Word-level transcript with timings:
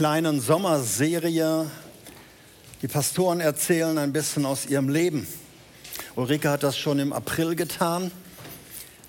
kleinen 0.00 0.40
Sommerserie. 0.40 1.70
Die 2.80 2.88
Pastoren 2.88 3.40
erzählen 3.40 3.98
ein 3.98 4.14
bisschen 4.14 4.46
aus 4.46 4.64
ihrem 4.64 4.88
Leben. 4.88 5.28
Ulrike 6.16 6.48
hat 6.48 6.62
das 6.62 6.78
schon 6.78 6.98
im 7.00 7.12
April 7.12 7.54
getan. 7.54 8.10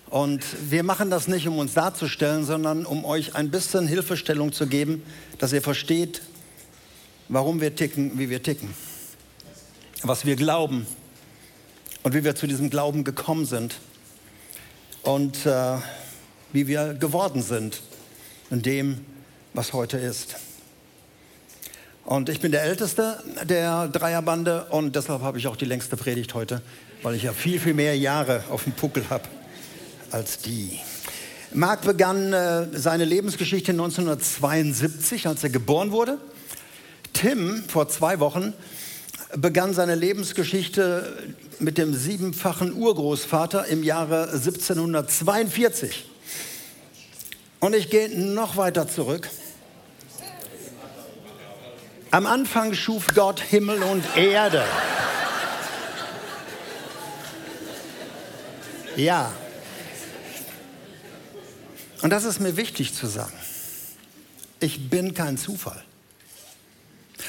Und 0.10 0.44
wir 0.70 0.84
machen 0.84 1.10
das 1.10 1.30
nicht, 1.30 1.48
um 1.48 1.60
uns 1.60 1.76
darzustellen, 1.76 2.44
sondern 2.44 2.86
um 2.86 3.06
euch 3.06 3.36
ein 3.36 3.52
bisschen 3.52 3.88
Hilfestellung 3.88 4.52
zu 4.52 4.68
geben, 4.68 5.02
dass 5.38 5.54
ihr 5.54 5.62
versteht, 5.62 6.24
warum 7.30 7.62
wir 7.62 7.74
ticken, 7.74 8.20
wie 8.20 8.30
wir 8.30 8.44
ticken, 8.44 8.74
was 10.04 10.26
wir 10.26 10.36
glauben 10.36 10.86
und 12.04 12.14
wie 12.14 12.26
wir 12.26 12.36
zu 12.36 12.48
diesem 12.48 12.70
Glauben 12.70 13.06
gekommen 13.06 13.46
sind 13.46 13.76
und 15.04 15.46
äh, 15.46 15.78
wie 16.52 16.68
wir 16.68 16.96
geworden 16.96 17.42
sind 17.44 17.82
in 18.50 18.62
dem, 18.62 19.06
was 19.54 19.72
heute 19.72 19.98
ist. 19.98 20.36
Und 22.06 22.30
ich 22.30 22.40
bin 22.40 22.52
der 22.52 22.64
Älteste 22.64 23.24
der 23.44 23.88
Dreierbande 23.88 24.66
und 24.70 24.96
deshalb 24.96 25.22
habe 25.22 25.38
ich 25.38 25.48
auch 25.48 25.56
die 25.56 25.66
längste 25.66 25.96
Predigt 25.98 26.34
heute, 26.34 26.62
weil 27.04 27.16
ich 27.16 27.24
ja 27.24 27.32
viel, 27.32 27.60
viel 27.60 27.74
mehr 27.74 27.96
Jahre 27.96 28.44
auf 28.50 28.64
dem 28.64 28.74
Puckel 28.74 29.10
habe 29.10 29.24
als 30.10 30.40
die. 30.40 30.80
Mark 31.54 31.82
begann 31.82 32.34
äh, 32.34 32.68
seine 32.74 33.06
Lebensgeschichte 33.06 33.72
1972, 33.72 35.28
als 35.28 35.44
er 35.44 35.50
geboren 35.50 35.92
wurde. 35.92 36.18
Tim 37.14 37.64
vor 37.68 37.88
zwei 37.90 38.20
Wochen 38.20 38.54
begann 39.36 39.74
seine 39.74 39.96
Lebensgeschichte 39.96 41.34
mit 41.60 41.78
dem 41.78 41.94
siebenfachen 41.94 42.74
Urgroßvater 42.74 43.68
im 43.68 43.84
Jahre 43.84 44.32
1742. 44.32 46.10
Und 47.60 47.76
ich 47.76 47.90
gehe 47.90 48.10
noch 48.10 48.58
weiter 48.58 48.88
zurück. 48.88 49.30
Am 52.12 52.26
Anfang 52.26 52.74
schuf 52.74 53.08
Gott 53.16 53.40
Himmel 53.40 53.82
und 53.84 54.04
Erde. 54.18 54.66
Ja. 58.98 59.32
Und 62.02 62.10
das 62.10 62.26
ist 62.26 62.42
mir 62.42 62.58
wichtig 62.58 62.94
zu 62.94 63.08
sagen. 63.08 63.34
Ich 64.60 64.90
bin 64.90 65.14
kein 65.14 65.38
Zufall. 65.38 65.82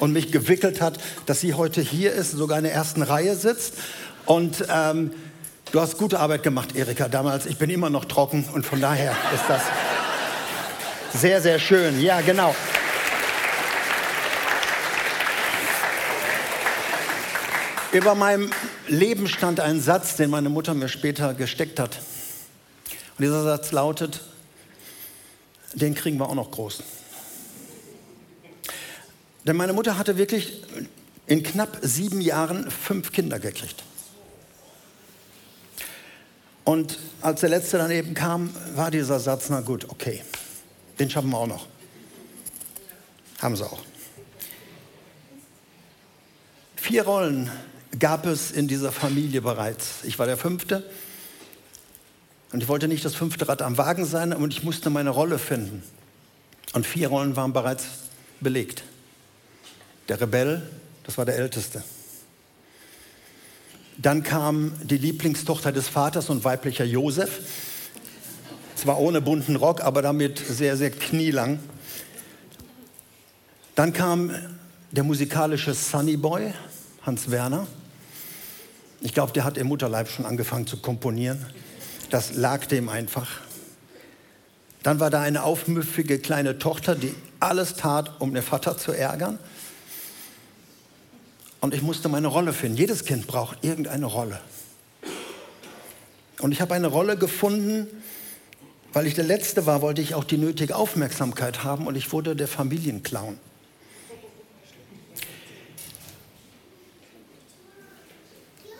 und 0.00 0.12
mich 0.12 0.32
gewickelt 0.32 0.80
hat, 0.80 0.98
dass 1.26 1.40
sie 1.40 1.54
heute 1.54 1.80
hier 1.80 2.12
ist, 2.14 2.32
sogar 2.32 2.58
in 2.58 2.64
der 2.64 2.74
ersten 2.74 3.02
Reihe 3.02 3.36
sitzt. 3.36 3.74
Und 4.24 4.64
ähm, 4.68 5.12
du 5.70 5.80
hast 5.80 5.98
gute 5.98 6.18
Arbeit 6.18 6.42
gemacht, 6.42 6.74
Erika, 6.74 7.06
damals. 7.06 7.46
Ich 7.46 7.58
bin 7.58 7.70
immer 7.70 7.90
noch 7.90 8.06
trocken 8.06 8.44
und 8.54 8.66
von 8.66 8.80
daher 8.80 9.12
ist 9.32 9.44
das 9.46 9.62
sehr, 11.14 11.40
sehr 11.40 11.60
schön. 11.60 12.02
Ja, 12.02 12.22
genau. 12.22 12.56
Über 17.92 18.14
meinem 18.14 18.50
Leben 18.88 19.28
stand 19.28 19.60
ein 19.60 19.80
Satz, 19.80 20.16
den 20.16 20.30
meine 20.30 20.48
Mutter 20.48 20.74
mir 20.74 20.88
später 20.88 21.34
gesteckt 21.34 21.78
hat. 21.78 21.98
Und 23.16 23.22
dieser 23.22 23.42
Satz 23.42 23.72
lautet, 23.72 24.20
den 25.72 25.94
kriegen 25.94 26.18
wir 26.18 26.28
auch 26.28 26.34
noch 26.34 26.50
groß. 26.50 26.82
Denn 29.44 29.56
meine 29.56 29.72
Mutter 29.72 29.96
hatte 29.96 30.18
wirklich 30.18 30.62
in 31.26 31.42
knapp 31.42 31.78
sieben 31.80 32.20
Jahren 32.20 32.70
fünf 32.70 33.12
Kinder 33.12 33.38
gekriegt. 33.38 33.82
Und 36.64 36.98
als 37.20 37.40
der 37.40 37.50
letzte 37.50 37.78
daneben 37.78 38.14
kam, 38.14 38.52
war 38.74 38.90
dieser 38.90 39.20
Satz, 39.20 39.48
na 39.48 39.60
gut, 39.60 39.88
okay, 39.88 40.22
den 40.98 41.08
schaffen 41.08 41.30
wir 41.30 41.38
auch 41.38 41.46
noch. 41.46 41.66
Haben 43.40 43.54
sie 43.54 43.64
auch. 43.64 43.82
Vier 46.74 47.04
Rollen 47.04 47.50
gab 47.98 48.26
es 48.26 48.50
in 48.50 48.68
dieser 48.68 48.92
Familie 48.92 49.42
bereits. 49.42 50.04
Ich 50.04 50.18
war 50.18 50.26
der 50.26 50.36
Fünfte 50.36 50.88
und 52.52 52.62
ich 52.62 52.68
wollte 52.68 52.88
nicht 52.88 53.04
das 53.04 53.14
fünfte 53.14 53.48
Rad 53.48 53.62
am 53.62 53.78
Wagen 53.78 54.04
sein 54.04 54.32
und 54.32 54.52
ich 54.52 54.62
musste 54.62 54.90
meine 54.90 55.10
Rolle 55.10 55.38
finden. 55.38 55.82
Und 56.72 56.86
vier 56.86 57.08
Rollen 57.08 57.36
waren 57.36 57.52
bereits 57.52 57.84
belegt. 58.40 58.82
Der 60.08 60.20
Rebell, 60.20 60.62
das 61.04 61.16
war 61.18 61.24
der 61.24 61.36
Älteste. 61.36 61.82
Dann 63.98 64.22
kam 64.22 64.72
die 64.82 64.98
Lieblingstochter 64.98 65.72
des 65.72 65.88
Vaters 65.88 66.28
und 66.28 66.44
weiblicher 66.44 66.84
Josef. 66.84 67.40
Zwar 68.74 68.98
ohne 68.98 69.22
bunten 69.22 69.56
Rock, 69.56 69.80
aber 69.80 70.02
damit 70.02 70.38
sehr, 70.38 70.76
sehr 70.76 70.90
knielang. 70.90 71.58
Dann 73.74 73.92
kam 73.92 74.30
der 74.90 75.02
musikalische 75.02 75.72
Sunny 75.72 76.16
Boy, 76.16 76.52
Hans 77.02 77.30
Werner. 77.30 77.66
Ich 79.00 79.14
glaube, 79.14 79.32
der 79.32 79.44
hat 79.44 79.58
im 79.58 79.68
Mutterleib 79.68 80.08
schon 80.08 80.26
angefangen 80.26 80.66
zu 80.66 80.78
komponieren. 80.78 81.44
Das 82.10 82.34
lag 82.34 82.66
dem 82.66 82.88
einfach. 82.88 83.28
Dann 84.82 85.00
war 85.00 85.10
da 85.10 85.20
eine 85.20 85.42
aufmüffige 85.42 86.18
kleine 86.18 86.58
Tochter, 86.58 86.94
die 86.94 87.14
alles 87.40 87.74
tat, 87.74 88.20
um 88.20 88.32
den 88.32 88.42
Vater 88.42 88.78
zu 88.78 88.92
ärgern. 88.92 89.38
Und 91.60 91.74
ich 91.74 91.82
musste 91.82 92.08
meine 92.08 92.28
Rolle 92.28 92.52
finden. 92.52 92.76
Jedes 92.76 93.04
Kind 93.04 93.26
braucht 93.26 93.64
irgendeine 93.64 94.06
Rolle. 94.06 94.40
Und 96.38 96.52
ich 96.52 96.60
habe 96.60 96.74
eine 96.74 96.86
Rolle 96.86 97.16
gefunden, 97.16 97.88
weil 98.92 99.06
ich 99.06 99.14
der 99.14 99.24
Letzte 99.24 99.66
war, 99.66 99.82
wollte 99.82 100.02
ich 100.02 100.14
auch 100.14 100.24
die 100.24 100.38
nötige 100.38 100.76
Aufmerksamkeit 100.76 101.64
haben 101.64 101.86
und 101.86 101.96
ich 101.96 102.12
wurde 102.12 102.36
der 102.36 102.48
Familienclown. 102.48 103.38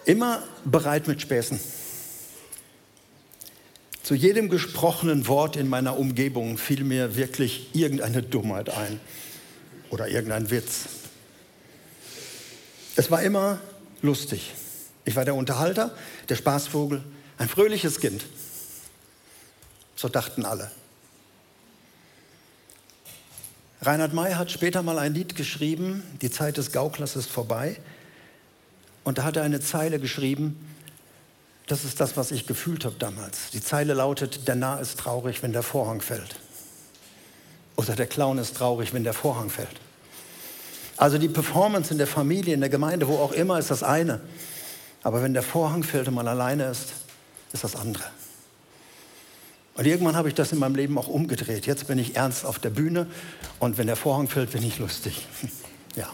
Immer 0.06 0.42
bereit 0.64 1.08
mit 1.08 1.20
Späßen. 1.20 1.58
Zu 4.04 4.14
jedem 4.14 4.48
gesprochenen 4.48 5.26
Wort 5.26 5.56
in 5.56 5.68
meiner 5.68 5.98
Umgebung 5.98 6.58
fiel 6.58 6.84
mir 6.84 7.16
wirklich 7.16 7.74
irgendeine 7.74 8.22
Dummheit 8.22 8.70
ein 8.70 9.00
oder 9.90 10.06
irgendein 10.06 10.48
Witz. 10.50 10.84
Es 12.94 13.10
war 13.10 13.20
immer 13.22 13.60
lustig. 14.00 14.54
Ich 15.04 15.16
war 15.16 15.24
der 15.24 15.34
Unterhalter, 15.34 15.92
der 16.28 16.36
Spaßvogel, 16.36 17.02
ein 17.38 17.48
fröhliches 17.48 17.98
Kind. 17.98 18.24
So 19.96 20.08
dachten 20.08 20.44
alle. 20.44 20.70
Reinhard 23.82 24.14
May 24.14 24.34
hat 24.34 24.52
später 24.52 24.84
mal 24.84 25.00
ein 25.00 25.14
Lied 25.14 25.34
geschrieben, 25.34 26.04
Die 26.22 26.30
Zeit 26.30 26.58
des 26.58 26.70
Gauklers 26.70 27.16
ist 27.16 27.28
vorbei. 27.28 27.80
Und 29.06 29.18
da 29.18 29.22
hat 29.22 29.36
er 29.36 29.44
eine 29.44 29.60
Zeile 29.60 30.00
geschrieben, 30.00 30.58
das 31.68 31.84
ist 31.84 32.00
das, 32.00 32.16
was 32.16 32.32
ich 32.32 32.48
gefühlt 32.48 32.84
habe 32.84 32.96
damals. 32.98 33.50
Die 33.52 33.60
Zeile 33.60 33.94
lautet, 33.94 34.48
der 34.48 34.56
Narr 34.56 34.80
ist 34.80 34.98
traurig, 34.98 35.44
wenn 35.44 35.52
der 35.52 35.62
Vorhang 35.62 36.00
fällt. 36.00 36.34
Oder 37.76 37.94
der 37.94 38.08
Clown 38.08 38.38
ist 38.38 38.56
traurig, 38.56 38.92
wenn 38.92 39.04
der 39.04 39.14
Vorhang 39.14 39.48
fällt. 39.48 39.76
Also 40.96 41.18
die 41.18 41.28
Performance 41.28 41.92
in 41.92 41.98
der 41.98 42.08
Familie, 42.08 42.54
in 42.54 42.58
der 42.58 42.68
Gemeinde, 42.68 43.06
wo 43.06 43.18
auch 43.18 43.30
immer, 43.30 43.60
ist 43.60 43.70
das 43.70 43.84
eine. 43.84 44.20
Aber 45.04 45.22
wenn 45.22 45.34
der 45.34 45.44
Vorhang 45.44 45.84
fällt 45.84 46.08
und 46.08 46.14
man 46.14 46.26
alleine 46.26 46.64
ist, 46.64 46.92
ist 47.52 47.62
das 47.62 47.76
andere. 47.76 48.06
Und 49.74 49.86
irgendwann 49.86 50.16
habe 50.16 50.26
ich 50.26 50.34
das 50.34 50.50
in 50.50 50.58
meinem 50.58 50.74
Leben 50.74 50.98
auch 50.98 51.06
umgedreht. 51.06 51.64
Jetzt 51.66 51.86
bin 51.86 52.00
ich 52.00 52.16
ernst 52.16 52.44
auf 52.44 52.58
der 52.58 52.70
Bühne 52.70 53.06
und 53.60 53.78
wenn 53.78 53.86
der 53.86 53.94
Vorhang 53.94 54.26
fällt, 54.26 54.50
bin 54.50 54.64
ich 54.64 54.80
lustig. 54.80 55.28
ja. 55.94 56.10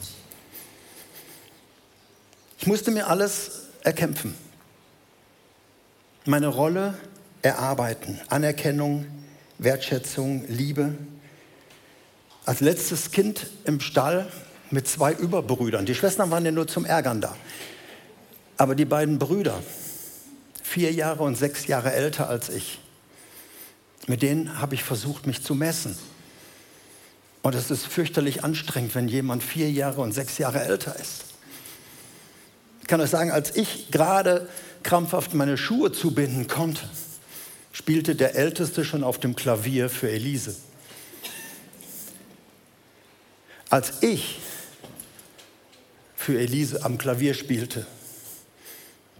Ich 2.62 2.67
musste 2.67 2.91
mir 2.91 3.09
alles 3.09 3.67
erkämpfen 3.82 4.35
meine 6.26 6.49
Rolle 6.49 6.94
erarbeiten. 7.43 8.20
Anerkennung, 8.29 9.06
Wertschätzung, 9.59 10.44
Liebe. 10.49 10.94
Als 12.44 12.61
letztes 12.61 13.11
Kind 13.11 13.49
im 13.64 13.81
Stall 13.81 14.31
mit 14.70 14.88
zwei 14.88 15.12
Überbrüdern. 15.12 15.87
Die 15.87 15.94
Schwestern 15.94 16.31
waren 16.31 16.44
ja 16.44 16.50
nur 16.50 16.67
zum 16.67 16.85
Ärgern 16.85 17.20
da. 17.20 17.37
Aber 18.56 18.75
die 18.75 18.85
beiden 18.85 19.19
Brüder, 19.19 19.62
vier 20.62 20.93
Jahre 20.93 21.23
und 21.23 21.37
sechs 21.37 21.67
Jahre 21.67 21.93
älter 21.93 22.29
als 22.29 22.49
ich, 22.49 22.81
mit 24.06 24.23
denen 24.23 24.61
habe 24.61 24.75
ich 24.75 24.82
versucht, 24.82 25.26
mich 25.26 25.43
zu 25.43 25.55
messen. 25.55 25.97
Und 27.43 27.55
es 27.55 27.70
ist 27.70 27.87
fürchterlich 27.87 28.44
anstrengend, 28.44 28.94
wenn 28.94 29.09
jemand 29.09 29.43
vier 29.43 29.70
Jahre 29.70 30.00
und 30.00 30.12
sechs 30.12 30.38
Jahre 30.38 30.61
älter 30.62 30.97
ist. 30.99 31.31
Kann 32.92 33.00
euch 33.00 33.08
sagen, 33.08 33.30
als 33.30 33.56
ich 33.56 33.90
gerade 33.90 34.50
krampfhaft 34.82 35.32
meine 35.32 35.56
Schuhe 35.56 35.92
zubinden 35.92 36.46
konnte, 36.46 36.82
spielte 37.72 38.14
der 38.14 38.34
Älteste 38.34 38.84
schon 38.84 39.02
auf 39.02 39.18
dem 39.18 39.34
Klavier 39.34 39.88
für 39.88 40.10
Elise. 40.10 40.54
Als 43.70 44.02
ich 44.02 44.40
für 46.16 46.38
Elise 46.38 46.84
am 46.84 46.98
Klavier 46.98 47.32
spielte, 47.32 47.86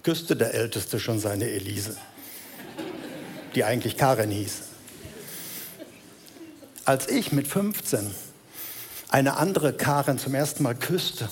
küsste 0.03 0.37
der 0.37 0.53
Älteste 0.53 1.01
schon 1.01 1.19
seine 1.19 1.49
Elise, 1.49 1.97
die 3.55 3.65
eigentlich 3.65 3.97
Karen 3.97 4.31
hieß. 4.31 4.65
Als 6.85 7.09
ich 7.09 7.33
mit 7.33 7.49
15 7.49 8.15
eine 9.09 9.39
andere 9.39 9.73
Karen 9.73 10.19
zum 10.19 10.35
ersten 10.35 10.63
Mal 10.63 10.75
küsste, 10.75 11.31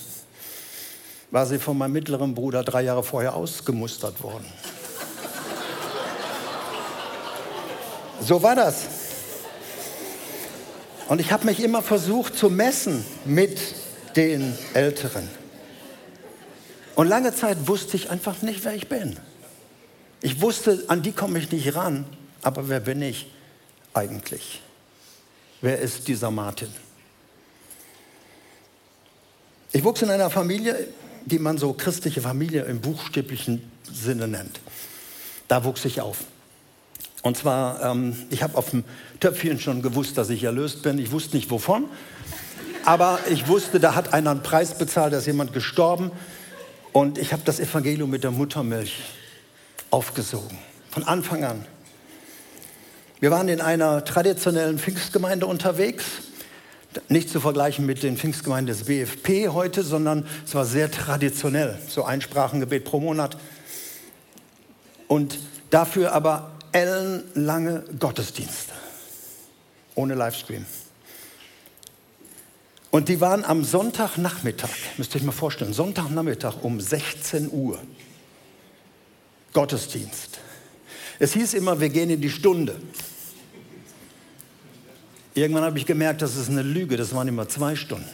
war 1.31 1.45
sie 1.45 1.59
von 1.59 1.77
meinem 1.77 1.93
mittleren 1.93 2.35
Bruder 2.35 2.63
drei 2.63 2.83
Jahre 2.83 3.03
vorher 3.03 3.33
ausgemustert 3.33 4.21
worden. 4.21 4.45
So 8.19 8.43
war 8.43 8.55
das. 8.55 8.85
Und 11.07 11.19
ich 11.19 11.31
habe 11.31 11.45
mich 11.45 11.61
immer 11.63 11.81
versucht 11.81 12.37
zu 12.37 12.49
messen 12.49 13.03
mit 13.25 13.59
den 14.15 14.57
Älteren. 14.73 15.27
Und 16.95 17.07
lange 17.07 17.33
Zeit 17.33 17.67
wusste 17.67 17.97
ich 17.97 18.11
einfach 18.11 18.41
nicht, 18.41 18.63
wer 18.63 18.75
ich 18.75 18.87
bin. 18.87 19.17
Ich 20.21 20.41
wusste, 20.41 20.83
an 20.87 21.01
die 21.01 21.13
komme 21.13 21.39
ich 21.39 21.51
nicht 21.51 21.75
ran. 21.75 22.05
Aber 22.43 22.69
wer 22.69 22.79
bin 22.79 23.01
ich 23.01 23.31
eigentlich? 23.93 24.61
Wer 25.61 25.79
ist 25.79 26.07
dieser 26.07 26.31
Martin? 26.31 26.69
Ich 29.71 29.83
wuchs 29.83 30.01
in 30.01 30.09
einer 30.09 30.29
Familie, 30.29 30.87
die 31.25 31.39
man 31.39 31.57
so 31.57 31.73
christliche 31.73 32.21
Familie 32.21 32.63
im 32.63 32.81
buchstäblichen 32.81 33.61
Sinne 33.91 34.27
nennt. 34.27 34.59
Da 35.47 35.63
wuchs 35.63 35.85
ich 35.85 36.01
auf. 36.01 36.17
Und 37.21 37.37
zwar, 37.37 37.83
ähm, 37.83 38.15
ich 38.29 38.41
habe 38.41 38.57
auf 38.57 38.71
dem 38.71 38.83
Töpfchen 39.19 39.59
schon 39.59 39.81
gewusst, 39.81 40.17
dass 40.17 40.29
ich 40.29 40.43
erlöst 40.43 40.81
bin. 40.81 40.97
Ich 40.97 41.11
wusste 41.11 41.35
nicht 41.35 41.51
wovon, 41.51 41.85
aber 42.83 43.19
ich 43.29 43.47
wusste, 43.47 43.79
da 43.79 43.93
hat 43.93 44.13
einer 44.13 44.31
einen 44.31 44.43
Preis 44.43 44.77
bezahlt, 44.77 45.13
da 45.13 45.19
ist 45.19 45.27
jemand 45.27 45.53
gestorben. 45.53 46.11
Und 46.93 47.17
ich 47.17 47.31
habe 47.31 47.43
das 47.45 47.59
Evangelium 47.59 48.09
mit 48.09 48.23
der 48.23 48.31
Muttermilch 48.31 48.97
aufgesogen, 49.91 50.57
von 50.89 51.03
Anfang 51.03 51.43
an. 51.43 51.65
Wir 53.19 53.29
waren 53.29 53.49
in 53.49 53.61
einer 53.61 54.03
traditionellen 54.03 54.79
Pfingstgemeinde 54.79 55.45
unterwegs 55.45 56.05
nicht 57.09 57.29
zu 57.29 57.39
vergleichen 57.39 57.85
mit 57.85 58.03
den 58.03 58.17
Pfingstgemeinden 58.17 58.75
des 58.75 58.85
BFP 58.85 59.49
heute, 59.49 59.83
sondern 59.83 60.25
es 60.45 60.55
war 60.55 60.65
sehr 60.65 60.91
traditionell, 60.91 61.77
so 61.87 62.03
ein 62.03 62.21
Sprachengebet 62.21 62.83
pro 62.83 62.99
Monat. 62.99 63.37
Und 65.07 65.39
dafür 65.69 66.13
aber 66.13 66.51
ellenlange 66.71 67.83
Gottesdienste, 67.99 68.73
ohne 69.95 70.15
Livestream. 70.15 70.65
Und 72.91 73.07
die 73.07 73.21
waren 73.21 73.45
am 73.45 73.63
Sonntagnachmittag, 73.63 74.69
müsst 74.97 75.15
ihr 75.15 75.21
euch 75.21 75.25
mal 75.25 75.31
vorstellen, 75.31 75.73
Sonntagnachmittag 75.73 76.55
um 76.61 76.81
16 76.81 77.49
Uhr. 77.51 77.79
Gottesdienst. 79.53 80.39
Es 81.19 81.33
hieß 81.33 81.53
immer, 81.53 81.79
wir 81.79 81.89
gehen 81.89 82.09
in 82.09 82.21
die 82.21 82.29
Stunde. 82.29 82.79
Irgendwann 85.33 85.63
habe 85.63 85.77
ich 85.77 85.85
gemerkt, 85.85 86.21
das 86.21 86.35
ist 86.35 86.49
eine 86.49 86.61
Lüge, 86.61 86.97
das 86.97 87.13
waren 87.15 87.27
immer 87.27 87.47
zwei 87.47 87.75
Stunden. 87.75 88.09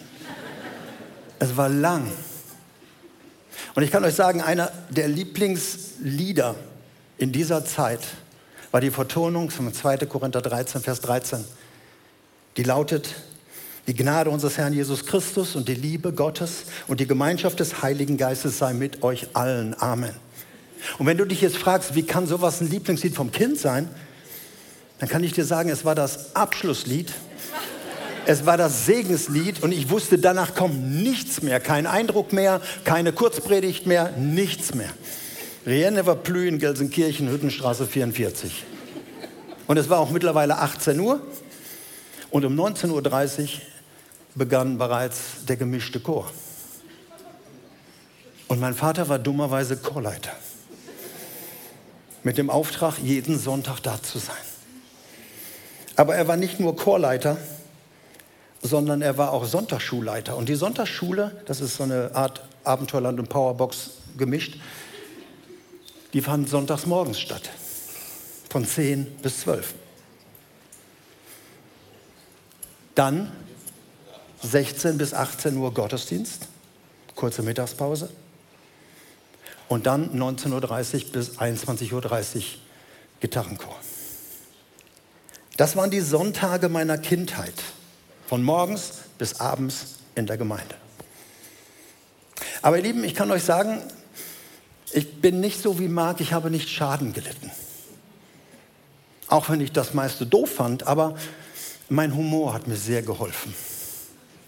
Es 1.39 1.57
war 1.57 1.69
lang. 1.69 2.11
Und 3.75 3.83
ich 3.83 3.91
kann 3.91 4.03
euch 4.03 4.15
sagen, 4.15 4.41
einer 4.41 4.71
der 4.89 5.07
Lieblingslieder 5.07 6.55
in 7.17 7.31
dieser 7.31 7.65
Zeit 7.65 8.01
war 8.71 8.81
die 8.81 8.91
Vertonung 8.91 9.49
von 9.49 9.73
2. 9.73 9.97
Korinther 10.05 10.41
13, 10.41 10.81
Vers 10.81 11.01
13. 11.01 11.43
Die 12.57 12.63
lautet, 12.63 13.15
die 13.87 13.95
Gnade 13.95 14.29
unseres 14.29 14.57
Herrn 14.57 14.73
Jesus 14.73 15.05
Christus 15.05 15.55
und 15.55 15.67
die 15.67 15.75
Liebe 15.75 16.11
Gottes 16.11 16.65
und 16.87 16.99
die 16.99 17.07
Gemeinschaft 17.07 17.59
des 17.59 17.81
Heiligen 17.81 18.17
Geistes 18.17 18.57
sei 18.57 18.73
mit 18.73 19.03
euch 19.03 19.27
allen. 19.33 19.79
Amen. 19.79 20.13
Und 20.97 21.05
wenn 21.05 21.17
du 21.17 21.25
dich 21.25 21.41
jetzt 21.41 21.57
fragst, 21.57 21.95
wie 21.95 22.03
kann 22.03 22.27
sowas 22.27 22.61
ein 22.61 22.69
Lieblingslied 22.69 23.15
vom 23.15 23.31
Kind 23.31 23.57
sein, 23.57 23.89
dann 24.99 25.09
kann 25.09 25.23
ich 25.23 25.33
dir 25.33 25.45
sagen, 25.45 25.69
es 25.69 25.85
war 25.85 25.95
das 25.95 26.35
Abschlusslied. 26.35 27.13
Es 28.25 28.45
war 28.45 28.57
das 28.57 28.85
Segenslied 28.85 29.63
und 29.63 29.71
ich 29.71 29.89
wusste, 29.89 30.17
danach 30.17 30.53
kommt 30.53 31.01
nichts 31.01 31.41
mehr, 31.41 31.61
kein 31.61 31.87
Eindruck 31.87 32.33
mehr, 32.33 32.59
keine 32.83 33.13
Kurzpredigt 33.13 33.87
mehr, 33.87 34.11
nichts 34.17 34.75
mehr. 34.75 34.89
Rien 35.65 35.93
ne 35.93 36.03
plus 36.03 36.45
in 36.45 36.59
Gelsenkirchen, 36.59 37.29
Hüttenstraße 37.29 37.87
44. 37.87 38.65
Und 39.67 39.77
es 39.77 39.89
war 39.89 39.99
auch 39.99 40.09
mittlerweile 40.09 40.57
18 40.57 40.99
Uhr 40.99 41.21
und 42.29 42.43
um 42.43 42.53
19.30 42.59 43.43
Uhr 43.43 43.49
begann 44.35 44.77
bereits 44.77 45.45
der 45.47 45.55
gemischte 45.55 46.01
Chor. 46.01 46.29
Und 48.49 48.59
mein 48.59 48.73
Vater 48.73 49.07
war 49.07 49.19
dummerweise 49.19 49.77
Chorleiter. 49.77 50.31
Mit 52.23 52.37
dem 52.37 52.49
Auftrag, 52.49 52.97
jeden 52.99 53.39
Sonntag 53.39 53.79
da 53.81 54.01
zu 54.01 54.19
sein. 54.19 54.35
Aber 55.97 56.15
er 56.15 56.27
war 56.27 56.37
nicht 56.37 56.59
nur 56.59 56.75
Chorleiter, 56.75 57.37
sondern 58.61 59.01
er 59.01 59.17
war 59.17 59.33
auch 59.33 59.45
Sonntagsschulleiter. 59.45 60.37
Und 60.37 60.47
die 60.47 60.55
Sonntagsschule, 60.55 61.41
das 61.45 61.59
ist 61.59 61.75
so 61.75 61.83
eine 61.83 62.11
Art 62.13 62.43
Abenteuerland 62.63 63.19
und 63.19 63.29
Powerbox 63.29 63.91
gemischt, 64.15 64.59
die 66.13 66.21
fand 66.21 66.49
sonntags 66.49 66.85
morgens 66.85 67.19
statt. 67.19 67.49
Von 68.49 68.65
10 68.65 69.05
bis 69.23 69.41
12. 69.41 69.73
Dann 72.93 73.31
16 74.43 74.97
bis 74.97 75.13
18 75.15 75.57
Uhr 75.57 75.73
Gottesdienst, 75.73 76.47
kurze 77.15 77.41
Mittagspause. 77.41 78.09
Und 79.67 79.87
dann 79.87 80.17
19.30 80.17 80.53
Uhr 81.05 81.11
bis 81.11 81.39
21.30 81.39 81.91
Uhr 81.93 82.41
Gitarrenchor. 83.19 83.75
Das 85.57 85.75
waren 85.75 85.89
die 85.89 86.01
Sonntage 86.01 86.69
meiner 86.69 86.99
Kindheit, 86.99 87.55
von 88.27 88.43
morgens 88.43 88.93
bis 89.17 89.39
abends 89.39 89.95
in 90.13 90.27
der 90.27 90.37
Gemeinde. 90.37 90.75
Aber 92.61 92.77
ihr 92.77 92.83
Lieben, 92.83 93.03
ich 93.03 93.15
kann 93.15 93.31
euch 93.31 93.43
sagen, 93.43 93.81
ich 94.93 95.19
bin 95.19 95.39
nicht 95.39 95.61
so 95.61 95.79
wie 95.79 95.87
Marc, 95.87 96.21
ich 96.21 96.31
habe 96.31 96.51
nicht 96.51 96.69
Schaden 96.69 97.11
gelitten. 97.11 97.51
Auch 99.27 99.49
wenn 99.49 99.59
ich 99.59 99.71
das 99.71 99.93
meiste 99.93 100.25
doof 100.25 100.51
fand, 100.51 100.85
aber 100.85 101.15
mein 101.89 102.15
Humor 102.15 102.53
hat 102.53 102.67
mir 102.67 102.77
sehr 102.77 103.01
geholfen. 103.01 103.53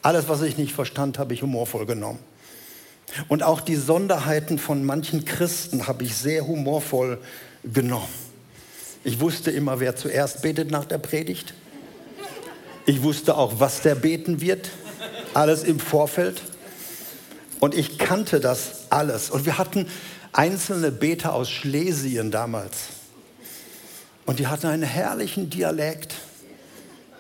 Alles, 0.02 0.30
was 0.30 0.42
ich 0.44 0.58
nicht 0.58 0.74
verstand, 0.74 1.18
habe 1.18 1.34
ich 1.34 1.42
humorvoll 1.42 1.86
genommen. 1.86 2.20
Und 3.28 3.42
auch 3.44 3.62
die 3.62 3.76
Sonderheiten 3.76 4.60
von 4.60 4.86
manchen 4.86 5.26
Christen 5.26 5.88
habe 5.88 6.04
ich 6.04 6.16
sehr 6.16 6.48
humorvoll 6.48 7.20
genommen. 7.64 8.29
Ich 9.04 9.20
wusste 9.20 9.52
immer, 9.52 9.80
wer 9.80 9.96
zuerst 9.96 10.42
betet 10.42 10.72
nach 10.72 10.86
der 10.86 10.98
Predigt. 10.98 11.54
Ich 12.86 13.02
wusste 13.02 13.38
auch, 13.38 13.60
was 13.60 13.82
der 13.82 13.96
beten 13.96 14.42
wird. 14.42 14.70
Alles 15.34 15.64
im 15.64 15.80
Vorfeld. 15.80 16.42
Und 17.60 17.76
ich 17.76 17.98
kannte 17.98 18.40
das 18.40 18.86
alles. 18.90 19.30
Und 19.30 19.46
wir 19.46 19.58
hatten 19.58 19.88
einzelne 20.34 20.92
Beter 20.92 21.34
aus 21.34 21.50
Schlesien 21.50 22.32
damals. 22.32 22.88
Und 24.26 24.40
die 24.40 24.48
hatten 24.48 24.68
einen 24.68 24.84
herrlichen 24.84 25.50
Dialekt. 25.50 26.16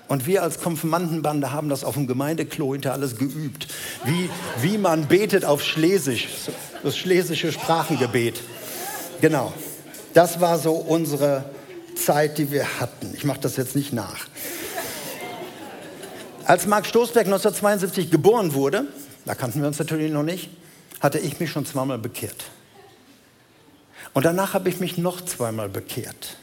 Und 0.08 0.26
wir 0.26 0.44
als 0.44 0.60
Konfirmandenbande 0.60 1.52
haben 1.52 1.70
das 1.70 1.84
auf 1.84 1.94
dem 1.94 2.08
Gemeindeklo 2.08 2.74
hinter 2.74 2.94
alles 2.94 3.16
geübt. 3.16 3.68
Wie, 4.06 4.30
wie 4.62 4.78
man 4.78 5.08
betet 5.08 5.46
auf 5.46 5.64
Schlesisch, 5.64 6.28
das 6.84 6.98
schlesische 6.98 7.52
Sprachengebet. 7.52 8.42
Genau. 9.22 9.54
Das 10.14 10.42
war 10.42 10.58
so 10.58 10.74
unsere 10.74 11.46
Zeit, 12.06 12.38
die 12.38 12.52
wir 12.52 12.80
hatten. 12.80 13.14
Ich 13.14 13.24
mache 13.24 13.40
das 13.40 13.58
jetzt 13.58 13.76
nicht 13.76 13.94
nach. 13.94 14.28
Als 16.46 16.66
Marc 16.66 16.88
Stoßberg 16.88 17.26
1972 17.26 18.10
geboren 18.10 18.54
wurde, 18.54 18.86
da 19.26 19.36
kannten 19.36 19.62
wir 19.62 19.68
uns 19.68 19.78
natürlich 19.78 20.12
noch 20.12 20.24
nicht, 20.24 20.50
hatte 21.00 21.20
ich 21.20 21.40
mich 21.40 21.52
schon 21.52 21.66
zweimal 21.66 22.00
bekehrt. 22.00 22.46
Und 24.14 24.26
danach 24.26 24.54
habe 24.54 24.70
ich 24.70 24.80
mich 24.80 24.98
noch 24.98 25.22
zweimal 25.22 25.70
bekehrt. 25.70 26.38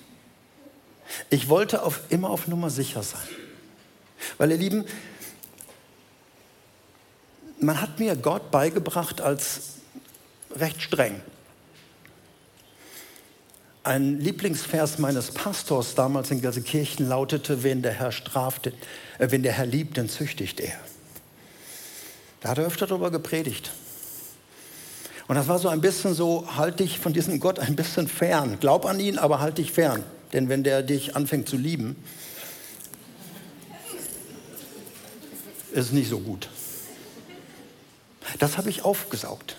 Ich 1.31 1.49
wollte 1.49 1.83
auf, 1.83 2.01
immer 2.11 2.31
auf 2.31 2.47
Nummer 2.47 2.71
sicher 2.71 3.03
sein. 3.03 3.29
Weil 4.39 4.53
ihr 4.53 4.59
Lieben, 4.59 4.85
man 7.59 7.81
hat 7.81 7.99
mir 7.99 8.17
Gott 8.17 8.51
beigebracht 8.51 9.21
als 9.21 9.61
recht 10.55 10.83
streng. 10.83 11.21
Ein 13.87 14.19
Lieblingsvers 14.19 14.99
meines 14.99 15.31
Pastors 15.31 15.95
damals 15.95 16.33
in 16.33 16.41
Gelsenkirchen 16.41 17.09
lautete, 17.09 17.63
wenn 17.63 17.83
der 17.83 17.93
Herr 17.93 18.11
straft, 18.11 18.67
äh, 18.67 18.73
wenn 19.19 19.45
der 19.45 19.53
Herr 19.53 19.65
liebt, 19.65 19.97
dann 19.97 20.09
züchtigt 20.09 20.59
er. 20.59 20.75
Da 22.41 22.49
hat 22.49 22.59
er 22.59 22.67
öfter 22.67 22.89
darüber 22.89 23.13
gepredigt. 23.13 23.71
Und 25.29 25.37
das 25.37 25.47
war 25.47 25.61
so 25.61 25.69
ein 25.69 25.81
bisschen 25.81 26.15
so, 26.15 26.49
halt 26.57 26.81
dich 26.81 26.99
von 26.99 27.13
diesem 27.13 27.39
Gott 27.39 27.61
ein 27.61 27.77
bisschen 27.77 28.09
fern. 28.09 28.59
Glaub 28.59 28.87
an 28.87 28.99
ihn, 28.99 29.19
aber 29.19 29.39
halt 29.39 29.59
dich 29.59 29.71
fern. 29.71 30.03
Denn 30.33 30.49
wenn 30.49 30.65
der 30.65 30.83
dich 30.83 31.15
anfängt 31.15 31.49
zu 31.49 31.57
lieben, 31.57 31.95
ist 35.71 35.87
es 35.87 35.93
nicht 35.93 36.11
so 36.11 36.19
gut. 36.19 36.49
Das 38.41 38.59
habe 38.59 38.69
ich 38.69 38.85
aufgesaugt. 38.85 39.55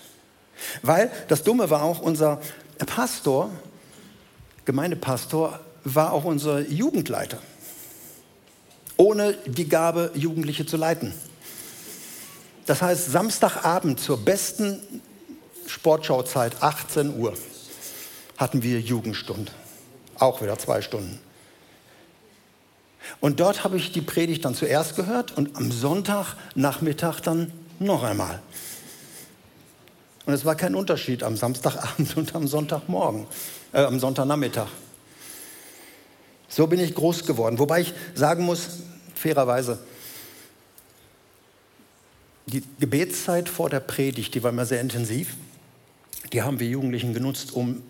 Weil 0.82 1.10
das 1.28 1.44
Dumme 1.44 1.70
war 1.70 1.82
auch, 1.82 2.00
unser 2.00 2.42
Pastor 2.84 3.50
Gemeindepastor 4.68 5.60
war 5.84 6.12
auch 6.12 6.24
unser 6.24 6.60
Jugendleiter. 6.60 7.38
Ohne 8.98 9.32
die 9.46 9.66
Gabe, 9.66 10.10
Jugendliche 10.12 10.66
zu 10.66 10.76
leiten. 10.76 11.14
Das 12.66 12.82
heißt, 12.82 13.10
Samstagabend 13.10 13.98
zur 13.98 14.18
besten 14.18 14.78
Sportschauzeit, 15.66 16.62
18 16.62 17.18
Uhr, 17.18 17.32
hatten 18.36 18.62
wir 18.62 18.78
Jugendstunde. 18.78 19.50
Auch 20.18 20.42
wieder 20.42 20.58
zwei 20.58 20.82
Stunden. 20.82 21.18
Und 23.20 23.40
dort 23.40 23.64
habe 23.64 23.78
ich 23.78 23.90
die 23.92 24.02
Predigt 24.02 24.44
dann 24.44 24.54
zuerst 24.54 24.96
gehört 24.96 25.34
und 25.34 25.56
am 25.56 25.72
Sonntagnachmittag 25.72 27.20
dann 27.20 27.52
noch 27.78 28.02
einmal. 28.02 28.42
Und 30.26 30.34
es 30.34 30.44
war 30.44 30.56
kein 30.56 30.74
Unterschied 30.74 31.22
am 31.22 31.38
Samstagabend 31.38 32.14
und 32.18 32.34
am 32.34 32.46
Sonntagmorgen 32.46 33.26
äh, 33.72 33.82
am 33.82 33.98
Sonntagnachmittag. 33.98 34.68
So 36.48 36.66
bin 36.66 36.80
ich 36.80 36.94
groß 36.94 37.26
geworden. 37.26 37.58
Wobei 37.58 37.82
ich 37.82 37.94
sagen 38.14 38.44
muss, 38.44 38.68
fairerweise, 39.14 39.78
die 42.46 42.62
Gebetszeit 42.80 43.48
vor 43.48 43.68
der 43.68 43.80
Predigt, 43.80 44.34
die 44.34 44.42
war 44.42 44.50
immer 44.50 44.64
sehr 44.64 44.80
intensiv. 44.80 45.36
Die 46.32 46.42
haben 46.42 46.58
wir 46.60 46.66
Jugendlichen 46.66 47.12
genutzt, 47.12 47.52
um 47.52 47.82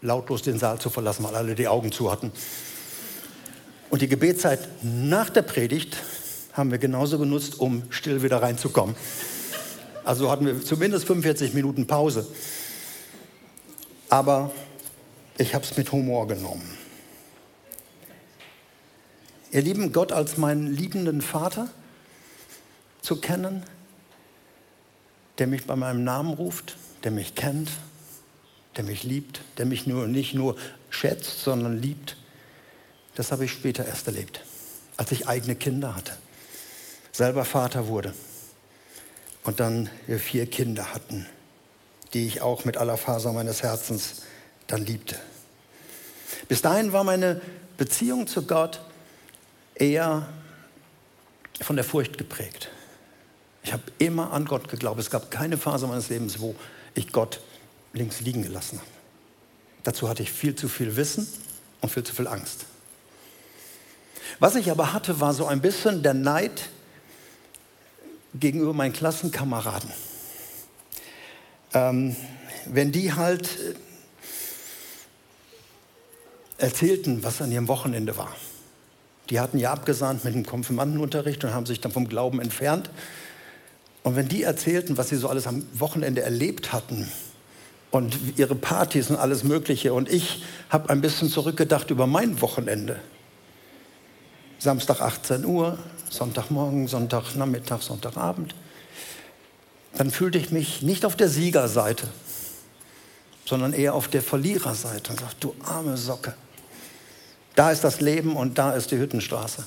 lautlos 0.00 0.42
den 0.42 0.58
Saal 0.58 0.78
zu 0.78 0.90
verlassen, 0.90 1.24
weil 1.24 1.34
alle 1.34 1.54
die 1.54 1.66
Augen 1.66 1.90
zu 1.90 2.12
hatten. 2.12 2.30
Und 3.90 4.02
die 4.02 4.08
Gebetszeit 4.08 4.60
nach 4.82 5.30
der 5.30 5.42
Predigt 5.42 5.96
haben 6.52 6.70
wir 6.70 6.78
genauso 6.78 7.18
genutzt, 7.18 7.58
um 7.58 7.82
still 7.90 8.22
wieder 8.22 8.40
reinzukommen. 8.40 8.94
Also 10.04 10.30
hatten 10.30 10.46
wir 10.46 10.62
zumindest 10.62 11.06
45 11.06 11.54
Minuten 11.54 11.86
Pause. 11.86 12.26
Aber 14.08 14.52
ich 15.38 15.54
habe 15.54 15.64
es 15.64 15.76
mit 15.76 15.90
Humor 15.92 16.28
genommen. 16.28 16.78
Ihr 19.50 19.62
lieben 19.62 19.92
Gott 19.92 20.12
als 20.12 20.36
meinen 20.36 20.66
liebenden 20.66 21.22
Vater 21.22 21.68
zu 23.02 23.20
kennen, 23.20 23.62
der 25.38 25.46
mich 25.46 25.66
bei 25.66 25.76
meinem 25.76 26.04
Namen 26.04 26.34
ruft, 26.34 26.76
der 27.04 27.10
mich 27.10 27.34
kennt, 27.34 27.70
der 28.76 28.84
mich 28.84 29.04
liebt, 29.04 29.40
der 29.58 29.66
mich 29.66 29.86
nur, 29.86 30.06
nicht 30.06 30.34
nur 30.34 30.56
schätzt, 30.90 31.42
sondern 31.42 31.80
liebt, 31.80 32.16
das 33.14 33.30
habe 33.30 33.44
ich 33.44 33.52
später 33.52 33.86
erst 33.86 34.06
erlebt, 34.06 34.44
als 34.96 35.12
ich 35.12 35.28
eigene 35.28 35.54
Kinder 35.54 35.94
hatte, 35.94 36.16
selber 37.12 37.44
Vater 37.44 37.86
wurde 37.86 38.14
und 39.44 39.60
dann 39.60 39.88
wir 40.06 40.18
vier 40.18 40.46
Kinder 40.46 40.92
hatten, 40.94 41.26
die 42.12 42.26
ich 42.26 42.42
auch 42.42 42.64
mit 42.64 42.76
aller 42.76 42.96
Faser 42.96 43.32
meines 43.32 43.62
Herzens 43.62 44.22
dann 44.66 44.84
liebte. 44.84 45.16
Bis 46.48 46.62
dahin 46.62 46.92
war 46.92 47.04
meine 47.04 47.40
Beziehung 47.76 48.26
zu 48.26 48.42
Gott 48.42 48.80
eher 49.74 50.28
von 51.60 51.76
der 51.76 51.84
Furcht 51.84 52.18
geprägt. 52.18 52.70
Ich 53.62 53.72
habe 53.72 53.82
immer 53.98 54.32
an 54.32 54.44
Gott 54.44 54.68
geglaubt. 54.68 55.00
Es 55.00 55.10
gab 55.10 55.30
keine 55.30 55.56
Phase 55.56 55.86
meines 55.86 56.10
Lebens, 56.10 56.38
wo 56.40 56.54
ich 56.94 57.12
Gott 57.12 57.40
links 57.92 58.20
liegen 58.20 58.42
gelassen 58.42 58.78
habe. 58.78 58.90
Dazu 59.84 60.08
hatte 60.08 60.22
ich 60.22 60.32
viel 60.32 60.54
zu 60.54 60.68
viel 60.68 60.96
Wissen 60.96 61.26
und 61.80 61.90
viel 61.90 62.04
zu 62.04 62.14
viel 62.14 62.26
Angst. 62.26 62.66
Was 64.38 64.56
ich 64.56 64.70
aber 64.70 64.92
hatte, 64.92 65.20
war 65.20 65.32
so 65.34 65.46
ein 65.46 65.60
bisschen 65.60 66.02
der 66.02 66.14
Neid 66.14 66.68
gegenüber 68.34 68.72
meinen 68.72 68.92
Klassenkameraden. 68.92 69.90
Ähm, 71.72 72.16
wenn 72.66 72.92
die 72.92 73.12
halt 73.12 73.48
erzählten, 76.64 77.22
was 77.22 77.40
an 77.42 77.52
ihrem 77.52 77.68
Wochenende 77.68 78.16
war. 78.16 78.34
Die 79.30 79.40
hatten 79.40 79.58
ja 79.58 79.72
abgesahnt 79.72 80.24
mit 80.24 80.34
dem 80.34 80.44
Konfirmandenunterricht 80.44 81.44
und 81.44 81.54
haben 81.54 81.66
sich 81.66 81.80
dann 81.80 81.92
vom 81.92 82.08
Glauben 82.08 82.40
entfernt. 82.40 82.90
Und 84.02 84.16
wenn 84.16 84.28
die 84.28 84.42
erzählten, 84.42 84.98
was 84.98 85.08
sie 85.08 85.16
so 85.16 85.28
alles 85.28 85.46
am 85.46 85.66
Wochenende 85.72 86.22
erlebt 86.22 86.72
hatten 86.72 87.10
und 87.90 88.18
ihre 88.36 88.54
Partys 88.54 89.08
und 89.08 89.16
alles 89.16 89.44
Mögliche, 89.44 89.94
und 89.94 90.10
ich 90.10 90.42
habe 90.68 90.90
ein 90.90 91.00
bisschen 91.00 91.30
zurückgedacht 91.30 91.90
über 91.90 92.06
mein 92.06 92.40
Wochenende. 92.42 93.00
Samstag 94.58 95.00
18 95.00 95.44
Uhr, 95.44 95.78
Sonntagmorgen, 96.10 96.86
Sonntagnachmittag, 96.88 97.82
Sonntagabend. 97.82 98.54
Dann 99.96 100.10
fühlte 100.10 100.38
ich 100.38 100.50
mich 100.50 100.82
nicht 100.82 101.04
auf 101.04 101.16
der 101.16 101.28
Siegerseite, 101.28 102.08
sondern 103.46 103.72
eher 103.72 103.94
auf 103.94 104.08
der 104.08 104.22
Verliererseite 104.22 105.12
und 105.12 105.20
sagte, 105.20 105.36
du 105.40 105.54
arme 105.64 105.96
Socke. 105.96 106.34
Da 107.54 107.70
ist 107.70 107.84
das 107.84 108.00
Leben 108.00 108.36
und 108.36 108.58
da 108.58 108.72
ist 108.72 108.90
die 108.90 108.98
Hüttenstraße. 108.98 109.64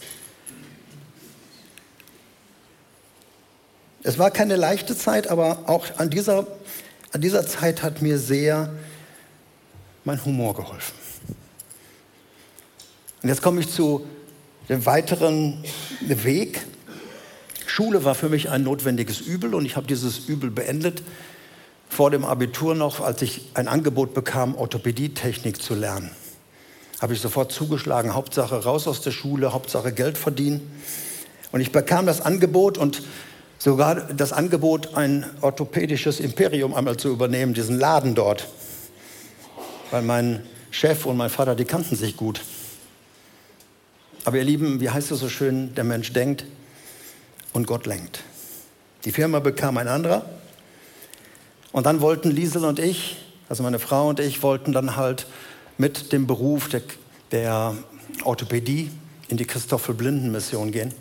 Es 4.03 4.17
war 4.17 4.31
keine 4.31 4.55
leichte 4.55 4.97
Zeit, 4.97 5.27
aber 5.27 5.63
auch 5.67 5.85
an 5.97 6.09
dieser, 6.09 6.47
an 7.11 7.21
dieser 7.21 7.45
Zeit 7.45 7.83
hat 7.83 8.01
mir 8.01 8.17
sehr 8.17 8.73
mein 10.03 10.23
Humor 10.23 10.55
geholfen. 10.55 10.95
Und 13.21 13.29
jetzt 13.29 13.41
komme 13.41 13.61
ich 13.61 13.69
zu 13.69 14.05
dem 14.69 14.85
weiteren 14.85 15.63
Weg. 16.01 16.61
Schule 17.65 18.03
war 18.03 18.15
für 18.15 18.29
mich 18.29 18.49
ein 18.49 18.63
notwendiges 18.63 19.19
Übel 19.19 19.55
und 19.55 19.65
ich 19.65 19.75
habe 19.75 19.87
dieses 19.87 20.19
Übel 20.27 20.51
beendet 20.51 21.03
vor 21.89 22.11
dem 22.11 22.25
Abitur 22.25 22.75
noch, 22.75 22.99
als 22.99 23.21
ich 23.21 23.49
ein 23.53 23.67
Angebot 23.67 24.13
bekam, 24.13 24.55
Orthopädietechnik 24.55 25.61
zu 25.61 25.73
lernen 25.73 26.11
habe 27.01 27.13
ich 27.13 27.21
sofort 27.21 27.51
zugeschlagen, 27.51 28.13
Hauptsache 28.13 28.63
raus 28.63 28.87
aus 28.87 29.01
der 29.01 29.11
Schule, 29.11 29.53
Hauptsache 29.53 29.91
Geld 29.91 30.17
verdienen. 30.17 30.71
Und 31.51 31.61
ich 31.61 31.71
bekam 31.71 32.05
das 32.05 32.21
Angebot 32.21 32.77
und 32.77 33.03
sogar 33.59 33.95
das 33.95 34.33
Angebot, 34.33 34.95
ein 34.95 35.25
orthopädisches 35.41 36.19
Imperium 36.19 36.73
einmal 36.73 36.97
zu 36.97 37.09
übernehmen, 37.09 37.53
diesen 37.53 37.79
Laden 37.79 38.15
dort. 38.15 38.47
Weil 39.91 40.01
mein 40.01 40.43
Chef 40.71 41.05
und 41.05 41.17
mein 41.17 41.29
Vater, 41.29 41.55
die 41.55 41.65
kannten 41.65 41.95
sich 41.95 42.17
gut. 42.17 42.41
Aber 44.25 44.37
ihr 44.37 44.43
Lieben, 44.43 44.81
wie 44.81 44.89
heißt 44.89 45.11
es 45.11 45.19
so 45.19 45.29
schön, 45.29 45.73
der 45.75 45.83
Mensch 45.83 46.11
denkt 46.13 46.45
und 47.53 47.65
Gott 47.65 47.85
lenkt. 47.85 48.23
Die 49.05 49.11
Firma 49.11 49.39
bekam 49.39 49.77
ein 49.77 49.87
anderer. 49.87 50.25
Und 51.71 51.85
dann 51.85 52.01
wollten 52.01 52.31
Liesel 52.31 52.65
und 52.65 52.79
ich, 52.79 53.17
also 53.47 53.63
meine 53.63 53.79
Frau 53.79 54.09
und 54.09 54.19
ich, 54.19 54.43
wollten 54.43 54.73
dann 54.73 54.95
halt 54.95 55.27
mit 55.77 56.11
dem 56.11 56.27
Beruf 56.27 56.69
der, 56.69 56.81
der 57.31 57.75
Orthopädie 58.23 58.91
in 59.27 59.37
die 59.37 59.45
Christoffel-Blinden-Mission 59.45 60.71
gehen 60.71 60.93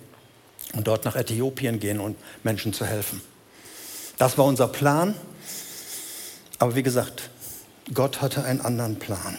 und 0.75 0.87
dort 0.87 1.05
nach 1.05 1.17
Äthiopien 1.17 1.79
gehen 1.79 2.01
und 2.01 2.17
Menschen 2.43 2.73
zu 2.73 2.85
helfen. 2.85 3.21
Das 4.19 4.37
war 4.39 4.45
unser 4.45 4.69
Plan. 4.69 5.15
Aber 6.59 6.75
wie 6.75 6.83
gesagt, 6.83 7.31
Gott 7.93 8.21
hatte 8.23 8.45
einen 8.45 8.61
anderen 8.61 8.99
Plan. 8.99 9.39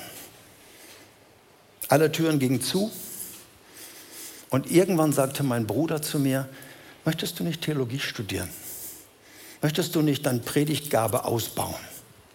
Alle 1.89 2.11
Türen 2.11 2.39
gingen 2.39 2.61
zu. 2.61 2.91
Und 4.49 4.71
irgendwann 4.71 5.13
sagte 5.13 5.43
mein 5.43 5.67
Bruder 5.67 6.01
zu 6.01 6.19
mir, 6.19 6.47
möchtest 7.05 7.39
du 7.39 7.43
nicht 7.43 7.61
Theologie 7.63 7.99
studieren? 7.99 8.49
Möchtest 9.61 9.95
du 9.95 10.01
nicht 10.01 10.25
deine 10.25 10.39
Predigtgabe 10.39 11.25
ausbauen? 11.25 11.75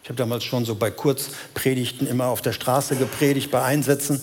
Ich 0.02 0.09
habe 0.09 0.16
damals 0.16 0.42
schon 0.44 0.64
so 0.64 0.75
bei 0.75 0.90
Kurzpredigten 0.90 2.09
immer 2.09 2.26
auf 2.26 2.42
der 2.42 2.52
Straße 2.52 2.97
gepredigt, 2.97 3.50
bei 3.50 3.62
Einsätzen. 3.62 4.21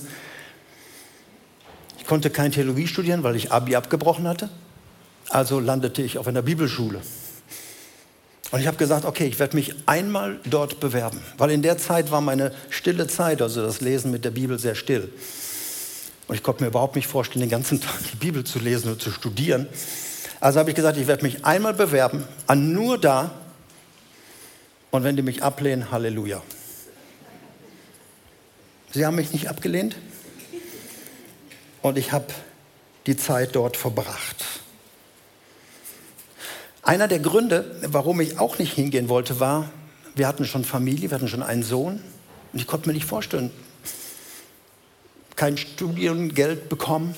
Ich 1.97 2.05
konnte 2.05 2.29
kein 2.29 2.51
Theologie 2.51 2.87
studieren, 2.87 3.23
weil 3.23 3.35
ich 3.35 3.51
Abi 3.51 3.75
abgebrochen 3.75 4.27
hatte. 4.27 4.49
Also 5.29 5.59
landete 5.59 6.01
ich 6.01 6.17
auf 6.17 6.27
einer 6.27 6.41
Bibelschule. 6.41 7.01
Und 8.51 8.59
ich 8.59 8.67
habe 8.67 8.77
gesagt, 8.77 9.05
okay, 9.05 9.27
ich 9.27 9.39
werde 9.39 9.55
mich 9.55 9.75
einmal 9.85 10.39
dort 10.43 10.79
bewerben, 10.79 11.21
weil 11.37 11.51
in 11.51 11.61
der 11.61 11.77
Zeit 11.77 12.09
war 12.09 12.19
meine 12.19 12.51
stille 12.69 13.05
Zeit, 13.05 13.41
also 13.41 13.61
das 13.61 13.79
Lesen 13.79 14.09
mit 14.09 14.25
der 14.25 14.31
Bibel, 14.31 14.57
sehr 14.57 14.73
still. 14.73 15.13
Und 16.27 16.35
ich 16.35 16.43
konnte 16.43 16.63
mir 16.63 16.69
überhaupt 16.69 16.95
nicht 16.95 17.07
vorstellen, 17.07 17.41
den 17.41 17.49
ganzen 17.49 17.79
Tag 17.81 17.93
die 18.11 18.17
Bibel 18.17 18.43
zu 18.43 18.59
lesen 18.59 18.91
und 18.91 19.01
zu 19.01 19.11
studieren. 19.11 19.67
Also 20.39 20.59
habe 20.59 20.71
ich 20.71 20.75
gesagt, 20.75 20.97
ich 20.97 21.07
werde 21.07 21.23
mich 21.23 21.45
einmal 21.45 21.73
bewerben, 21.73 22.23
an 22.47 22.73
nur 22.73 22.97
da. 22.97 23.31
Und 24.91 25.03
wenn 25.03 25.15
die 25.15 25.21
mich 25.21 25.43
ablehnen, 25.43 25.91
Halleluja. 25.91 26.41
Sie 28.91 29.05
haben 29.05 29.15
mich 29.15 29.31
nicht 29.31 29.49
abgelehnt. 29.49 29.95
Und 31.81 31.97
ich 31.97 32.11
habe 32.11 32.25
die 33.05 33.15
Zeit 33.15 33.55
dort 33.55 33.77
verbracht. 33.77 34.43
Einer 36.81 37.07
der 37.07 37.19
Gründe, 37.19 37.79
warum 37.87 38.19
ich 38.19 38.39
auch 38.39 38.57
nicht 38.57 38.73
hingehen 38.73 39.09
wollte, 39.09 39.39
war, 39.39 39.71
wir 40.15 40.27
hatten 40.27 40.45
schon 40.45 40.65
Familie, 40.65 41.11
wir 41.11 41.15
hatten 41.15 41.27
schon 41.27 41.43
einen 41.43 41.63
Sohn. 41.63 42.01
Und 42.51 42.59
ich 42.59 42.67
konnte 42.67 42.89
mir 42.89 42.93
nicht 42.93 43.05
vorstellen, 43.05 43.51
kein 45.35 45.55
Studiengeld 45.55 46.67
bekommen. 46.67 47.15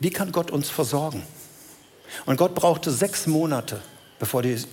Wie 0.00 0.10
kann 0.10 0.32
Gott 0.32 0.50
uns 0.50 0.68
versorgen? 0.68 1.22
Und 2.26 2.36
Gott 2.36 2.54
brauchte 2.54 2.90
sechs 2.90 3.26
Monate, 3.26 3.80
bevor 4.18 4.42
das 4.42 4.66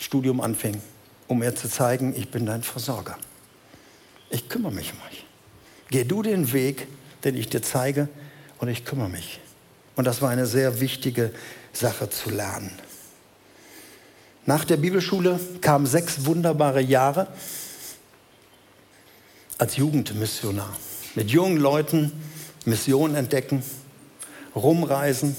Studium 0.00 0.40
anfing, 0.40 0.80
um 1.28 1.38
mir 1.38 1.54
zu 1.54 1.68
zeigen, 1.68 2.14
ich 2.16 2.30
bin 2.30 2.46
dein 2.46 2.62
Versorger. 2.62 3.18
Ich 4.30 4.48
kümmere 4.48 4.72
mich 4.72 4.92
um 4.92 4.98
euch. 5.08 5.24
Geh 5.90 6.04
du 6.04 6.22
den 6.22 6.52
Weg, 6.52 6.88
den 7.24 7.36
ich 7.36 7.48
dir 7.48 7.62
zeige, 7.62 8.08
und 8.58 8.68
ich 8.68 8.84
kümmere 8.84 9.08
mich. 9.08 9.40
Und 9.96 10.06
das 10.06 10.22
war 10.22 10.30
eine 10.30 10.46
sehr 10.46 10.80
wichtige 10.80 11.32
Sache 11.72 12.08
zu 12.08 12.30
lernen. 12.30 12.72
Nach 14.46 14.64
der 14.64 14.78
Bibelschule 14.78 15.38
kamen 15.60 15.86
sechs 15.86 16.24
wunderbare 16.24 16.80
Jahre 16.80 17.28
als 19.58 19.76
Jugendmissionar. 19.76 20.74
Mit 21.14 21.30
jungen 21.30 21.58
Leuten 21.58 22.12
Missionen 22.64 23.14
entdecken, 23.14 23.62
rumreisen 24.54 25.36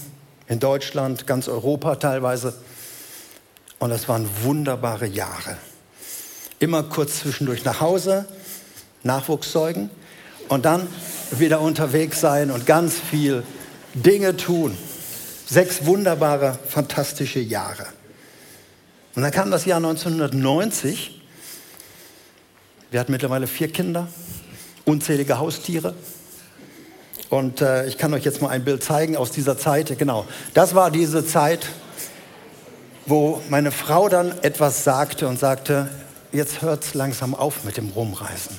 in 0.48 0.60
Deutschland, 0.60 1.28
ganz 1.28 1.48
Europa 1.48 1.96
teilweise. 1.96 2.54
Und 3.82 3.90
das 3.90 4.08
waren 4.08 4.30
wunderbare 4.44 5.08
Jahre. 5.08 5.58
Immer 6.60 6.84
kurz 6.84 7.22
zwischendurch 7.22 7.66
nach 7.66 7.82
Hause, 7.82 8.28
Nachwuchs 9.02 9.52
zeugen 9.52 9.90
und 10.50 10.66
dann 10.66 10.86
wieder 11.32 11.62
unterwegs 11.62 12.22
sein 12.22 12.52
und 12.52 12.68
ganz 12.68 13.00
viel 13.00 13.42
Dinge 13.96 14.38
tun. 14.38 14.78
Sechs 15.48 15.84
wunderbare, 15.84 16.60
fantastische 16.68 17.40
Jahre. 17.40 17.88
Und 19.16 19.24
dann 19.24 19.32
kam 19.32 19.50
das 19.50 19.66
Jahr 19.66 19.78
1990. 19.78 21.20
Wir 22.92 23.00
hatten 23.00 23.12
mittlerweile 23.12 23.48
vier 23.48 23.72
Kinder, 23.72 24.10
unzählige 24.86 25.40
Haustiere. 25.40 25.96
Und 27.32 27.62
äh, 27.62 27.88
ich 27.88 27.98
kann 27.98 28.14
euch 28.14 28.26
jetzt 28.26 28.44
mal 28.44 28.50
ein 28.50 28.64
Bild 28.64 28.84
zeigen 28.84 29.18
aus 29.18 29.32
dieser 29.32 29.58
Zeit. 29.58 29.98
Genau, 29.98 30.28
das 30.54 30.76
war 30.76 30.92
diese 30.92 31.26
Zeit, 31.26 31.68
wo 33.12 33.42
meine 33.50 33.74
Frau 33.74 34.08
dann 34.08 34.32
etwas 34.42 34.86
sagte 34.86 35.28
und 35.28 35.38
sagte, 35.38 35.90
jetzt 36.32 36.62
hört 36.62 36.86
es 36.86 36.94
langsam 36.94 37.36
auf 37.36 37.66
mit 37.66 37.76
dem 37.76 37.90
Rumreisen. 37.90 38.58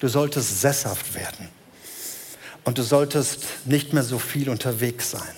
Du 0.00 0.08
solltest 0.08 0.60
sesshaft 0.60 1.14
werden. 1.14 1.48
Und 2.64 2.78
du 2.78 2.82
solltest 2.82 3.44
nicht 3.64 3.92
mehr 3.92 4.02
so 4.02 4.18
viel 4.18 4.50
unterwegs 4.50 5.12
sein. 5.12 5.34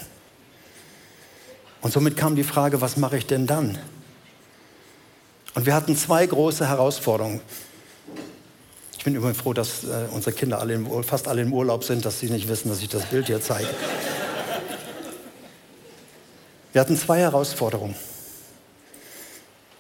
Und 1.82 1.92
somit 1.92 2.16
kam 2.16 2.36
die 2.36 2.42
Frage, 2.42 2.80
was 2.80 2.96
mache 2.96 3.18
ich 3.18 3.26
denn 3.26 3.46
dann? 3.46 3.78
Und 5.54 5.66
wir 5.66 5.74
hatten 5.74 5.94
zwei 5.94 6.24
große 6.26 6.66
Herausforderungen. 6.66 7.42
Ich 8.96 9.04
bin 9.04 9.14
übrigens 9.14 9.38
froh, 9.38 9.52
dass 9.52 9.84
äh, 9.84 10.06
unsere 10.10 10.34
Kinder 10.34 10.58
alle 10.58 10.72
im, 10.72 11.04
fast 11.04 11.28
alle 11.28 11.42
im 11.42 11.52
Urlaub 11.52 11.84
sind, 11.84 12.06
dass 12.06 12.20
sie 12.20 12.30
nicht 12.30 12.48
wissen, 12.48 12.70
dass 12.70 12.80
ich 12.80 12.88
das 12.88 13.04
Bild 13.04 13.26
hier 13.26 13.42
zeige. 13.42 13.68
Wir 16.76 16.80
hatten 16.82 16.98
zwei 16.98 17.20
Herausforderungen. 17.20 17.94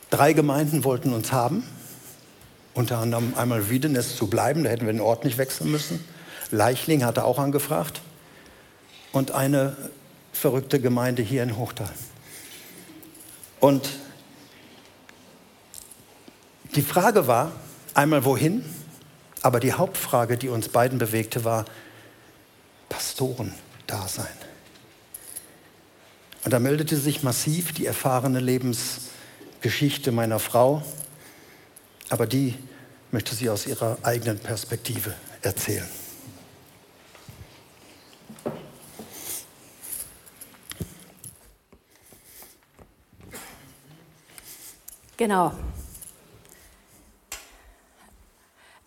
Drei 0.08 0.32
Gemeinden 0.32 0.82
wollten 0.82 1.12
uns 1.12 1.30
haben, 1.30 1.62
unter 2.72 2.96
anderem 2.96 3.34
einmal 3.36 3.68
Wiedenes 3.68 4.16
zu 4.16 4.28
bleiben, 4.28 4.64
da 4.64 4.70
hätten 4.70 4.86
wir 4.86 4.94
den 4.94 5.02
Ort 5.02 5.22
nicht 5.22 5.36
wechseln 5.36 5.70
müssen. 5.70 6.02
Leichling 6.50 7.04
hatte 7.04 7.24
auch 7.24 7.38
angefragt. 7.38 8.00
Und 9.12 9.32
eine 9.32 9.76
verrückte 10.32 10.80
Gemeinde 10.80 11.20
hier 11.20 11.42
in 11.42 11.58
Hochtal. 11.58 11.90
Und 13.60 13.90
die 16.76 16.80
Frage 16.80 17.26
war 17.26 17.52
einmal 17.92 18.24
wohin, 18.24 18.64
aber 19.42 19.60
die 19.60 19.74
Hauptfrage, 19.74 20.38
die 20.38 20.48
uns 20.48 20.70
beiden 20.70 20.96
bewegte, 20.96 21.44
war 21.44 21.66
Pastoren-Dasein. 22.88 24.45
Und 26.46 26.52
da 26.52 26.60
meldete 26.60 26.96
sich 26.96 27.24
massiv 27.24 27.72
die 27.72 27.86
erfahrene 27.86 28.38
Lebensgeschichte 28.38 30.12
meiner 30.12 30.38
Frau, 30.38 30.80
aber 32.08 32.28
die 32.28 32.54
möchte 33.10 33.34
sie 33.34 33.50
aus 33.50 33.66
ihrer 33.66 33.98
eigenen 34.04 34.38
Perspektive 34.38 35.12
erzählen. 35.42 35.88
Genau. 45.16 45.52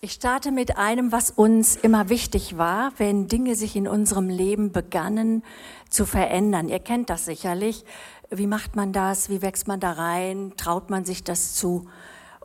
Ich 0.02 0.14
starte 0.14 0.54
mit 0.54 0.78
einem, 0.78 1.12
was 1.12 1.30
uns 1.30 1.76
immer 1.76 2.08
wichtig 2.08 2.58
war, 2.58 2.94
wenn 2.96 3.28
Dinge 3.28 3.56
sich 3.56 3.76
in 3.76 3.86
unserem 3.86 4.30
Leben 4.30 4.72
begannen 4.72 5.44
zu 5.90 6.06
verändern. 6.06 6.70
Ihr 6.70 6.80
kennt 6.80 7.10
das 7.10 7.26
sicherlich. 7.26 7.84
Wie 8.30 8.48
macht 8.48 8.78
man 8.78 8.94
das? 8.94 9.30
Wie 9.30 9.42
wächst 9.42 9.68
man 9.68 9.82
da 9.82 9.92
rein? 9.92 10.54
Traut 10.56 10.90
man 10.90 11.04
sich 11.04 11.26
das 11.26 11.54
zu? 11.56 11.90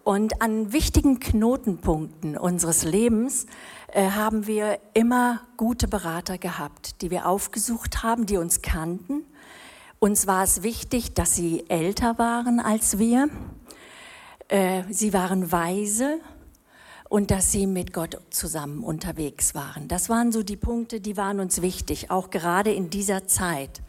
Und 0.03 0.43
an 0.43 0.73
wichtigen 0.73 1.21
Knotenpunkten 1.21 2.37
unseres 2.37 2.83
Lebens 2.83 3.47
äh, 3.93 4.11
haben 4.11 4.49
wir 4.49 4.81
immer 4.93 5.40
gute 5.57 5.87
Berater 5.87 6.38
gehabt, 6.38 7.03
die 7.03 7.12
wir 7.12 7.25
aufgesucht 7.29 8.03
haben, 8.03 8.27
die 8.27 8.37
uns 8.37 8.62
kannten. 8.62 9.23
Uns 10.01 10.27
war 10.27 10.43
es 10.43 10.64
wichtig, 10.64 11.14
dass 11.14 11.37
sie 11.37 11.71
älter 11.71 12.19
waren 12.19 12.59
als 12.59 12.99
wir 12.99 13.29
äh, 14.49 14.83
sie 14.90 15.12
waren 15.12 15.51
weise 15.53 16.21
und 17.14 17.31
dass 17.31 17.53
sie 17.53 17.68
mit 17.68 17.92
Gott 17.92 18.18
zusammen 18.31 18.83
unterwegs 18.83 19.55
waren. 19.55 19.87
Das 19.87 20.09
waren 20.09 20.33
so 20.33 20.42
die 20.42 20.57
Punkte, 20.57 21.00
die 21.00 21.16
waren 21.16 21.38
uns 21.38 21.62
wichtig, 21.62 22.11
auch 22.11 22.29
gerade 22.29 22.72
in 22.72 22.90
dieser 22.90 23.29
Zeit. 23.29 23.83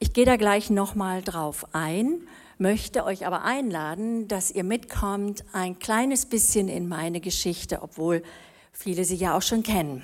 Ich 0.00 0.12
gehe 0.12 0.24
da 0.24 0.34
gleich 0.34 0.70
nochmal 0.70 1.22
drauf 1.22 1.66
ein, 1.70 2.22
möchte 2.58 3.04
euch 3.04 3.28
aber 3.28 3.44
einladen, 3.44 4.26
dass 4.26 4.50
ihr 4.50 4.64
mitkommt 4.64 5.44
ein 5.52 5.78
kleines 5.78 6.26
bisschen 6.26 6.66
in 6.66 6.88
meine 6.88 7.20
Geschichte, 7.20 7.80
obwohl 7.80 8.24
viele 8.72 9.04
sie 9.04 9.14
ja 9.14 9.36
auch 9.36 9.42
schon 9.42 9.62
kennen. 9.62 10.02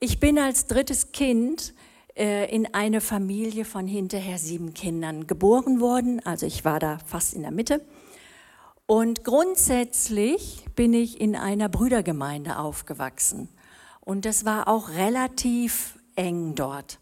Ich 0.00 0.20
bin 0.20 0.38
als 0.38 0.66
drittes 0.66 1.12
Kind 1.12 1.72
äh, 2.18 2.54
in 2.54 2.74
eine 2.74 3.00
Familie 3.00 3.64
von 3.64 3.86
hinterher 3.86 4.36
sieben 4.36 4.74
Kindern 4.74 5.26
geboren 5.26 5.80
worden, 5.80 6.20
also 6.26 6.44
ich 6.44 6.66
war 6.66 6.78
da 6.78 6.98
fast 7.06 7.32
in 7.32 7.40
der 7.40 7.50
Mitte. 7.50 7.80
Und 8.90 9.22
grundsätzlich 9.22 10.64
bin 10.74 10.94
ich 10.94 11.20
in 11.20 11.36
einer 11.36 11.68
Brüdergemeinde 11.68 12.58
aufgewachsen. 12.58 13.50
Und 14.00 14.24
das 14.24 14.46
war 14.46 14.66
auch 14.66 14.88
relativ 14.88 15.98
eng 16.16 16.54
dort. 16.54 16.98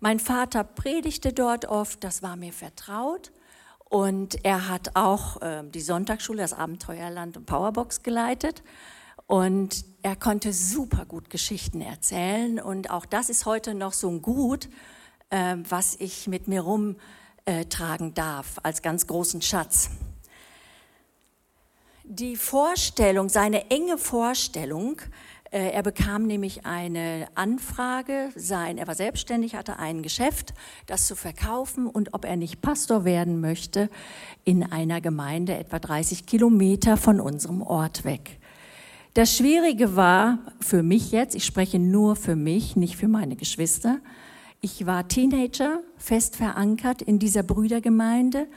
Mein 0.00 0.20
Vater 0.20 0.62
predigte 0.62 1.32
dort 1.32 1.64
oft, 1.64 2.04
das 2.04 2.22
war 2.22 2.36
mir 2.36 2.52
vertraut. 2.52 3.32
Und 3.88 4.44
er 4.44 4.68
hat 4.68 4.94
auch 4.94 5.40
äh, 5.40 5.62
die 5.64 5.80
Sonntagsschule, 5.80 6.42
das 6.42 6.52
Abenteuerland 6.52 7.38
und 7.38 7.46
Powerbox 7.46 8.02
geleitet. 8.02 8.62
Und 9.26 9.86
er 10.02 10.16
konnte 10.16 10.52
super 10.52 11.06
gut 11.06 11.30
Geschichten 11.30 11.80
erzählen. 11.80 12.60
Und 12.60 12.90
auch 12.90 13.06
das 13.06 13.30
ist 13.30 13.46
heute 13.46 13.72
noch 13.72 13.94
so 13.94 14.10
ein 14.10 14.20
Gut, 14.20 14.68
äh, 15.30 15.56
was 15.66 15.96
ich 15.98 16.28
mit 16.28 16.46
mir 16.46 16.60
rumtragen 16.60 18.12
darf, 18.12 18.58
als 18.62 18.82
ganz 18.82 19.06
großen 19.06 19.40
Schatz. 19.40 19.88
Die 22.14 22.36
Vorstellung, 22.36 23.30
seine 23.30 23.70
enge 23.70 23.96
Vorstellung, 23.96 25.00
äh, 25.50 25.70
er 25.70 25.82
bekam 25.82 26.26
nämlich 26.26 26.66
eine 26.66 27.26
Anfrage, 27.34 28.28
sein, 28.36 28.76
er 28.76 28.86
war 28.86 28.94
selbstständig, 28.94 29.54
hatte 29.54 29.78
ein 29.78 30.02
Geschäft, 30.02 30.52
das 30.84 31.06
zu 31.06 31.16
verkaufen 31.16 31.86
und 31.86 32.12
ob 32.12 32.26
er 32.26 32.36
nicht 32.36 32.60
Pastor 32.60 33.06
werden 33.06 33.40
möchte 33.40 33.88
in 34.44 34.62
einer 34.62 35.00
Gemeinde 35.00 35.56
etwa 35.56 35.78
30 35.78 36.26
Kilometer 36.26 36.98
von 36.98 37.18
unserem 37.18 37.62
Ort 37.62 38.04
weg. 38.04 38.38
Das 39.14 39.34
Schwierige 39.34 39.96
war 39.96 40.40
für 40.60 40.82
mich 40.82 41.12
jetzt, 41.12 41.34
ich 41.34 41.46
spreche 41.46 41.78
nur 41.78 42.14
für 42.14 42.36
mich, 42.36 42.76
nicht 42.76 42.96
für 42.96 43.08
meine 43.08 43.36
Geschwister, 43.36 44.00
ich 44.60 44.84
war 44.84 45.08
Teenager, 45.08 45.80
fest 45.96 46.36
verankert 46.36 47.00
in 47.00 47.18
dieser 47.18 47.42
Brüdergemeinde, 47.42 48.48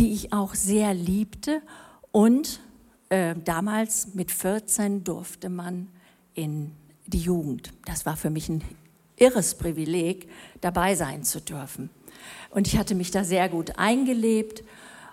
die 0.00 0.12
ich 0.12 0.32
auch 0.32 0.56
sehr 0.56 0.94
liebte. 0.94 1.62
Und 2.10 2.60
äh, 3.08 3.34
damals 3.44 4.14
mit 4.14 4.30
14 4.30 5.04
durfte 5.04 5.48
man 5.48 5.88
in 6.34 6.72
die 7.06 7.18
Jugend. 7.18 7.72
Das 7.84 8.06
war 8.06 8.16
für 8.16 8.30
mich 8.30 8.48
ein 8.48 8.62
irres 9.16 9.54
Privileg, 9.54 10.28
dabei 10.60 10.94
sein 10.94 11.22
zu 11.22 11.40
dürfen. 11.40 11.90
Und 12.50 12.66
ich 12.66 12.78
hatte 12.78 12.94
mich 12.94 13.10
da 13.10 13.24
sehr 13.24 13.48
gut 13.48 13.78
eingelebt. 13.78 14.64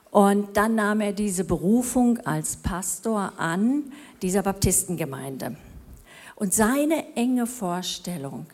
Und 0.09 0.57
dann 0.57 0.75
nahm 0.75 1.01
er 1.01 1.13
diese 1.13 1.43
Berufung 1.43 2.19
als 2.19 2.57
Pastor 2.57 3.33
an, 3.37 3.91
dieser 4.21 4.43
Baptistengemeinde. 4.43 5.55
Und 6.35 6.53
seine 6.53 7.15
enge 7.15 7.47
Vorstellung, 7.47 8.45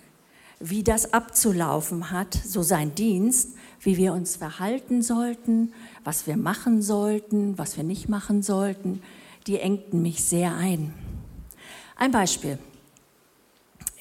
wie 0.59 0.83
das 0.83 1.13
abzulaufen 1.13 2.11
hat, 2.11 2.33
so 2.33 2.61
sein 2.61 2.93
Dienst, 2.95 3.55
wie 3.81 3.97
wir 3.97 4.13
uns 4.13 4.35
verhalten 4.35 5.01
sollten, 5.01 5.73
was 6.03 6.27
wir 6.27 6.37
machen 6.37 6.81
sollten, 6.81 7.57
was 7.57 7.77
wir 7.77 7.83
nicht 7.83 8.09
machen 8.09 8.43
sollten, 8.43 9.01
die 9.47 9.59
engten 9.59 10.01
mich 10.01 10.23
sehr 10.23 10.55
ein. 10.55 10.93
Ein 11.95 12.11
Beispiel. 12.11 12.59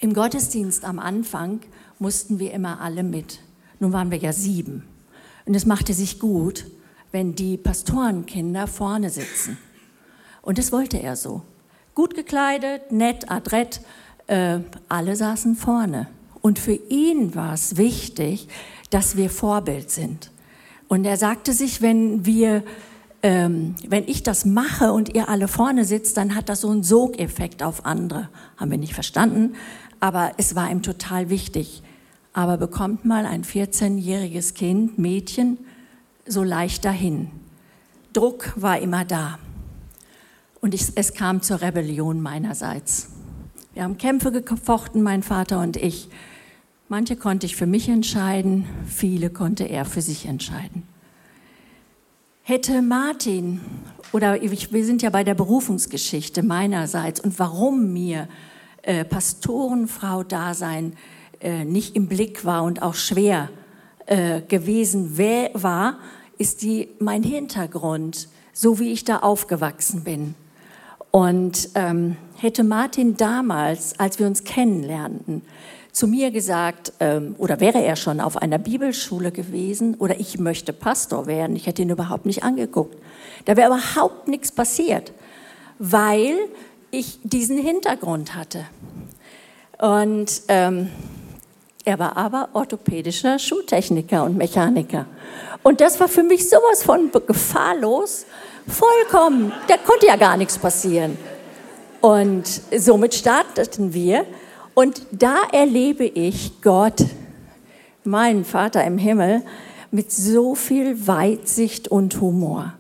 Im 0.01 0.13
Gottesdienst 0.13 0.85
am 0.85 0.99
Anfang 0.99 1.61
mussten 1.99 2.39
wir 2.39 2.53
immer 2.53 2.81
alle 2.81 3.03
mit. 3.03 3.41
Nun 3.79 3.93
waren 3.93 4.11
wir 4.11 4.19
ja 4.19 4.33
sieben. 4.33 4.85
Und 5.47 5.55
es 5.55 5.65
machte 5.65 5.95
sich 5.95 6.19
gut, 6.19 6.67
wenn 7.13 7.35
die 7.35 7.57
Pastorenkinder 7.57 8.67
vorne 8.67 9.11
sitzen. 9.11 9.57
Und 10.43 10.59
das 10.59 10.73
wollte 10.73 11.01
er 11.01 11.17
so 11.17 11.43
gut 11.95 12.15
gekleidet, 12.15 12.93
nett, 12.93 13.31
adrett, 13.31 13.81
äh, 14.27 14.61
alle 14.89 15.17
saßen 15.17 15.57
vorne. 15.57 16.09
Und 16.43 16.59
für 16.59 16.75
ihn 16.75 17.35
war 17.35 17.55
es 17.55 17.79
wichtig, 17.79 18.49
dass 18.91 19.17
wir 19.17 19.31
Vorbild 19.31 19.91
sind. 19.91 20.31
Und 20.89 21.05
er 21.05 21.17
sagte 21.17 21.53
sich, 21.53 21.83
wenn 21.83 22.27
wir, 22.27 22.63
ähm, 23.27 23.75
wenn 23.89 24.07
ich 24.07 24.23
das 24.23 24.45
mache 24.45 24.93
und 24.93 25.17
ihr 25.17 25.29
alle 25.29 25.49
vorne 25.49 25.85
sitzt, 25.85 26.17
dann 26.17 26.37
hat 26.37 26.49
das 26.49 26.61
so 26.61 26.71
einen 26.71 26.85
Sogeffekt 26.85 27.61
auf 27.61 27.85
andere. 27.85 28.29
Haben 28.57 28.71
wir 28.71 28.79
nicht 28.79 28.95
verstanden, 28.95 29.57
aber 29.99 30.31
es 30.37 30.55
war 30.55 30.71
ihm 30.71 30.81
total 30.81 31.29
wichtig. 31.29 31.83
Aber 32.33 32.57
bekommt 32.57 33.05
mal 33.05 33.27
ein 33.27 33.43
14-jähriges 33.43 34.55
Kind, 34.55 35.01
Mädchen, 35.01 35.59
so 36.25 36.45
leicht 36.45 36.85
dahin. 36.85 37.33
Druck 38.13 38.53
war 38.55 38.79
immer 38.79 39.05
da. 39.05 39.41
Und 40.61 40.73
ich, 40.73 40.93
es 40.95 41.13
kam 41.13 41.43
zur 41.43 41.63
Rebellion 41.63 42.23
meinerseits. 42.23 43.09
Wir 43.75 43.83
haben 43.83 43.99
Kämpfe 43.99 44.31
gefochten, 44.41 45.03
mein 45.03 45.25
Vater 45.25 45.59
und 45.59 45.77
ich. 45.77 46.09
Manche 46.89 47.17
konnte 47.17 47.47
ich 47.47 47.57
für 47.57 47.67
mich 47.67 47.89
entscheiden, 47.89 48.67
viele 48.87 49.31
konnte 49.31 49.65
er 49.65 49.85
für 49.85 50.01
sich 50.01 50.27
entscheiden. 50.27 50.85
Hätte 52.49 52.81
Martin, 52.81 53.61
oder 54.13 54.41
ich, 54.41 54.73
wir 54.73 54.85
sind 54.85 55.03
ja 55.03 55.11
bei 55.11 55.25
der 55.25 55.35
Berufungsgeschichte 55.35 56.45
meinerseits 56.45 57.19
und 57.19 57.41
warum 57.41 57.93
mir 57.93 58.29
äh, 58.83 59.05
Pastorenfrau 59.05 60.23
Dasein 60.23 60.93
äh, 61.41 61.65
nicht 61.65 61.97
im 61.97 62.07
Blick 62.07 62.45
war 62.45 62.63
und 62.63 62.83
auch 62.83 62.95
schwer 62.95 63.51
äh, 64.07 64.43
gewesen 64.43 65.19
war, 65.55 65.99
ist 66.39 66.63
die 66.63 66.91
mein 67.01 67.25
Hintergrund, 67.25 68.29
so 68.53 68.79
wie 68.79 68.93
ich 68.93 69.03
da 69.03 69.19
aufgewachsen 69.19 70.05
bin. 70.05 70.37
Und 71.11 71.71
ähm, 71.75 72.17
hätte 72.37 72.63
Martin 72.63 73.17
damals, 73.17 73.99
als 73.99 74.21
wir 74.21 74.29
uns 74.29 74.45
kennenlernten, 74.45 75.43
zu 75.97 76.07
mir 76.07 76.31
gesagt, 76.31 76.93
ähm, 77.01 77.35
oder 77.39 77.59
wäre 77.59 77.83
er 77.83 77.97
schon 77.97 78.21
auf 78.21 78.37
einer 78.37 78.59
Bibelschule 78.59 79.33
gewesen, 79.33 79.95
oder 79.95 80.21
ich 80.21 80.39
möchte 80.39 80.75
Pastor 80.75 81.27
werden, 81.27 81.57
ich 81.57 81.67
hätte 81.67 81.81
ihn 81.81 81.89
überhaupt 81.89 82.27
nicht 82.27 82.43
angeguckt. 82.43 82.95
Da 83.47 83.57
wäre 83.57 83.73
überhaupt 83.73 84.29
nichts 84.29 84.53
passiert, 84.53 85.13
weil 85.79 86.37
ich 86.91 87.19
diesen 87.23 87.57
Hintergrund 87.57 88.35
hatte. 88.35 88.67
Und 89.79 90.43
ähm, 90.49 90.91
er 91.87 91.99
war 91.99 92.19
aber 92.19 92.51
orthopädischer 92.53 93.39
Schuhtechniker 93.39 94.23
und 94.23 94.37
Mechaniker. 94.37 95.07
Und 95.63 95.81
das 95.81 95.99
war 95.99 96.09
für 96.09 96.25
mich 96.25 96.51
sowas 96.51 96.83
von 96.83 97.11
gefahrlos, 97.27 98.27
Vollkommen. 98.69 99.51
Da 99.67 99.79
konnte 99.79 100.09
ja 100.09 100.17
gar 100.17 100.37
nichts 100.37 100.59
passieren. 100.59 101.17
Und 102.03 102.45
somit 102.77 103.15
starteten 103.15 103.95
wir. 103.95 104.27
Und 104.77 105.07
da 105.11 105.39
erlebe 105.53 106.05
ich 106.05 106.61
Gott, 106.61 107.07
meinen 108.05 108.45
Vater 108.45 108.85
im 108.85 108.99
Himmel, 108.99 109.41
mit 109.91 110.13
so 110.13 110.55
viel 110.55 111.07
Weitsicht 111.07 111.89
und 111.89 112.21
Humor. 112.21 112.75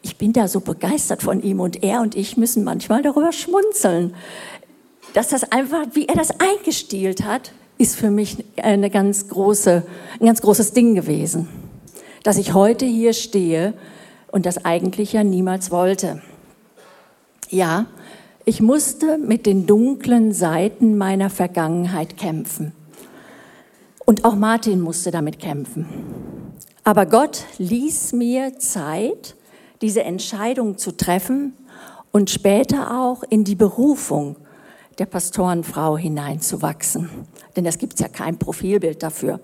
Ich 0.00 0.16
bin 0.16 0.32
da 0.32 0.46
so 0.46 0.60
begeistert 0.60 1.22
von 1.22 1.42
ihm 1.42 1.58
und 1.58 1.82
er 1.82 2.02
und 2.02 2.14
ich 2.14 2.36
müssen 2.36 2.62
manchmal 2.62 3.02
darüber 3.02 3.32
schmunzeln. 3.32 4.14
Dass 5.12 5.26
das 5.30 5.50
einfach, 5.50 5.86
wie 5.94 6.06
er 6.06 6.14
das 6.14 6.30
eingestielt 6.38 7.24
hat, 7.24 7.50
ist 7.78 7.96
für 7.96 8.12
mich 8.12 8.44
eine 8.62 8.88
ganz 8.88 9.26
große, 9.26 9.82
ein 10.20 10.26
ganz 10.26 10.42
großes 10.42 10.72
Ding 10.72 10.94
gewesen. 10.94 11.48
Dass 12.22 12.38
ich 12.38 12.54
heute 12.54 12.86
hier 12.86 13.12
stehe 13.12 13.74
und 14.30 14.46
das 14.46 14.64
eigentlich 14.64 15.14
ja 15.14 15.24
niemals 15.24 15.72
wollte. 15.72 16.22
Ja, 17.48 17.86
ich 18.44 18.60
musste 18.60 19.18
mit 19.18 19.46
den 19.46 19.66
dunklen 19.66 20.32
Seiten 20.32 20.96
meiner 20.96 21.30
Vergangenheit 21.30 22.16
kämpfen. 22.16 22.72
Und 24.04 24.24
auch 24.24 24.34
Martin 24.34 24.80
musste 24.80 25.10
damit 25.10 25.38
kämpfen. 25.38 25.86
Aber 26.82 27.06
Gott 27.06 27.44
ließ 27.58 28.12
mir 28.14 28.58
Zeit, 28.58 29.36
diese 29.82 30.02
Entscheidung 30.02 30.78
zu 30.78 30.96
treffen 30.96 31.54
und 32.10 32.30
später 32.30 33.00
auch 33.00 33.22
in 33.22 33.44
die 33.44 33.54
Berufung 33.54 34.36
der 34.98 35.06
Pastorenfrau 35.06 35.96
hineinzuwachsen. 35.96 37.08
Denn 37.56 37.66
es 37.66 37.78
gibt 37.78 38.00
ja 38.00 38.08
kein 38.08 38.38
Profilbild 38.38 39.02
dafür. 39.02 39.40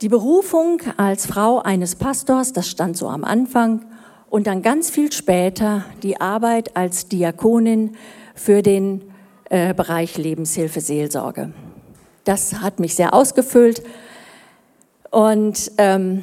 Die 0.00 0.08
Berufung 0.08 0.80
als 0.96 1.26
Frau 1.26 1.58
eines 1.58 1.96
Pastors, 1.96 2.52
das 2.52 2.68
stand 2.68 2.96
so 2.96 3.08
am 3.08 3.24
Anfang, 3.24 3.84
und 4.30 4.46
dann 4.46 4.62
ganz 4.62 4.90
viel 4.90 5.12
später 5.12 5.84
die 6.02 6.20
Arbeit 6.20 6.76
als 6.76 7.08
Diakonin 7.08 7.96
für 8.34 8.62
den 8.62 9.02
äh, 9.50 9.74
Bereich 9.74 10.18
Lebenshilfe, 10.18 10.80
Seelsorge. 10.80 11.52
Das 12.24 12.60
hat 12.60 12.78
mich 12.78 12.94
sehr 12.94 13.14
ausgefüllt. 13.14 13.82
Und 15.10 15.72
ähm, 15.78 16.22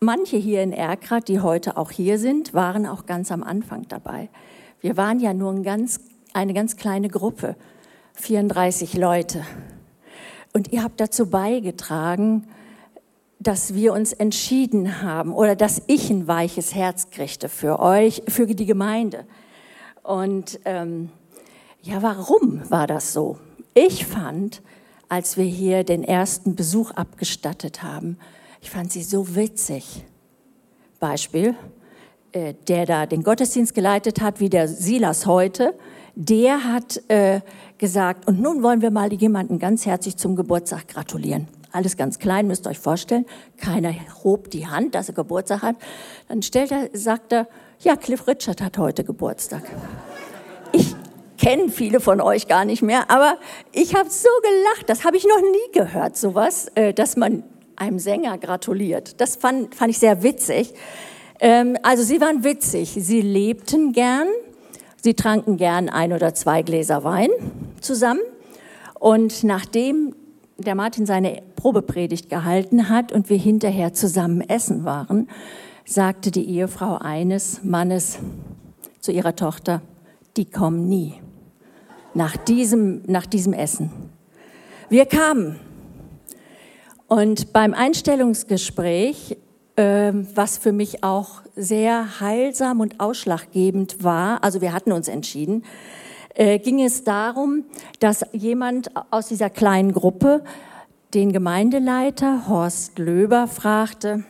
manche 0.00 0.38
hier 0.38 0.62
in 0.62 0.72
Erkrath, 0.72 1.28
die 1.28 1.40
heute 1.40 1.76
auch 1.76 1.90
hier 1.90 2.18
sind, 2.18 2.54
waren 2.54 2.86
auch 2.86 3.04
ganz 3.04 3.30
am 3.30 3.42
Anfang 3.42 3.86
dabei. 3.88 4.30
Wir 4.80 4.96
waren 4.96 5.20
ja 5.20 5.34
nur 5.34 5.52
ein 5.52 5.62
ganz, 5.62 6.00
eine 6.32 6.54
ganz 6.54 6.76
kleine 6.76 7.08
Gruppe, 7.08 7.56
34 8.14 8.94
Leute. 8.94 9.44
Und 10.54 10.72
ihr 10.72 10.82
habt 10.82 11.00
dazu 11.00 11.28
beigetragen, 11.28 12.46
dass 13.38 13.74
wir 13.74 13.92
uns 13.92 14.12
entschieden 14.12 15.02
haben 15.02 15.32
oder 15.32 15.56
dass 15.56 15.82
ich 15.86 16.10
ein 16.10 16.26
weiches 16.26 16.74
Herz 16.74 17.10
kriegte 17.10 17.48
für 17.48 17.80
euch, 17.80 18.22
für 18.28 18.46
die 18.46 18.66
Gemeinde. 18.66 19.26
Und 20.02 20.60
ähm, 20.64 21.10
ja, 21.82 22.02
warum 22.02 22.62
war 22.70 22.86
das 22.86 23.12
so? 23.12 23.38
Ich 23.74 24.06
fand, 24.06 24.62
als 25.08 25.36
wir 25.36 25.44
hier 25.44 25.84
den 25.84 26.02
ersten 26.02 26.56
Besuch 26.56 26.92
abgestattet 26.92 27.82
haben, 27.82 28.18
ich 28.60 28.70
fand 28.70 28.90
sie 28.90 29.02
so 29.02 29.36
witzig. 29.36 30.04
Beispiel, 30.98 31.54
äh, 32.32 32.54
der 32.68 32.86
da 32.86 33.06
den 33.06 33.22
Gottesdienst 33.22 33.74
geleitet 33.74 34.20
hat, 34.20 34.40
wie 34.40 34.48
der 34.48 34.66
Silas 34.66 35.26
heute, 35.26 35.74
der 36.14 36.64
hat 36.64 37.02
äh, 37.08 37.40
gesagt, 37.78 38.26
und 38.26 38.40
nun 38.40 38.62
wollen 38.62 38.80
wir 38.80 38.90
mal 38.90 39.12
jemanden 39.12 39.58
ganz 39.58 39.84
herzlich 39.84 40.16
zum 40.16 40.34
Geburtstag 40.34 40.88
gratulieren. 40.88 41.46
Alles 41.76 41.98
ganz 41.98 42.18
klein, 42.18 42.46
müsst 42.46 42.66
ihr 42.66 42.70
euch 42.70 42.78
vorstellen. 42.78 43.26
Keiner 43.58 43.92
hob 44.24 44.50
die 44.50 44.66
Hand, 44.66 44.94
dass 44.94 45.10
er 45.10 45.14
Geburtstag 45.14 45.60
hat. 45.60 45.76
Dann 46.26 46.40
stellt 46.40 46.72
er, 46.72 46.88
sagt 46.94 47.34
er, 47.34 47.48
ja, 47.80 47.96
Cliff 47.96 48.26
Richard 48.26 48.62
hat 48.62 48.78
heute 48.78 49.04
Geburtstag. 49.04 49.62
Ich 50.72 50.96
kenne 51.36 51.68
viele 51.68 52.00
von 52.00 52.22
euch 52.22 52.48
gar 52.48 52.64
nicht 52.64 52.80
mehr, 52.80 53.10
aber 53.10 53.36
ich 53.72 53.94
habe 53.94 54.08
so 54.08 54.30
gelacht. 54.40 54.88
Das 54.88 55.04
habe 55.04 55.18
ich 55.18 55.26
noch 55.26 55.42
nie 55.42 55.72
gehört, 55.78 56.16
sowas, 56.16 56.68
äh, 56.76 56.94
dass 56.94 57.18
man 57.18 57.44
einem 57.76 57.98
Sänger 57.98 58.38
gratuliert. 58.38 59.20
Das 59.20 59.36
fand, 59.36 59.74
fand 59.74 59.90
ich 59.90 59.98
sehr 59.98 60.22
witzig. 60.22 60.72
Ähm, 61.40 61.76
also 61.82 62.02
sie 62.02 62.22
waren 62.22 62.42
witzig. 62.42 62.96
Sie 62.98 63.20
lebten 63.20 63.92
gern. 63.92 64.28
Sie 65.02 65.12
tranken 65.12 65.58
gern 65.58 65.90
ein 65.90 66.14
oder 66.14 66.32
zwei 66.32 66.62
Gläser 66.62 67.04
Wein 67.04 67.28
zusammen. 67.82 68.22
Und 68.98 69.44
nachdem 69.44 70.14
der 70.58 70.74
Martin 70.74 71.06
seine 71.06 71.42
Probepredigt 71.56 72.28
gehalten 72.30 72.88
hat 72.88 73.12
und 73.12 73.28
wir 73.30 73.38
hinterher 73.38 73.92
zusammen 73.92 74.40
essen 74.40 74.84
waren, 74.84 75.28
sagte 75.84 76.30
die 76.30 76.48
Ehefrau 76.48 76.96
eines 76.96 77.62
Mannes 77.62 78.18
zu 79.00 79.12
ihrer 79.12 79.36
Tochter, 79.36 79.82
die 80.36 80.46
kommen 80.46 80.88
nie 80.88 81.14
nach 82.14 82.36
diesem, 82.36 83.02
nach 83.06 83.26
diesem 83.26 83.52
Essen. 83.52 83.90
Wir 84.88 85.06
kamen 85.06 85.60
und 87.08 87.52
beim 87.52 87.74
Einstellungsgespräch, 87.74 89.36
äh, 89.76 90.12
was 90.34 90.58
für 90.58 90.72
mich 90.72 91.04
auch 91.04 91.42
sehr 91.54 92.20
heilsam 92.20 92.80
und 92.80 92.98
ausschlaggebend 93.00 94.02
war, 94.02 94.42
also 94.42 94.60
wir 94.60 94.72
hatten 94.72 94.92
uns 94.92 95.08
entschieden, 95.08 95.62
äh, 96.36 96.58
ging 96.58 96.82
es 96.82 97.02
darum, 97.02 97.64
dass 97.98 98.24
jemand 98.32 98.90
aus 99.10 99.28
dieser 99.28 99.50
kleinen 99.50 99.92
Gruppe 99.92 100.44
den 101.14 101.32
Gemeindeleiter 101.32 102.48
Horst 102.48 102.98
Löber 102.98 103.48
fragte, 103.48 104.24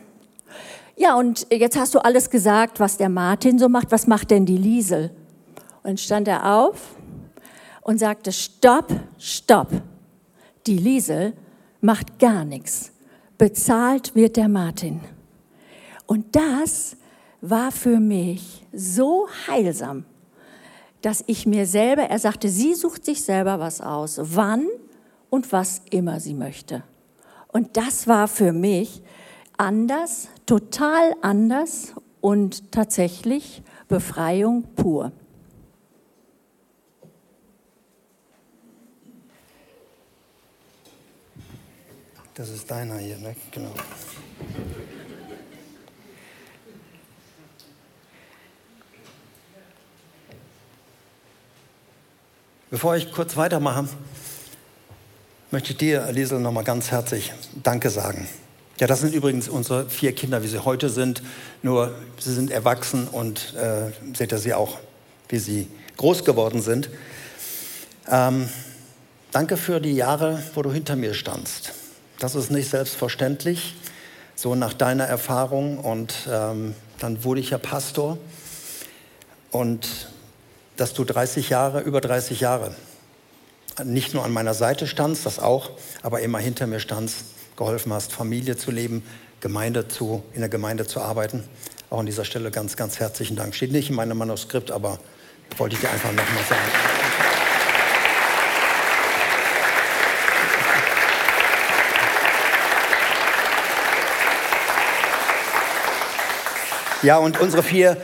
ja, 0.99 1.15
und 1.15 1.45
jetzt 1.51 1.77
hast 1.77 1.93
du 1.93 1.99
alles 1.99 2.31
gesagt, 2.31 2.79
was 2.79 2.97
der 2.97 3.09
Martin 3.09 3.59
so 3.59 3.69
macht, 3.69 3.91
was 3.91 4.07
macht 4.07 4.31
denn 4.31 4.47
die 4.47 4.57
Liesel? 4.57 5.11
Und 5.83 5.99
stand 5.99 6.27
er 6.27 6.55
auf 6.55 6.95
und 7.81 7.99
sagte, 7.99 8.31
stopp, 8.31 8.91
stopp, 9.19 9.69
die 10.65 10.77
Liesel 10.77 11.33
macht 11.81 12.17
gar 12.17 12.43
nichts. 12.45 12.91
Bezahlt 13.37 14.15
wird 14.15 14.37
der 14.37 14.49
Martin. 14.49 15.01
Und 16.07 16.35
das 16.35 16.97
war 17.41 17.71
für 17.71 17.99
mich 17.99 18.65
so 18.73 19.27
heilsam, 19.47 20.05
dass 21.01 21.23
ich 21.27 21.45
mir 21.45 21.65
selber, 21.65 22.03
er 22.03 22.19
sagte, 22.19 22.49
sie 22.49 22.73
sucht 22.73 23.05
sich 23.05 23.23
selber 23.23 23.59
was 23.59 23.81
aus, 23.81 24.19
wann 24.21 24.67
und 25.29 25.51
was 25.51 25.81
immer 25.91 26.19
sie 26.19 26.33
möchte. 26.33 26.83
Und 27.47 27.77
das 27.77 28.07
war 28.07 28.27
für 28.27 28.53
mich 28.53 29.01
anders, 29.57 30.29
total 30.45 31.13
anders 31.21 31.93
und 32.21 32.71
tatsächlich 32.71 33.63
Befreiung 33.87 34.63
pur. 34.75 35.11
Das 42.33 42.49
ist 42.49 42.69
deiner 42.69 42.97
hier, 42.97 43.17
ne? 43.17 43.35
Genau. 43.51 43.73
Bevor 52.69 52.97
ich 52.97 53.13
kurz 53.13 53.37
weitermache, 53.37 53.87
möchte 55.51 55.71
ich 55.71 55.77
dir, 55.77 56.11
Liesel, 56.11 56.41
nochmal 56.41 56.65
ganz 56.65 56.91
herzlich 56.91 57.31
Danke 57.63 57.89
sagen. 57.89 58.27
Ja, 58.77 58.87
das 58.87 58.99
sind 58.99 59.13
übrigens 59.13 59.47
unsere 59.47 59.89
vier 59.89 60.13
Kinder, 60.13 60.43
wie 60.43 60.49
sie 60.49 60.65
heute 60.65 60.89
sind. 60.89 61.23
Nur 61.63 61.95
sie 62.19 62.33
sind 62.33 62.51
erwachsen 62.51 63.07
und 63.07 63.53
äh, 63.55 63.91
seht 64.13 64.33
ihr 64.33 64.37
sie 64.37 64.53
auch, 64.53 64.79
wie 65.29 65.39
sie 65.39 65.69
groß 65.95 66.25
geworden 66.25 66.61
sind. 66.61 66.89
Ähm, 68.09 68.49
danke 69.31 69.55
für 69.55 69.79
die 69.79 69.93
Jahre, 69.93 70.43
wo 70.53 70.61
du 70.61 70.69
hinter 70.69 70.97
mir 70.97 71.13
standst. 71.13 71.71
Das 72.19 72.35
ist 72.35 72.51
nicht 72.51 72.69
selbstverständlich, 72.69 73.75
so 74.35 74.55
nach 74.55 74.73
deiner 74.73 75.05
Erfahrung. 75.05 75.77
Und 75.77 76.27
ähm, 76.29 76.75
dann 76.99 77.23
wurde 77.23 77.39
ich 77.39 77.51
ja 77.51 77.59
Pastor. 77.59 78.17
Und 79.51 80.09
dass 80.77 80.93
du 80.93 81.03
30 81.03 81.49
Jahre, 81.49 81.81
über 81.81 82.01
30 82.01 82.39
Jahre 82.39 82.75
nicht 83.83 84.13
nur 84.13 84.23
an 84.23 84.31
meiner 84.31 84.53
Seite 84.53 84.87
standst, 84.87 85.25
das 85.25 85.39
auch, 85.39 85.71
aber 86.01 86.21
immer 86.21 86.39
hinter 86.39 86.65
mir 86.65 86.79
standst, 86.79 87.25
geholfen 87.57 87.93
hast, 87.93 88.11
Familie 88.11 88.55
zu 88.55 88.71
leben, 88.71 89.03
Gemeinde 89.39 89.87
zu, 89.87 90.23
in 90.33 90.39
der 90.39 90.49
Gemeinde 90.49 90.87
zu 90.87 91.01
arbeiten. 91.01 91.43
Auch 91.89 91.99
an 91.99 92.05
dieser 92.05 92.25
Stelle 92.25 92.51
ganz, 92.51 92.75
ganz 92.75 92.99
herzlichen 92.99 93.35
Dank. 93.35 93.55
Steht 93.55 93.71
nicht 93.71 93.89
in 93.89 93.95
meinem 93.95 94.17
Manuskript, 94.17 94.71
aber 94.71 94.99
wollte 95.57 95.75
ich 95.75 95.81
dir 95.81 95.89
einfach 95.89 96.11
nochmal 96.11 96.43
sagen. 96.49 96.61
Ja, 107.03 107.17
und 107.19 107.39
unsere 107.39 107.61
vier 107.61 107.97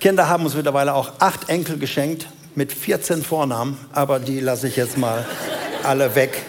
Kinder 0.00 0.30
haben 0.30 0.46
uns 0.46 0.54
mittlerweile 0.54 0.94
auch 0.94 1.12
acht 1.18 1.50
Enkel 1.50 1.78
geschenkt 1.78 2.26
mit 2.54 2.72
14 2.72 3.22
Vornamen, 3.22 3.78
aber 3.92 4.18
die 4.18 4.40
lasse 4.40 4.66
ich 4.66 4.76
jetzt 4.76 4.96
mal 4.96 5.26
alle 5.82 6.14
weg. 6.14 6.42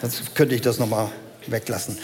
Sonst 0.00 0.36
könnte 0.36 0.54
ich 0.54 0.60
das 0.60 0.78
nochmal 0.78 1.08
weglassen. 1.48 1.98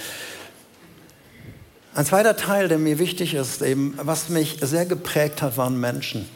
Ein 1.95 2.07
zweiter 2.07 2.37
Teil, 2.37 2.67
der 2.67 2.79
mir 2.79 2.99
wichtig 2.99 3.35
ist, 3.35 3.63
eben, 3.63 3.97
was 4.03 4.31
mich 4.31 4.59
sehr 4.61 4.85
geprägt 4.85 5.43
hat, 5.43 5.57
waren 5.57 5.79
Menschen. 5.79 6.29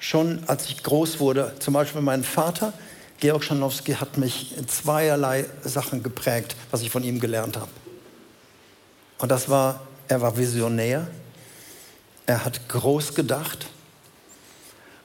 Schon 0.00 0.42
als 0.48 0.66
ich 0.66 0.82
groß 0.82 1.20
wurde, 1.20 1.54
zum 1.60 1.74
Beispiel 1.74 2.00
mein 2.00 2.24
Vater, 2.24 2.72
Georg 3.20 3.44
Schanowski, 3.44 3.92
hat 3.94 4.18
mich 4.18 4.56
in 4.58 4.66
zweierlei 4.66 5.44
Sachen 5.62 6.02
geprägt, 6.02 6.56
was 6.72 6.82
ich 6.82 6.90
von 6.90 7.04
ihm 7.04 7.20
gelernt 7.20 7.56
habe. 7.56 7.70
Und 9.18 9.30
das 9.30 9.48
war, 9.48 9.80
er 10.08 10.20
war 10.22 10.36
Visionär, 10.36 11.06
er 12.30 12.44
hat 12.44 12.68
groß 12.68 13.14
gedacht 13.14 13.66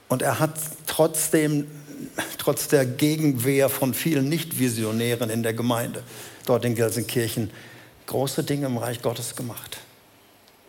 und 0.08 0.22
er 0.22 0.38
hat 0.38 0.54
trotzdem, 0.86 1.66
trotz 2.38 2.68
der 2.68 2.86
Gegenwehr 2.86 3.68
von 3.68 3.94
vielen 3.94 4.28
Nicht-Visionären 4.28 5.28
in 5.30 5.42
der 5.42 5.52
Gemeinde, 5.52 6.04
dort 6.46 6.64
in 6.64 6.76
Gelsenkirchen, 6.76 7.50
große 8.06 8.44
Dinge 8.44 8.66
im 8.66 8.78
Reich 8.78 9.02
Gottes 9.02 9.34
gemacht. 9.34 9.78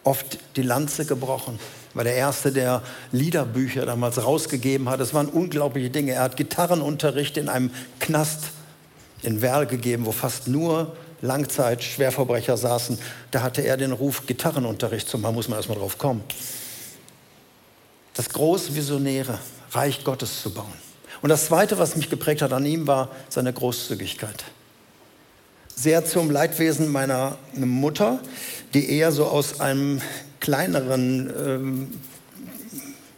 Oft 0.04 0.40
die 0.56 0.64
Lanze 0.64 1.06
gebrochen, 1.06 1.60
war 1.94 2.04
der 2.04 2.16
Erste, 2.16 2.52
der 2.52 2.82
Liederbücher 3.12 3.86
damals 3.86 4.24
rausgegeben 4.24 4.90
hat. 4.90 5.00
Es 5.00 5.14
waren 5.14 5.28
unglaubliche 5.28 5.90
Dinge. 5.90 6.14
Er 6.14 6.22
hat 6.22 6.38
Gitarrenunterricht 6.38 7.38
in 7.38 7.50
einem 7.50 7.72
Knast 8.00 8.46
in 9.22 9.42
Werl 9.42 9.66
gegeben, 9.66 10.06
wo 10.06 10.12
fast 10.12 10.48
nur 10.48 10.96
Langzeit-Schwerverbrecher 11.22 12.58
saßen, 12.58 12.98
da 13.32 13.42
hatte 13.42 13.62
er 13.62 13.78
den 13.78 13.92
Ruf, 13.92 14.26
Gitarrenunterricht 14.26 15.08
zu 15.08 15.18
machen, 15.18 15.36
muss 15.36 15.48
man 15.48 15.58
erstmal 15.58 15.78
drauf 15.78 15.98
kommen. 15.98 16.24
Das 18.14 18.30
große 18.30 18.76
Visionäre, 18.76 19.40
Reich 19.72 20.04
Gottes 20.04 20.42
zu 20.42 20.54
bauen. 20.54 20.74
Und 21.22 21.30
das 21.30 21.48
Zweite, 21.48 21.80
was 21.80 21.96
mich 21.96 22.10
geprägt 22.10 22.42
hat 22.42 22.54
an 22.54 22.66
ihm, 22.66 22.88
war 22.88 23.10
seine 23.30 23.52
Großzügigkeit. 23.52 24.44
Sehr 25.76 26.06
zum 26.06 26.32
Leidwesen 26.32 26.92
meiner 26.92 27.38
Mutter, 27.54 28.20
die 28.74 28.90
eher 28.90 29.12
so 29.12 29.26
aus 29.26 29.60
einem 29.60 30.02
kleineren 30.40 31.34
ähm, 31.38 32.02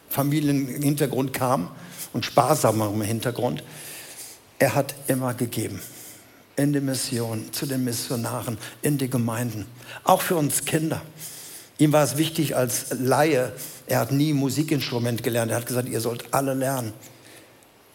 Familienhintergrund 0.10 1.34
kam 1.34 1.70
und 2.14 2.26
sparsamerem 2.26 3.02
Hintergrund. 3.02 3.64
Er 4.58 4.76
hat 4.76 4.96
immer 5.08 5.34
gegeben 5.34 5.82
in 6.60 6.74
die 6.74 6.82
Mission, 6.82 7.52
zu 7.54 7.66
den 7.66 7.86
Missionaren, 7.86 8.58
in 8.82 8.98
die 8.98 9.10
Gemeinden, 9.10 9.66
auch 10.04 10.22
für 10.22 10.36
uns 10.36 10.66
Kinder. 10.66 11.02
Ihm 11.78 11.94
war 11.94 12.04
es 12.04 12.18
wichtig 12.18 12.56
als 12.56 12.88
Laie, 13.00 13.54
er 13.88 14.00
hat 14.00 14.12
nie 14.12 14.34
Musikinstrument 14.34 15.24
gelernt, 15.24 15.52
er 15.52 15.58
hat 15.58 15.66
gesagt, 15.66 15.88
ihr 15.88 16.02
sollt 16.02 16.34
alle 16.34 16.54
lernen. 16.54 16.94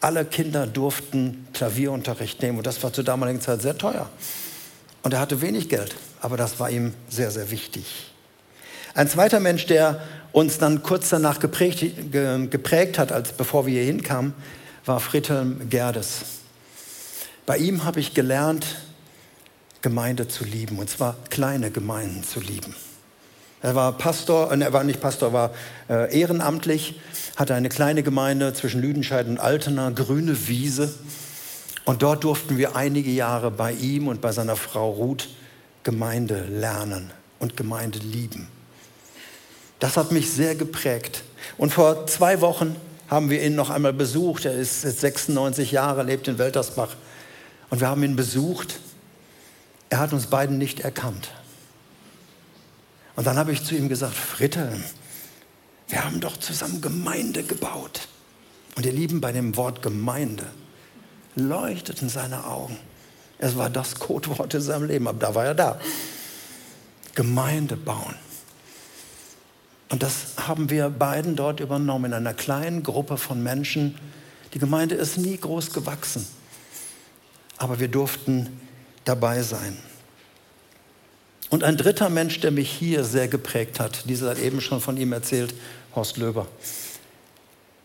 Alle 0.00 0.24
Kinder 0.24 0.66
durften 0.66 1.46
Klavierunterricht 1.52 2.40
nehmen 2.42 2.58
und 2.58 2.66
das 2.66 2.82
war 2.82 2.92
zur 2.92 3.04
damaligen 3.04 3.40
Zeit 3.40 3.60
sehr 3.60 3.76
teuer. 3.76 4.08
Und 5.02 5.12
er 5.12 5.20
hatte 5.20 5.42
wenig 5.42 5.68
Geld, 5.68 5.94
aber 6.20 6.38
das 6.38 6.58
war 6.58 6.70
ihm 6.70 6.94
sehr, 7.10 7.30
sehr 7.30 7.50
wichtig. 7.50 8.10
Ein 8.94 9.08
zweiter 9.08 9.40
Mensch, 9.40 9.66
der 9.66 10.02
uns 10.32 10.58
dann 10.58 10.82
kurz 10.82 11.10
danach 11.10 11.38
geprägt, 11.38 11.84
geprägt 12.10 12.98
hat, 12.98 13.12
als 13.12 13.32
bevor 13.32 13.66
wir 13.66 13.74
hier 13.74 13.84
hinkamen, 13.84 14.32
war 14.86 15.00
Friedhelm 15.00 15.68
Gerdes. 15.68 16.43
Bei 17.46 17.58
ihm 17.58 17.84
habe 17.84 18.00
ich 18.00 18.14
gelernt, 18.14 18.66
Gemeinde 19.82 20.28
zu 20.28 20.44
lieben, 20.44 20.78
und 20.78 20.88
zwar 20.88 21.16
kleine 21.28 21.70
Gemeinden 21.70 22.24
zu 22.24 22.40
lieben. 22.40 22.74
Er 23.60 23.74
war 23.74 23.96
Pastor, 23.96 24.50
äh, 24.50 24.60
er 24.60 24.72
war 24.72 24.84
nicht 24.84 25.00
Pastor, 25.00 25.32
war 25.32 25.50
äh, 25.88 26.18
ehrenamtlich, 26.18 27.00
hatte 27.36 27.54
eine 27.54 27.68
kleine 27.68 28.02
Gemeinde 28.02 28.54
zwischen 28.54 28.80
Lüdenscheid 28.80 29.26
und 29.26 29.38
Altena, 29.38 29.90
grüne 29.90 30.48
Wiese. 30.48 30.94
Und 31.84 32.02
dort 32.02 32.24
durften 32.24 32.56
wir 32.56 32.76
einige 32.76 33.10
Jahre 33.10 33.50
bei 33.50 33.72
ihm 33.72 34.08
und 34.08 34.22
bei 34.22 34.32
seiner 34.32 34.56
Frau 34.56 34.90
Ruth 34.90 35.28
Gemeinde 35.82 36.46
lernen 36.46 37.10
und 37.40 37.58
Gemeinde 37.58 37.98
lieben. 37.98 38.48
Das 39.80 39.98
hat 39.98 40.12
mich 40.12 40.30
sehr 40.30 40.54
geprägt. 40.54 41.24
Und 41.58 41.74
vor 41.74 42.06
zwei 42.06 42.40
Wochen 42.40 42.74
haben 43.08 43.28
wir 43.28 43.42
ihn 43.42 43.54
noch 43.54 43.68
einmal 43.68 43.92
besucht. 43.92 44.46
Er 44.46 44.54
ist 44.54 44.84
jetzt 44.84 45.00
96 45.00 45.72
Jahre, 45.72 46.02
lebt 46.04 46.26
in 46.26 46.38
Weltersbach. 46.38 46.96
Und 47.74 47.80
wir 47.80 47.88
haben 47.88 48.04
ihn 48.04 48.14
besucht. 48.14 48.78
Er 49.88 49.98
hat 49.98 50.12
uns 50.12 50.28
beiden 50.28 50.58
nicht 50.58 50.78
erkannt. 50.78 51.32
Und 53.16 53.26
dann 53.26 53.36
habe 53.36 53.50
ich 53.50 53.64
zu 53.64 53.74
ihm 53.74 53.88
gesagt, 53.88 54.14
Fritte, 54.14 54.80
wir 55.88 56.04
haben 56.04 56.20
doch 56.20 56.36
zusammen 56.36 56.80
Gemeinde 56.80 57.42
gebaut. 57.42 58.06
Und 58.76 58.86
ihr 58.86 58.92
Lieben, 58.92 59.20
bei 59.20 59.32
dem 59.32 59.56
Wort 59.56 59.82
Gemeinde 59.82 60.46
leuchteten 61.34 62.08
seine 62.08 62.46
Augen. 62.46 62.78
Es 63.38 63.56
war 63.56 63.70
das 63.70 63.96
Codewort 63.96 64.54
in 64.54 64.60
seinem 64.60 64.86
Leben, 64.86 65.08
aber 65.08 65.18
da 65.18 65.34
war 65.34 65.44
er 65.44 65.56
da. 65.56 65.80
Gemeinde 67.16 67.76
bauen. 67.76 68.14
Und 69.88 70.04
das 70.04 70.26
haben 70.36 70.70
wir 70.70 70.90
beiden 70.90 71.34
dort 71.34 71.58
übernommen, 71.58 72.04
in 72.04 72.12
einer 72.12 72.34
kleinen 72.34 72.84
Gruppe 72.84 73.16
von 73.16 73.42
Menschen. 73.42 73.98
Die 74.52 74.60
Gemeinde 74.60 74.94
ist 74.94 75.18
nie 75.18 75.36
groß 75.36 75.72
gewachsen, 75.72 76.24
aber 77.58 77.80
wir 77.80 77.88
durften 77.88 78.60
dabei 79.04 79.42
sein. 79.42 79.76
Und 81.50 81.62
ein 81.62 81.76
dritter 81.76 82.08
Mensch, 82.10 82.40
der 82.40 82.50
mich 82.50 82.70
hier 82.70 83.04
sehr 83.04 83.28
geprägt 83.28 83.78
hat, 83.78 84.08
dieser 84.08 84.30
hat 84.30 84.38
eben 84.38 84.60
schon 84.60 84.80
von 84.80 84.96
ihm 84.96 85.12
erzählt, 85.12 85.54
Horst 85.94 86.16
Löber. 86.16 86.46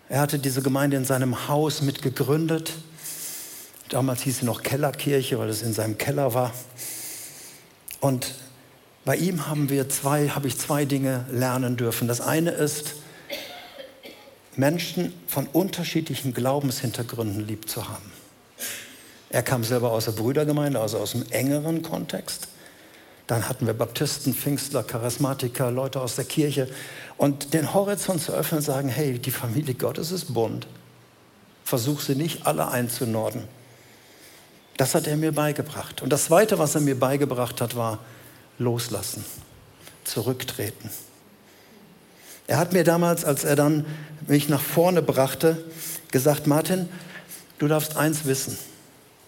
Er 0.07 0.21
hatte 0.21 0.39
diese 0.39 0.63
Gemeinde 0.63 0.97
in 0.97 1.05
seinem 1.05 1.47
Haus 1.47 1.81
mitgegründet. 1.81 2.71
Damals 3.89 4.23
hieß 4.23 4.39
sie 4.39 4.45
noch 4.45 4.63
Kellerkirche, 4.63 5.37
weil 5.37 5.49
es 5.49 5.61
in 5.61 5.73
seinem 5.73 5.97
Keller 5.97 6.33
war. 6.33 6.51
Und 7.99 8.33
bei 9.05 9.17
ihm 9.17 9.47
haben 9.47 9.69
wir 9.69 9.87
zwei, 9.89 10.29
habe 10.29 10.47
ich 10.47 10.57
zwei 10.57 10.85
Dinge 10.85 11.25
lernen 11.31 11.77
dürfen. 11.77 12.07
Das 12.07 12.21
eine 12.21 12.51
ist, 12.51 12.95
Menschen 14.55 15.13
von 15.27 15.47
unterschiedlichen 15.47 16.33
Glaubenshintergründen 16.33 17.47
lieb 17.47 17.69
zu 17.69 17.87
haben. 17.87 18.11
Er 19.29 19.43
kam 19.43 19.63
selber 19.63 19.91
aus 19.91 20.05
der 20.05 20.13
Brüdergemeinde, 20.13 20.79
also 20.79 20.97
aus 20.97 21.13
einem 21.13 21.25
engeren 21.29 21.81
Kontext. 21.81 22.47
Dann 23.27 23.47
hatten 23.47 23.67
wir 23.67 23.73
Baptisten, 23.73 24.33
Pfingstler, 24.33 24.83
Charismatiker, 24.83 25.69
Leute 25.69 26.01
aus 26.01 26.15
der 26.15 26.25
Kirche. 26.25 26.67
Und 27.17 27.53
den 27.53 27.73
Horizont 27.75 28.21
zu 28.21 28.31
öffnen 28.31 28.59
und 28.59 28.65
sagen, 28.65 28.89
hey, 28.89 29.19
die 29.19 29.31
Familie 29.31 29.75
Gottes 29.75 30.11
ist 30.11 30.33
bunt. 30.33 30.65
Versuch 31.63 32.01
sie 32.01 32.15
nicht 32.15 32.47
alle 32.47 32.69
einzunorden. 32.69 33.43
Das 34.77 34.95
hat 34.95 35.05
er 35.05 35.15
mir 35.15 35.31
beigebracht. 35.31 36.01
Und 36.01 36.09
das 36.09 36.25
Zweite, 36.25 36.57
was 36.57 36.73
er 36.73 36.81
mir 36.81 36.97
beigebracht 36.97 37.61
hat, 37.61 37.75
war 37.75 37.99
loslassen, 38.57 39.23
zurücktreten. 40.05 40.89
Er 42.47 42.57
hat 42.57 42.73
mir 42.73 42.83
damals, 42.83 43.25
als 43.25 43.43
er 43.43 43.55
dann 43.55 43.85
mich 44.25 44.49
nach 44.49 44.61
vorne 44.61 45.03
brachte, 45.03 45.63
gesagt, 46.11 46.47
Martin, 46.47 46.89
du 47.59 47.67
darfst 47.67 47.95
eins 47.95 48.25
wissen, 48.25 48.57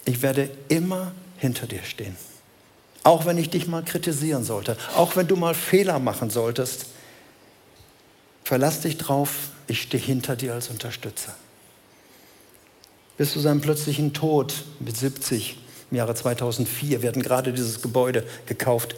ich 0.05 0.21
werde 0.21 0.49
immer 0.67 1.11
hinter 1.37 1.67
dir 1.67 1.83
stehen. 1.83 2.15
Auch 3.03 3.25
wenn 3.25 3.37
ich 3.37 3.49
dich 3.49 3.67
mal 3.67 3.83
kritisieren 3.83 4.43
sollte, 4.43 4.77
auch 4.95 5.15
wenn 5.15 5.27
du 5.27 5.35
mal 5.35 5.55
Fehler 5.55 5.99
machen 5.99 6.29
solltest, 6.29 6.87
verlass 8.43 8.81
dich 8.81 8.97
drauf, 8.97 9.49
ich 9.67 9.81
stehe 9.81 10.03
hinter 10.03 10.35
dir 10.35 10.53
als 10.53 10.69
Unterstützer. 10.69 11.33
Bis 13.17 13.33
zu 13.33 13.39
seinem 13.39 13.61
plötzlichen 13.61 14.13
Tod 14.13 14.53
mit 14.79 14.97
70 14.97 15.57
im 15.89 15.97
Jahre 15.97 16.15
2004, 16.15 17.01
wir 17.01 17.09
hatten 17.09 17.21
gerade 17.21 17.53
dieses 17.53 17.81
Gebäude 17.81 18.25
gekauft, 18.45 18.95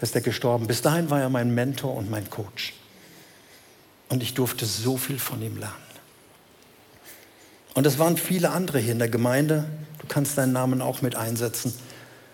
ist 0.00 0.14
er 0.14 0.20
gestorben. 0.20 0.66
Bis 0.66 0.82
dahin 0.82 1.10
war 1.10 1.20
er 1.20 1.28
mein 1.28 1.54
Mentor 1.54 1.94
und 1.94 2.10
mein 2.10 2.30
Coach. 2.30 2.74
Und 4.08 4.22
ich 4.22 4.34
durfte 4.34 4.64
so 4.64 4.96
viel 4.96 5.18
von 5.18 5.42
ihm 5.42 5.56
lernen. 5.56 5.87
Und 7.78 7.86
es 7.86 8.00
waren 8.00 8.16
viele 8.16 8.50
andere 8.50 8.80
hier 8.80 8.90
in 8.90 8.98
der 8.98 9.08
Gemeinde. 9.08 9.64
Du 10.00 10.08
kannst 10.08 10.36
deinen 10.36 10.52
Namen 10.52 10.82
auch 10.82 11.00
mit 11.00 11.14
einsetzen. 11.14 11.72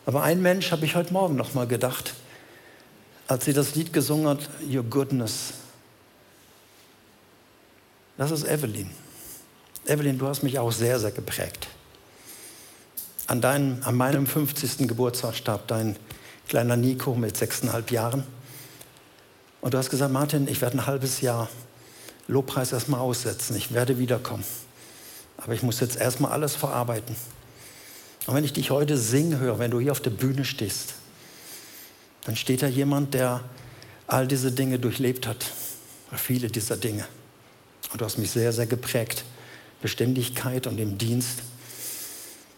Aber 0.07 0.23
ein 0.23 0.41
Mensch 0.41 0.73
habe 0.73 0.87
ich 0.87 0.95
heute 0.95 1.13
Morgen 1.13 1.37
noch 1.37 1.53
mal 1.53 1.67
gedacht, 1.67 2.15
als 3.29 3.45
sie 3.45 3.53
das 3.53 3.75
Lied 3.75 3.93
gesungen 3.93 4.27
hat, 4.27 4.49
Your 4.67 4.85
Goodness. 4.85 5.53
Das 8.17 8.31
ist 8.31 8.45
Evelyn. 8.49 8.89
Evelyn, 9.85 10.17
du 10.17 10.27
hast 10.29 10.43
mich 10.45 10.59
auch 10.59 10.73
sehr, 10.73 10.99
sehr 10.99 11.11
geprägt. 11.11 11.69
An, 13.27 13.43
deinem, 13.43 13.83
an 13.85 13.97
meinem 13.97 14.27
50. 14.27 14.89
Geburtstag 14.89 15.35
starb 15.35 15.69
dein 15.69 15.97
kleiner 16.49 16.79
Nico 16.79 17.15
mit 17.15 17.37
sechseinhalb 17.37 17.91
Jahren. 17.91 18.25
Und 19.61 19.75
du 19.75 19.77
hast 19.77 19.91
gesagt, 19.91 20.11
Martin, 20.11 20.49
ich 20.49 20.63
werde 20.63 20.79
ein 20.79 20.87
halbes 20.87 21.21
Jahr 21.21 21.51
Lobpreis 22.29 22.73
erstmal 22.73 23.01
aussetzen. 23.01 23.55
Ich 23.57 23.75
werde 23.75 23.99
wiederkommen. 23.99 24.45
Aber 25.37 25.53
ich 25.53 25.62
muss 25.62 25.81
jetzt 25.81 25.97
erstmal 25.97 26.33
alles 26.33 26.55
verarbeiten. 26.57 27.14
Und 28.27 28.35
wenn 28.35 28.44
ich 28.44 28.53
dich 28.53 28.70
heute 28.70 28.97
singen 28.97 29.38
höre, 29.38 29.59
wenn 29.59 29.70
du 29.70 29.81
hier 29.81 29.92
auf 29.92 30.01
der 30.01 30.11
Bühne 30.11 30.44
stehst, 30.44 30.94
dann 32.25 32.37
steht 32.37 32.62
da 32.62 32.66
jemand, 32.66 33.14
der 33.14 33.42
all 34.07 34.27
diese 34.27 34.53
Dinge 34.53 34.79
durchlebt 34.79 35.27
hat. 35.27 35.44
Viele 36.16 36.49
dieser 36.49 36.77
Dinge. 36.77 37.05
Und 37.92 38.01
du 38.01 38.05
hast 38.05 38.18
mich 38.18 38.31
sehr, 38.31 38.53
sehr 38.53 38.66
geprägt. 38.66 39.25
Beständigkeit 39.83 40.66
und 40.66 40.79
im 40.79 40.97
Dienst. 40.97 41.40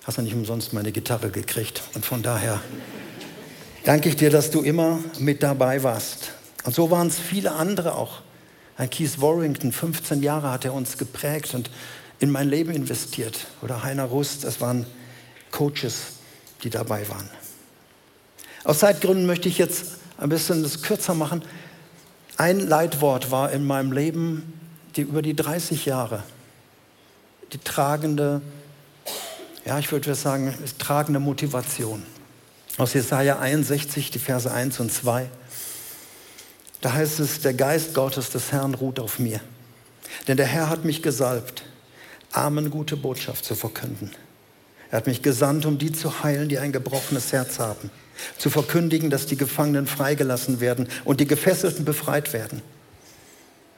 Hast 0.04 0.18
du 0.18 0.22
nicht 0.22 0.34
umsonst 0.34 0.72
meine 0.72 0.92
Gitarre 0.92 1.30
gekriegt. 1.30 1.82
Und 1.94 2.06
von 2.06 2.22
daher 2.22 2.60
danke 3.84 4.08
ich 4.08 4.16
dir, 4.16 4.30
dass 4.30 4.50
du 4.50 4.62
immer 4.62 5.00
mit 5.18 5.42
dabei 5.42 5.82
warst. 5.82 6.32
Und 6.64 6.74
so 6.74 6.90
waren 6.90 7.08
es 7.08 7.18
viele 7.18 7.52
andere 7.52 7.96
auch. 7.96 8.22
Ein 8.76 8.90
Keith 8.90 9.20
Warrington, 9.20 9.72
15 9.72 10.22
Jahre 10.22 10.50
hat 10.50 10.64
er 10.64 10.74
uns 10.74 10.98
geprägt 10.98 11.54
und 11.54 11.70
in 12.18 12.30
mein 12.30 12.48
Leben 12.48 12.72
investiert. 12.72 13.46
Oder 13.62 13.82
Heiner 13.82 14.04
Rust, 14.04 14.44
es 14.44 14.60
waren 14.60 14.86
Coaches, 15.50 16.14
die 16.62 16.70
dabei 16.70 17.08
waren. 17.08 17.28
Aus 18.64 18.80
Zeitgründen 18.80 19.26
möchte 19.26 19.48
ich 19.48 19.58
jetzt 19.58 19.96
ein 20.18 20.28
bisschen 20.28 20.62
das 20.62 20.82
kürzer 20.82 21.14
machen. 21.14 21.42
Ein 22.36 22.60
Leitwort 22.60 23.30
war 23.30 23.52
in 23.52 23.66
meinem 23.66 23.92
Leben 23.92 24.52
die 24.96 25.02
über 25.02 25.20
die 25.20 25.36
30 25.36 25.84
Jahre 25.84 26.22
die 27.52 27.58
tragende, 27.58 28.40
ja, 29.64 29.78
ich 29.78 29.90
würde 29.92 30.14
sagen, 30.14 30.54
tragende 30.78 31.20
Motivation. 31.20 32.02
Aus 32.78 32.92
Jesaja 32.92 33.38
61, 33.38 34.10
die 34.10 34.18
Verse 34.18 34.50
1 34.50 34.80
und 34.80 34.92
2. 34.92 35.28
Da 36.80 36.92
heißt 36.92 37.20
es, 37.20 37.40
der 37.40 37.54
Geist 37.54 37.94
Gottes 37.94 38.30
des 38.30 38.52
Herrn 38.52 38.74
ruht 38.74 39.00
auf 39.00 39.18
mir. 39.18 39.40
Denn 40.28 40.36
der 40.36 40.46
Herr 40.46 40.68
hat 40.68 40.84
mich 40.84 41.02
gesalbt, 41.02 41.62
Armen 42.36 42.70
gute 42.70 42.96
Botschaft 42.96 43.44
zu 43.44 43.54
verkünden. 43.54 44.10
Er 44.90 44.98
hat 44.98 45.06
mich 45.06 45.22
gesandt, 45.22 45.66
um 45.66 45.78
die 45.78 45.92
zu 45.92 46.22
heilen, 46.22 46.48
die 46.48 46.58
ein 46.58 46.72
gebrochenes 46.72 47.32
Herz 47.32 47.58
haben, 47.58 47.90
zu 48.38 48.50
verkündigen, 48.50 49.10
dass 49.10 49.26
die 49.26 49.36
Gefangenen 49.36 49.86
freigelassen 49.86 50.60
werden 50.60 50.88
und 51.04 51.20
die 51.20 51.26
Gefesselten 51.26 51.84
befreit 51.84 52.32
werden. 52.32 52.62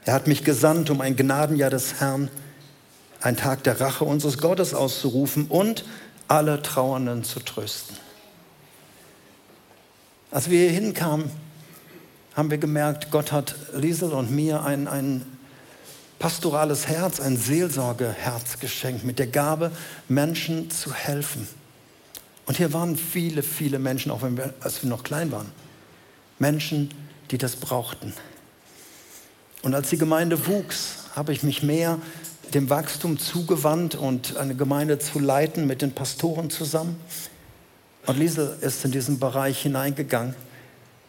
Er 0.05 0.15
hat 0.15 0.27
mich 0.27 0.45
gesandt, 0.45 0.91
um 0.91 1.01
ein 1.01 1.17
Gnadenjahr 1.17 1.71
des 1.71 2.01
Herrn, 2.01 2.31
ein 3.21 3.37
Tag 3.37 3.65
der 3.65 3.81
Rache 3.81 4.05
unseres 4.05 4.39
Gottes 4.39 4.75
auszurufen 4.75 5.47
und 5.47 5.85
alle 6.29 6.63
Trauernden 6.63 7.25
zu 7.25 7.41
trösten. 7.41 7.97
Als 10.31 10.51
wir 10.51 10.61
hier 10.61 10.71
hinkamen, 10.71 11.31
haben 12.35 12.51
wir 12.51 12.59
gemerkt, 12.59 13.11
Gott 13.11 13.33
hat 13.33 13.57
Liesel 13.75 14.13
und 14.13 14.31
mir 14.31 14.63
ein, 14.63 14.87
ein 14.87 15.38
pastorales 16.19 16.89
Herz, 16.89 17.21
ein 17.21 17.37
Seelsorgeherz 17.37 18.59
geschenkt, 18.59 19.05
mit 19.05 19.19
der 19.19 19.29
Gabe, 19.29 19.71
Menschen 20.09 20.71
zu 20.71 20.93
helfen. 20.93 21.49
Und 22.47 22.57
hier 22.57 22.73
waren 22.73 22.97
viele, 22.97 23.43
viele 23.43 23.79
Menschen, 23.79 24.11
auch 24.11 24.23
wenn 24.23 24.37
wir, 24.37 24.55
als 24.61 24.83
wir 24.83 24.91
noch 24.91 25.05
klein 25.05 25.31
waren, 25.31 25.53
Menschen, 26.39 26.91
die 27.31 27.39
das 27.39 27.57
brauchten. 27.57 28.13
Und 29.63 29.75
als 29.75 29.91
die 29.91 29.99
Gemeinde 29.99 30.47
wuchs, 30.47 30.97
habe 31.15 31.33
ich 31.33 31.43
mich 31.43 31.63
mehr 31.63 31.99
dem 32.55 32.71
Wachstum 32.71 33.19
zugewandt 33.19 33.95
und 33.95 34.37
eine 34.37 34.55
Gemeinde 34.55 34.99
zu 34.99 35.19
leiten 35.19 35.67
mit 35.67 35.83
den 35.83 35.93
Pastoren 35.93 36.49
zusammen. 36.49 36.99
Und 38.07 38.19
Liesel 38.19 38.57
ist 38.63 38.85
in 38.85 38.93
diesen 38.93 39.19
Bereich 39.19 39.61
hineingegangen 39.61 40.35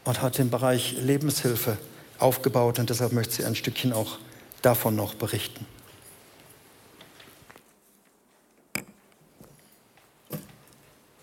und 0.04 0.22
hat 0.22 0.38
den 0.38 0.50
Bereich 0.50 0.98
Lebenshilfe 1.00 1.78
aufgebaut 2.18 2.80
und 2.80 2.90
deshalb 2.90 3.14
möchte 3.14 3.36
sie 3.36 3.46
ein 3.46 3.56
Stückchen 3.56 3.94
auch 3.94 4.18
davon 4.62 4.96
noch 4.96 5.16
berichten. 5.16 5.66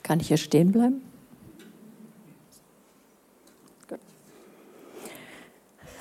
Kann 0.03 0.21
ich 0.21 0.29
hier 0.29 0.37
stehen 0.37 0.73
bleiben? 0.73 1.03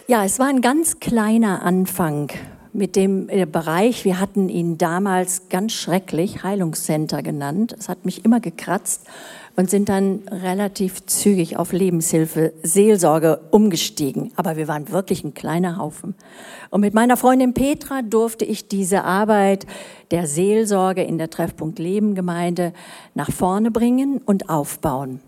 Ja, 0.07 0.23
es 0.23 0.37
war 0.37 0.47
ein 0.47 0.61
ganz 0.61 0.99
kleiner 0.99 1.63
Anfang 1.63 2.29
mit 2.73 2.95
dem 2.95 3.27
äh, 3.29 3.47
Bereich. 3.47 4.05
Wir 4.05 4.19
hatten 4.19 4.49
ihn 4.49 4.77
damals 4.77 5.49
ganz 5.49 5.73
schrecklich 5.73 6.43
Heilungscenter 6.43 7.23
genannt. 7.23 7.75
Es 7.75 7.89
hat 7.89 8.05
mich 8.05 8.23
immer 8.23 8.39
gekratzt 8.39 9.07
und 9.55 9.69
sind 9.69 9.89
dann 9.89 10.21
relativ 10.29 11.05
zügig 11.05 11.57
auf 11.57 11.71
Lebenshilfe, 11.71 12.53
Seelsorge 12.61 13.39
umgestiegen. 13.51 14.31
Aber 14.35 14.57
wir 14.57 14.67
waren 14.67 14.91
wirklich 14.91 15.23
ein 15.23 15.33
kleiner 15.33 15.77
Haufen. 15.77 16.15
Und 16.69 16.81
mit 16.81 16.93
meiner 16.93 17.17
Freundin 17.17 17.53
Petra 17.53 18.01
durfte 18.01 18.45
ich 18.45 18.67
diese 18.67 19.03
Arbeit 19.03 19.65
der 20.11 20.27
Seelsorge 20.27 21.03
in 21.03 21.17
der 21.17 21.29
Treffpunkt 21.29 21.79
Leben 21.79 22.15
Gemeinde 22.15 22.73
nach 23.13 23.31
vorne 23.31 23.71
bringen 23.71 24.21
und 24.25 24.49
aufbauen. 24.49 25.21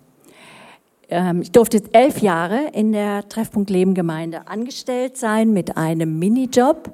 Ähm, 1.10 1.42
ich 1.42 1.52
durfte 1.52 1.82
elf 1.94 2.20
Jahre 2.20 2.72
in 2.74 2.92
der 2.92 3.28
Treffpunkt 3.30 3.70
Leben 3.70 3.94
Gemeinde 3.94 4.48
angestellt 4.48 5.18
sein 5.18 5.54
mit 5.54 5.78
einem 5.78 6.20
Minijob 6.20 6.94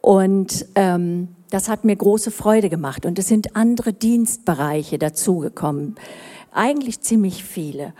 und 0.00 0.66
ähm, 0.74 1.28
das 1.50 1.68
hat 1.68 1.84
mir 1.84 1.96
große 1.96 2.30
Freude 2.30 2.68
gemacht 2.68 3.06
und 3.06 3.18
es 3.18 3.26
sind 3.26 3.56
andere 3.56 3.92
Dienstbereiche 3.92 4.98
dazugekommen, 4.98 5.96
eigentlich 6.58 7.00
ziemlich 7.00 7.44
viele. 7.44 7.94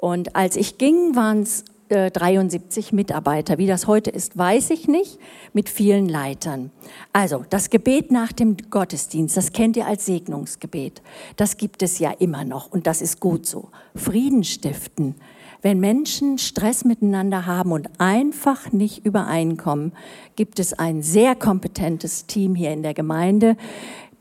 Und 0.00 0.36
als 0.36 0.56
ich 0.56 0.78
ging, 0.78 1.14
waren 1.14 1.42
es 1.42 1.64
73 1.88 2.92
Mitarbeiter. 2.92 3.58
Wie 3.58 3.66
das 3.66 3.86
heute 3.86 4.10
ist, 4.10 4.36
weiß 4.36 4.70
ich 4.70 4.88
nicht, 4.88 5.18
mit 5.52 5.68
vielen 5.68 6.08
Leitern. 6.08 6.70
Also 7.12 7.44
das 7.50 7.70
Gebet 7.70 8.10
nach 8.10 8.32
dem 8.32 8.56
Gottesdienst, 8.70 9.36
das 9.36 9.52
kennt 9.52 9.76
ihr 9.76 9.86
als 9.86 10.06
Segnungsgebet. 10.06 11.02
Das 11.36 11.56
gibt 11.56 11.82
es 11.82 11.98
ja 11.98 12.10
immer 12.10 12.44
noch 12.44 12.70
und 12.70 12.86
das 12.86 13.02
ist 13.02 13.20
gut 13.20 13.46
so. 13.46 13.68
Frieden 13.94 14.44
stiften. 14.44 15.14
Wenn 15.62 15.80
Menschen 15.80 16.38
Stress 16.38 16.84
miteinander 16.84 17.46
haben 17.46 17.72
und 17.72 17.88
einfach 17.98 18.72
nicht 18.72 19.06
übereinkommen, 19.06 19.92
gibt 20.36 20.58
es 20.58 20.74
ein 20.74 21.02
sehr 21.02 21.34
kompetentes 21.34 22.26
Team 22.26 22.54
hier 22.54 22.72
in 22.72 22.82
der 22.82 22.92
Gemeinde, 22.92 23.56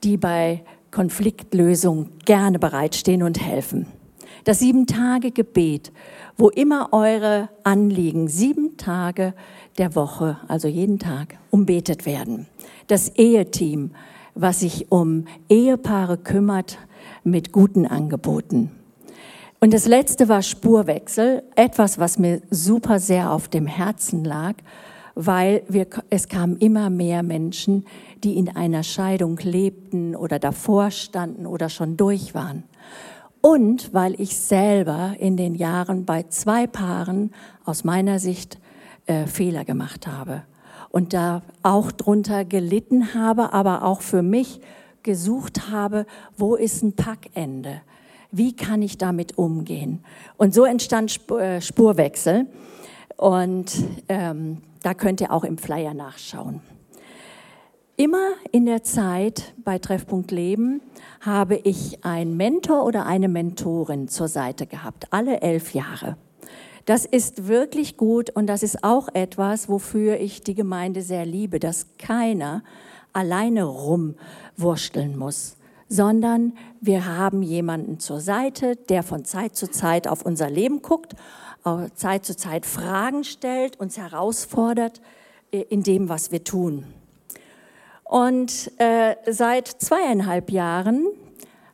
die 0.04 0.18
bei 0.18 0.64
Konfliktlösung 0.94 2.10
gerne 2.26 2.60
bereitstehen 2.60 3.24
und 3.24 3.42
helfen. 3.42 3.88
Das 4.46 4.60
Sieben-Tage-Gebet 4.60 5.92
wo 6.38 6.50
immer 6.50 6.90
eure 6.92 7.50
Anliegen 7.64 8.28
sieben 8.28 8.78
Tage 8.78 9.34
der 9.78 9.96
Woche, 9.96 10.38
also 10.48 10.68
jeden 10.68 11.00
Tag, 11.00 11.38
umbetet 11.52 12.06
werden. 12.06 12.48
Das 12.88 13.10
Eheteam, 13.10 13.92
was 14.36 14.62
sich 14.62 14.92
um 14.92 15.26
Ehepaare 15.50 16.18
kümmert 16.18 16.80
mit 17.24 17.52
guten 17.52 17.86
Angeboten. 17.86 18.72
Und 19.60 19.74
das 19.74 19.88
letzte 19.88 20.28
war 20.28 20.42
Spurwechsel, 20.42 21.44
etwas, 21.56 22.00
was 22.00 22.20
mir 22.20 22.42
super 22.50 23.00
sehr 23.00 23.32
auf 23.32 23.48
dem 23.48 23.68
Herzen 23.68 24.26
lag, 24.26 24.56
weil 25.16 25.64
wir, 25.68 25.88
es 26.10 26.28
kamen 26.28 26.58
immer 26.58 26.90
mehr 26.90 27.24
Menschen, 27.24 27.86
die 28.24 28.38
in 28.38 28.56
einer 28.56 28.84
Scheidung 28.84 29.38
lebten 29.38 30.16
oder 30.16 30.40
davor 30.40 30.92
standen 30.92 31.46
oder 31.46 31.70
schon 31.70 31.98
durch 31.98 32.34
waren 32.34 32.64
und 33.44 33.94
weil 33.94 34.20
ich 34.22 34.38
selber 34.38 35.16
in 35.20 35.36
den 35.36 35.54
Jahren 35.54 36.06
bei 36.06 36.24
zwei 36.24 36.66
Paaren 36.66 37.34
aus 37.66 37.84
meiner 37.84 38.18
Sicht 38.18 38.58
äh, 39.06 39.26
Fehler 39.26 39.66
gemacht 39.66 40.08
habe 40.08 40.44
und 40.92 41.14
da 41.14 41.42
auch 41.62 41.92
drunter 41.92 42.46
gelitten 42.46 43.14
habe, 43.14 43.52
aber 43.52 43.84
auch 43.84 44.00
für 44.00 44.22
mich 44.22 44.62
gesucht 45.04 45.70
habe, 45.70 46.06
wo 46.38 46.56
ist 46.56 46.84
ein 46.84 46.94
Packende? 46.94 47.82
Wie 48.32 48.56
kann 48.56 48.82
ich 48.82 48.98
damit 48.98 49.38
umgehen? 49.38 50.06
Und 50.38 50.54
so 50.54 50.64
entstand 50.64 51.20
äh, 51.32 51.60
Spurwechsel 51.60 52.48
und 53.18 53.72
ähm, 54.10 54.62
da 54.82 54.94
könnt 54.94 55.22
ihr 55.22 55.32
auch 55.32 55.44
im 55.44 55.58
Flyer 55.58 55.94
nachschauen. 55.94 56.62
Immer 57.96 58.30
in 58.52 58.66
der 58.66 58.84
Zeit 58.84 59.54
bei 59.64 59.78
Treffpunkt 59.78 60.32
Leben 60.32 60.82
habe 61.22 61.58
ich 61.58 62.04
einen 62.04 62.36
Mentor 62.36 62.86
oder 62.86 63.06
eine 63.06 63.28
Mentorin 63.28 64.08
zur 64.08 64.28
Seite 64.28 64.66
gehabt, 64.66 65.08
alle 65.12 65.42
elf 65.42 65.76
Jahre. 65.76 66.18
Das 66.86 67.06
ist 67.06 67.48
wirklich 67.48 67.96
gut 67.96 68.32
und 68.32 68.48
das 68.48 68.64
ist 68.64 68.84
auch 68.84 69.10
etwas, 69.14 69.70
wofür 69.70 70.20
ich 70.20 70.42
die 70.42 70.56
Gemeinde 70.56 71.02
sehr 71.02 71.26
liebe, 71.26 71.60
dass 71.60 71.86
keiner 71.98 72.64
alleine 73.14 73.64
rumwursteln 73.64 75.16
muss, 75.16 75.56
sondern 75.88 76.54
wir 76.82 77.06
haben 77.06 77.42
jemanden 77.42 78.00
zur 78.00 78.20
Seite, 78.20 78.76
der 78.76 79.04
von 79.04 79.24
Zeit 79.24 79.56
zu 79.56 79.70
Zeit 79.70 80.08
auf 80.08 80.26
unser 80.26 80.50
Leben 80.50 80.82
guckt, 80.82 81.14
Zeit 81.96 82.26
zu 82.26 82.36
Zeit 82.36 82.66
Fragen 82.66 83.24
stellt, 83.24 83.80
uns 83.80 83.98
herausfordert 83.98 85.02
äh, 85.52 85.62
in 85.70 85.84
dem, 85.84 86.10
was 86.10 86.32
wir 86.32 86.44
tun. 86.44 86.86
Und 88.04 88.72
äh, 88.80 89.16
seit 89.30 89.68
zweieinhalb 89.68 90.52
Jahren 90.52 91.08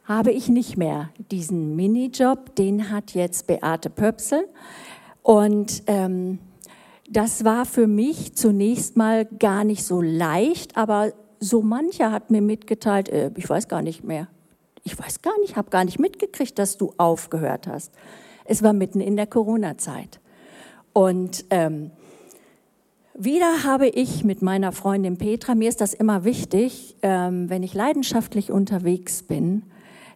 habe 0.05 0.31
ich 0.31 0.49
nicht 0.49 0.77
mehr 0.77 1.09
diesen 1.31 1.75
Minijob, 1.75 2.55
den 2.55 2.89
hat 2.89 3.13
jetzt 3.13 3.47
Beate 3.47 3.89
Pöpsel. 3.89 4.47
Und 5.21 5.83
ähm, 5.87 6.39
das 7.09 7.43
war 7.43 7.65
für 7.65 7.87
mich 7.87 8.35
zunächst 8.35 8.95
mal 8.95 9.25
gar 9.25 9.63
nicht 9.63 9.83
so 9.83 10.01
leicht, 10.01 10.77
aber 10.77 11.13
so 11.39 11.61
mancher 11.61 12.11
hat 12.11 12.31
mir 12.31 12.41
mitgeteilt, 12.41 13.09
äh, 13.09 13.31
ich 13.35 13.49
weiß 13.49 13.67
gar 13.67 13.81
nicht 13.81 14.03
mehr, 14.03 14.27
ich 14.83 14.97
weiß 14.97 15.21
gar 15.21 15.37
nicht, 15.41 15.55
habe 15.55 15.69
gar 15.69 15.83
nicht 15.83 15.99
mitgekriegt, 15.99 16.57
dass 16.59 16.77
du 16.77 16.93
aufgehört 16.97 17.67
hast. 17.67 17.91
Es 18.49 18.63
war 18.63 18.73
mitten 18.73 18.99
in 18.99 19.15
der 19.15 19.27
Corona-Zeit. 19.27 20.19
Und 20.91 21.45
ähm, 21.51 21.91
wieder 23.13 23.63
habe 23.63 23.87
ich 23.87 24.23
mit 24.23 24.41
meiner 24.41 24.71
Freundin 24.71 25.17
Petra, 25.17 25.53
mir 25.53 25.69
ist 25.69 25.81
das 25.81 25.93
immer 25.93 26.23
wichtig, 26.23 26.95
ähm, 27.03 27.47
wenn 27.51 27.61
ich 27.61 27.75
leidenschaftlich 27.75 28.51
unterwegs 28.51 29.21
bin, 29.21 29.63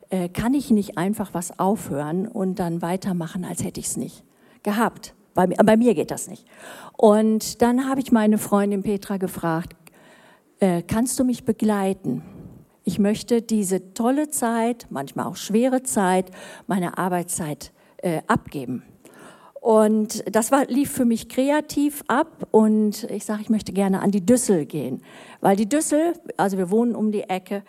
äh, 0.10 0.30
kann 0.30 0.56
ich 0.56 0.72
nicht 0.72 0.98
einfach 0.98 1.36
was 1.36 1.60
aufhören 1.60 2.28
und 2.28 2.58
dann 2.58 2.82
weitermachen, 2.82 3.46
als 3.46 3.64
hätte 3.64 3.80
ich 3.80 3.86
es 3.86 3.98
nicht 3.98 4.24
gehabt. 4.64 5.14
Bei, 5.36 5.46
bei, 5.46 5.78
mir 5.78 5.94
geht 5.94 6.10
das 6.10 6.28
nicht. 6.28 6.44
Und 6.98 7.62
dann 7.62 7.88
habe 7.88 8.02
ich 8.02 8.12
meine 8.12 8.40
Freundin 8.40 8.82
Petra 8.82 9.18
gefragt, 9.18 9.76
äh, 10.60 10.82
kannst 10.82 11.20
du 11.20 11.24
mich 11.24 11.46
begleiten? 11.46 12.24
Ich 12.84 12.98
möchte 12.98 13.44
diese 13.44 13.94
tolle 13.94 14.30
Zeit, 14.30 14.88
manchmal 14.90 15.28
auch 15.28 15.36
schwere 15.36 15.84
Zeit, 15.84 16.32
meine 16.66 16.98
Arbeitszeit 16.98 17.73
äh, 18.04 18.22
abgeben. 18.28 18.84
Und 19.60 20.24
das 20.30 20.52
war, 20.52 20.66
lief 20.66 20.92
für 20.92 21.06
mich 21.06 21.30
kreativ 21.30 22.04
ab 22.08 22.48
und 22.52 23.06
ich 23.06 23.24
sage, 23.24 23.42
ich 23.42 23.50
möchte 23.50 23.72
gerne 23.72 24.02
an 24.02 24.12
die 24.12 24.26
Düssel 24.26 24.66
gehen, 24.66 25.02
weil 25.40 25.56
die 25.56 25.70
Düssel, 25.70 26.14
also 26.36 26.58
wir 26.58 26.70
wohnen 26.70 26.96
um 26.96 27.14
die 27.14 27.24
Ecke 27.24 27.64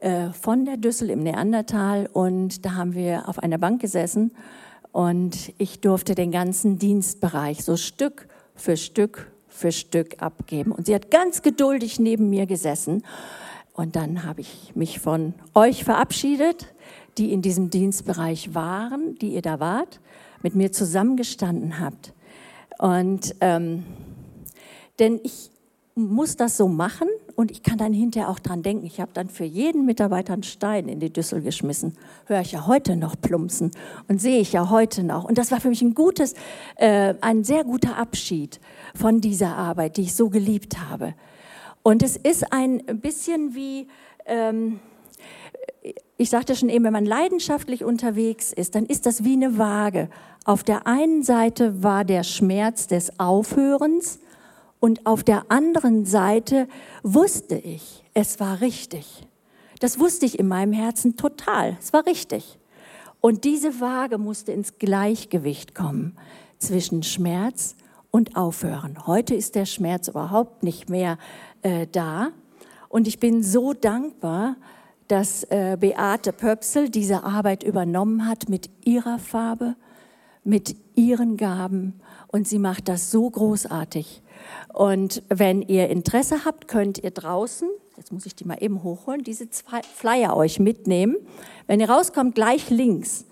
äh, 0.00 0.28
von 0.30 0.66
der 0.66 0.76
Düssel 0.76 1.08
im 1.08 1.22
Neandertal 1.22 2.08
und 2.12 2.66
da 2.66 2.74
haben 2.74 2.94
wir 2.94 3.28
auf 3.30 3.38
einer 3.38 3.56
Bank 3.56 3.80
gesessen 3.80 4.32
und 4.92 5.54
ich 5.56 5.80
durfte 5.80 6.14
den 6.14 6.30
ganzen 6.30 6.78
Dienstbereich 6.78 7.64
so 7.64 7.78
Stück 7.78 8.28
für 8.54 8.76
Stück 8.76 9.30
für 9.48 9.72
Stück 9.72 10.22
abgeben. 10.22 10.72
Und 10.72 10.86
sie 10.86 10.94
hat 10.94 11.10
ganz 11.10 11.42
geduldig 11.42 11.98
neben 11.98 12.30
mir 12.30 12.46
gesessen. 12.46 13.02
Und 13.72 13.96
dann 13.96 14.24
habe 14.24 14.40
ich 14.40 14.72
mich 14.74 15.00
von 15.00 15.34
euch 15.54 15.84
verabschiedet, 15.84 16.74
die 17.18 17.32
in 17.32 17.42
diesem 17.42 17.70
Dienstbereich 17.70 18.54
waren, 18.54 19.16
die 19.16 19.34
ihr 19.34 19.42
da 19.42 19.60
wart 19.60 20.00
mit 20.42 20.54
mir 20.54 20.72
zusammengestanden 20.72 21.80
habt. 21.80 22.12
Und 22.78 23.34
ähm, 23.40 23.84
denn 24.98 25.20
ich 25.22 25.50
muss 25.94 26.36
das 26.36 26.56
so 26.56 26.68
machen 26.68 27.08
und 27.34 27.50
ich 27.50 27.64
kann 27.64 27.76
dann 27.76 27.92
hinterher 27.92 28.28
auch 28.28 28.38
dran 28.38 28.62
denken. 28.62 28.86
Ich 28.86 29.00
habe 29.00 29.10
dann 29.14 29.28
für 29.28 29.44
jeden 29.44 29.84
Mitarbeiter 29.84 30.32
einen 30.32 30.44
Stein 30.44 30.88
in 30.88 31.00
die 31.00 31.12
Düssel 31.12 31.42
geschmissen. 31.42 31.96
Höre 32.26 32.40
ich 32.40 32.52
ja 32.52 32.66
heute 32.66 32.94
noch 32.94 33.20
plumpsen 33.20 33.72
und 34.06 34.20
sehe 34.20 34.40
ich 34.40 34.52
ja 34.52 34.70
heute 34.70 35.02
noch. 35.02 35.24
Und 35.24 35.38
das 35.38 35.50
war 35.50 35.60
für 35.60 35.68
mich 35.68 35.82
ein 35.82 35.94
gutes, 35.94 36.34
äh, 36.76 37.14
ein 37.20 37.42
sehr 37.42 37.64
guter 37.64 37.96
Abschied 37.96 38.60
von 38.94 39.20
dieser 39.20 39.56
Arbeit, 39.56 39.96
die 39.96 40.02
ich 40.02 40.14
so 40.14 40.30
geliebt 40.30 40.78
habe. 40.78 41.14
Und 41.82 42.02
es 42.02 42.16
ist 42.16 42.52
ein 42.52 42.82
bisschen 43.00 43.54
wie 43.54 43.88
ähm, 44.26 44.78
ich 46.16 46.30
sagte 46.30 46.56
schon 46.56 46.68
eben, 46.68 46.84
wenn 46.84 46.92
man 46.92 47.06
leidenschaftlich 47.06 47.84
unterwegs 47.84 48.52
ist, 48.52 48.74
dann 48.74 48.86
ist 48.86 49.06
das 49.06 49.24
wie 49.24 49.34
eine 49.34 49.58
Waage. 49.58 50.08
Auf 50.44 50.62
der 50.62 50.86
einen 50.86 51.22
Seite 51.22 51.82
war 51.82 52.04
der 52.04 52.22
Schmerz 52.22 52.86
des 52.86 53.18
Aufhörens 53.20 54.18
und 54.80 55.06
auf 55.06 55.22
der 55.22 55.50
anderen 55.50 56.04
Seite 56.04 56.68
wusste 57.02 57.56
ich, 57.56 58.04
es 58.14 58.40
war 58.40 58.60
richtig. 58.60 59.26
Das 59.80 59.98
wusste 59.98 60.26
ich 60.26 60.38
in 60.38 60.48
meinem 60.48 60.72
Herzen 60.72 61.16
total. 61.16 61.76
Es 61.80 61.92
war 61.92 62.06
richtig. 62.06 62.58
Und 63.20 63.44
diese 63.44 63.80
Waage 63.80 64.18
musste 64.18 64.52
ins 64.52 64.78
Gleichgewicht 64.78 65.74
kommen 65.74 66.16
zwischen 66.58 67.02
Schmerz 67.02 67.76
und 68.10 68.36
Aufhören. 68.36 69.06
Heute 69.06 69.34
ist 69.34 69.54
der 69.54 69.66
Schmerz 69.66 70.08
überhaupt 70.08 70.62
nicht 70.62 70.88
mehr 70.88 71.18
äh, 71.62 71.86
da. 71.90 72.30
Und 72.88 73.06
ich 73.06 73.20
bin 73.20 73.42
so 73.42 73.72
dankbar, 73.74 74.56
dass 75.08 75.44
äh, 75.44 75.76
Beate 75.80 76.32
Pöpsel 76.32 76.90
diese 76.90 77.24
Arbeit 77.24 77.62
übernommen 77.62 78.26
hat 78.26 78.48
mit 78.48 78.70
ihrer 78.84 79.18
Farbe, 79.18 79.74
mit 80.44 80.76
ihren 80.94 81.36
Gaben 81.36 82.00
und 82.28 82.46
sie 82.46 82.58
macht 82.58 82.88
das 82.88 83.10
so 83.10 83.28
großartig. 83.28 84.22
Und 84.72 85.22
wenn 85.28 85.62
ihr 85.62 85.88
Interesse 85.88 86.44
habt, 86.44 86.68
könnt 86.68 86.98
ihr 86.98 87.10
draußen, 87.10 87.68
jetzt 87.96 88.12
muss 88.12 88.26
ich 88.26 88.36
die 88.36 88.44
mal 88.44 88.58
eben 88.60 88.82
hochholen, 88.82 89.24
diese 89.24 89.50
zwei 89.50 89.82
Flyer 89.82 90.36
euch 90.36 90.60
mitnehmen. 90.60 91.16
Wenn 91.66 91.80
ihr 91.80 91.90
rauskommt, 91.90 92.34
gleich 92.34 92.70
links 92.70 93.24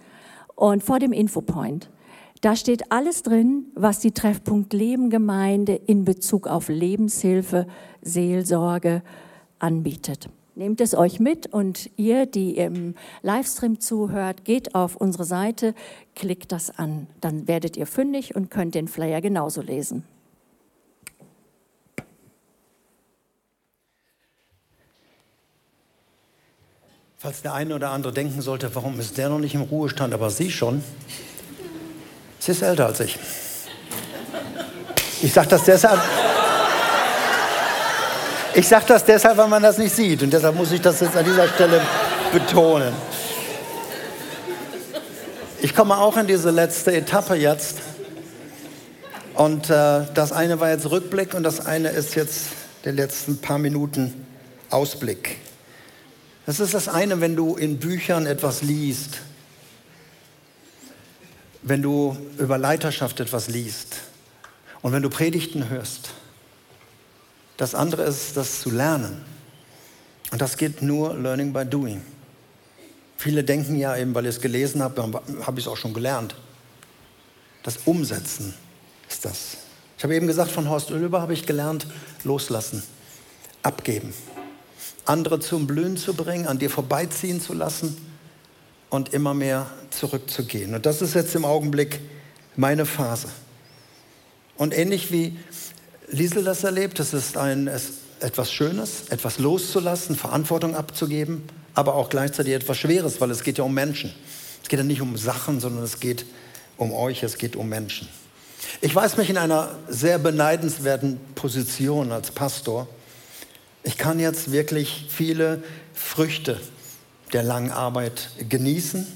und 0.55 0.83
vor 0.83 0.99
dem 0.99 1.13
Infopoint. 1.13 1.91
Da 2.41 2.55
steht 2.55 2.93
alles 2.93 3.23
drin, 3.23 3.67
was 3.75 3.99
die 3.99 4.13
Treffpunkt 4.13 4.73
Leben 4.73 5.11
Gemeinde 5.11 5.75
in 5.75 6.05
Bezug 6.05 6.47
auf 6.47 6.69
Lebenshilfe, 6.69 7.67
Seelsorge 8.03 9.03
anbietet. 9.59 10.29
Nehmt 10.59 10.81
es 10.81 10.95
euch 10.95 11.21
mit 11.21 11.53
und 11.53 11.91
ihr, 11.99 12.25
die 12.25 12.57
im 12.57 12.95
Livestream 13.21 13.79
zuhört, 13.79 14.47
geht 14.47 14.75
auf 14.75 14.97
unsere 14.97 15.27
Seite, 15.27 15.75
klickt 16.15 16.51
das 16.51 16.79
an. 16.79 17.09
Dann 17.21 17.47
werdet 17.47 17.77
ihr 17.77 17.87
fündig 17.87 18.35
und 18.35 18.51
könnt 18.51 18.75
den 18.75 18.89
Flyer 18.89 19.21
genauso 19.21 19.61
lesen. 19.61 20.05
Falls 27.19 27.43
der 27.43 27.53
eine 27.53 27.75
oder 27.75 27.91
andere 27.91 28.15
denken 28.15 28.41
sollte, 28.41 28.75
warum 28.75 28.99
ist 28.99 29.19
der 29.19 29.29
noch 29.29 29.39
nicht 29.39 29.55
im 29.55 29.61
Ruhestand, 29.61 30.15
aber 30.15 30.31
Sie 30.31 30.51
schon. 30.51 30.83
Sie 32.39 32.53
ist 32.53 32.63
älter 32.63 32.87
als 32.87 33.01
ich. 33.01 33.19
Ich 35.21 35.35
sage 35.35 35.49
das 35.49 35.65
deshalb. 35.65 36.01
Ich 38.57 38.69
sage 38.69 38.87
das 38.89 39.05
deshalb, 39.05 39.37
weil 39.37 39.49
man 39.49 39.63
das 39.63 39.77
nicht 39.77 39.95
sieht. 39.95 40.23
Und 40.23 40.33
deshalb 40.33 40.57
muss 40.57 40.73
ich 40.73 40.81
das 40.81 41.01
jetzt 41.01 41.15
an 41.15 41.27
dieser 41.27 41.47
Stelle 41.47 41.79
betonen. 42.33 42.95
Ich 45.61 45.75
komme 45.75 45.99
auch 45.99 46.17
in 46.17 46.27
diese 46.27 46.51
letzte 46.51 46.95
Etappe 46.95 47.35
jetzt. 47.35 47.81
Und 49.35 49.69
äh, 49.69 50.07
das 50.15 50.33
eine 50.33 50.59
war 50.59 50.71
jetzt 50.71 50.91
Rückblick 50.91 51.35
und 51.35 51.43
das 51.43 51.67
eine 51.67 51.91
ist 51.91 52.15
jetzt 52.15 52.47
die 52.87 52.93
letzten 52.93 53.43
paar 53.43 53.59
Minuten 53.59 54.27
Ausblick. 54.71 55.37
Das 56.47 56.59
ist 56.59 56.73
das 56.73 56.89
eine, 56.89 57.21
wenn 57.21 57.37
du 57.37 57.57
in 57.57 57.79
Büchern 57.79 58.25
etwas 58.25 58.63
liest, 58.63 59.19
wenn 61.61 61.83
du 61.83 62.17
über 62.39 62.57
Leiterschaft 62.57 63.21
etwas 63.21 63.49
liest 63.49 63.97
und 64.81 64.93
wenn 64.93 65.03
du 65.03 65.11
Predigten 65.11 65.69
hörst. 65.69 66.09
Das 67.57 67.75
andere 67.75 68.03
ist, 68.05 68.37
das 68.37 68.61
zu 68.61 68.71
lernen. 68.71 69.25
Und 70.31 70.41
das 70.41 70.57
geht 70.57 70.83
nur 70.83 71.15
Learning 71.15 71.53
by 71.53 71.65
Doing. 71.65 72.03
Viele 73.17 73.45
denken 73.45 73.77
ja 73.77 73.97
eben, 73.97 74.15
weil 74.15 74.27
ich 74.27 74.37
es 74.37 74.41
gelesen 74.41 74.83
habe, 74.83 75.03
habe 75.03 75.59
ich 75.59 75.65
es 75.65 75.69
auch 75.71 75.77
schon 75.77 75.95
gelernt. 75.95 76.35
Das 77.63 77.79
Umsetzen 77.85 78.55
ist 79.09 79.25
das. 79.25 79.57
Ich 79.97 80.05
habe 80.05 80.15
eben 80.15 80.27
gesagt, 80.27 80.51
von 80.51 80.69
Horst 80.69 80.91
Oelber 80.91 81.23
habe 81.23 81.33
ich 81.33 81.47
gelernt, 81.47 81.87
loslassen, 82.25 82.83
abgeben 83.63 84.13
andere 85.07 85.41
zum 85.41 85.67
Blühen 85.67 85.97
zu 85.97 86.15
bringen, 86.15 86.47
an 86.47 86.59
dir 86.59 86.71
vorbeiziehen 86.71 87.41
zu 87.41 87.55
lassen 87.55 87.97
und 88.91 89.15
immer 89.15 89.35
mehr 89.35 89.71
zurückzugehen. 89.91 90.75
Und 90.75 90.87
das 90.87 91.01
ist 91.01 91.15
jetzt 91.15 91.35
im 91.35 91.45
Augenblick 91.45 92.01
meine 92.57 92.87
Phase. 92.87 93.29
Und 94.57 94.77
ähnlich 94.77 95.13
wie 95.13 95.39
Liesel 96.09 96.45
das 96.45 96.65
erlebt, 96.65 97.01
es 97.01 97.13
ist 97.13 97.37
ein, 97.37 97.69
es, 97.69 97.93
etwas 98.21 98.53
Schönes, 98.53 99.09
etwas 99.11 99.39
loszulassen, 99.39 100.17
Verantwortung 100.17 100.75
abzugeben, 100.75 101.43
aber 101.75 101.95
auch 101.95 102.09
gleichzeitig 102.09 102.55
etwas 102.55 102.79
Schweres, 102.79 103.21
weil 103.21 103.31
es 103.31 103.43
geht 103.43 103.59
ja 103.59 103.65
um 103.65 103.75
Menschen. 103.75 104.15
Es 104.63 104.69
geht 104.69 104.79
ja 104.79 104.85
nicht 104.85 105.01
um 105.01 105.17
Sachen, 105.17 105.61
sondern 105.61 105.85
es 105.85 106.01
geht 106.01 106.25
um 106.77 106.93
euch, 106.93 107.23
es 107.23 107.39
geht 107.39 107.57
um 107.57 107.69
Menschen. 107.69 108.09
Ich 108.81 108.95
weiß 108.95 109.17
mich 109.17 109.31
in 109.31 109.39
einer 109.39 109.77
sehr 109.89 110.19
beneidenswerten 110.19 111.19
Position 111.35 112.13
als 112.13 112.31
Pastor, 112.31 112.89
ich 113.87 113.97
kann 113.97 114.19
jetzt 114.19 114.51
wirklich 114.51 115.07
viele 115.09 115.63
Früchte 115.95 116.61
der 117.33 117.45
langen 117.45 117.71
Arbeit 117.71 118.31
genießen 118.49 119.07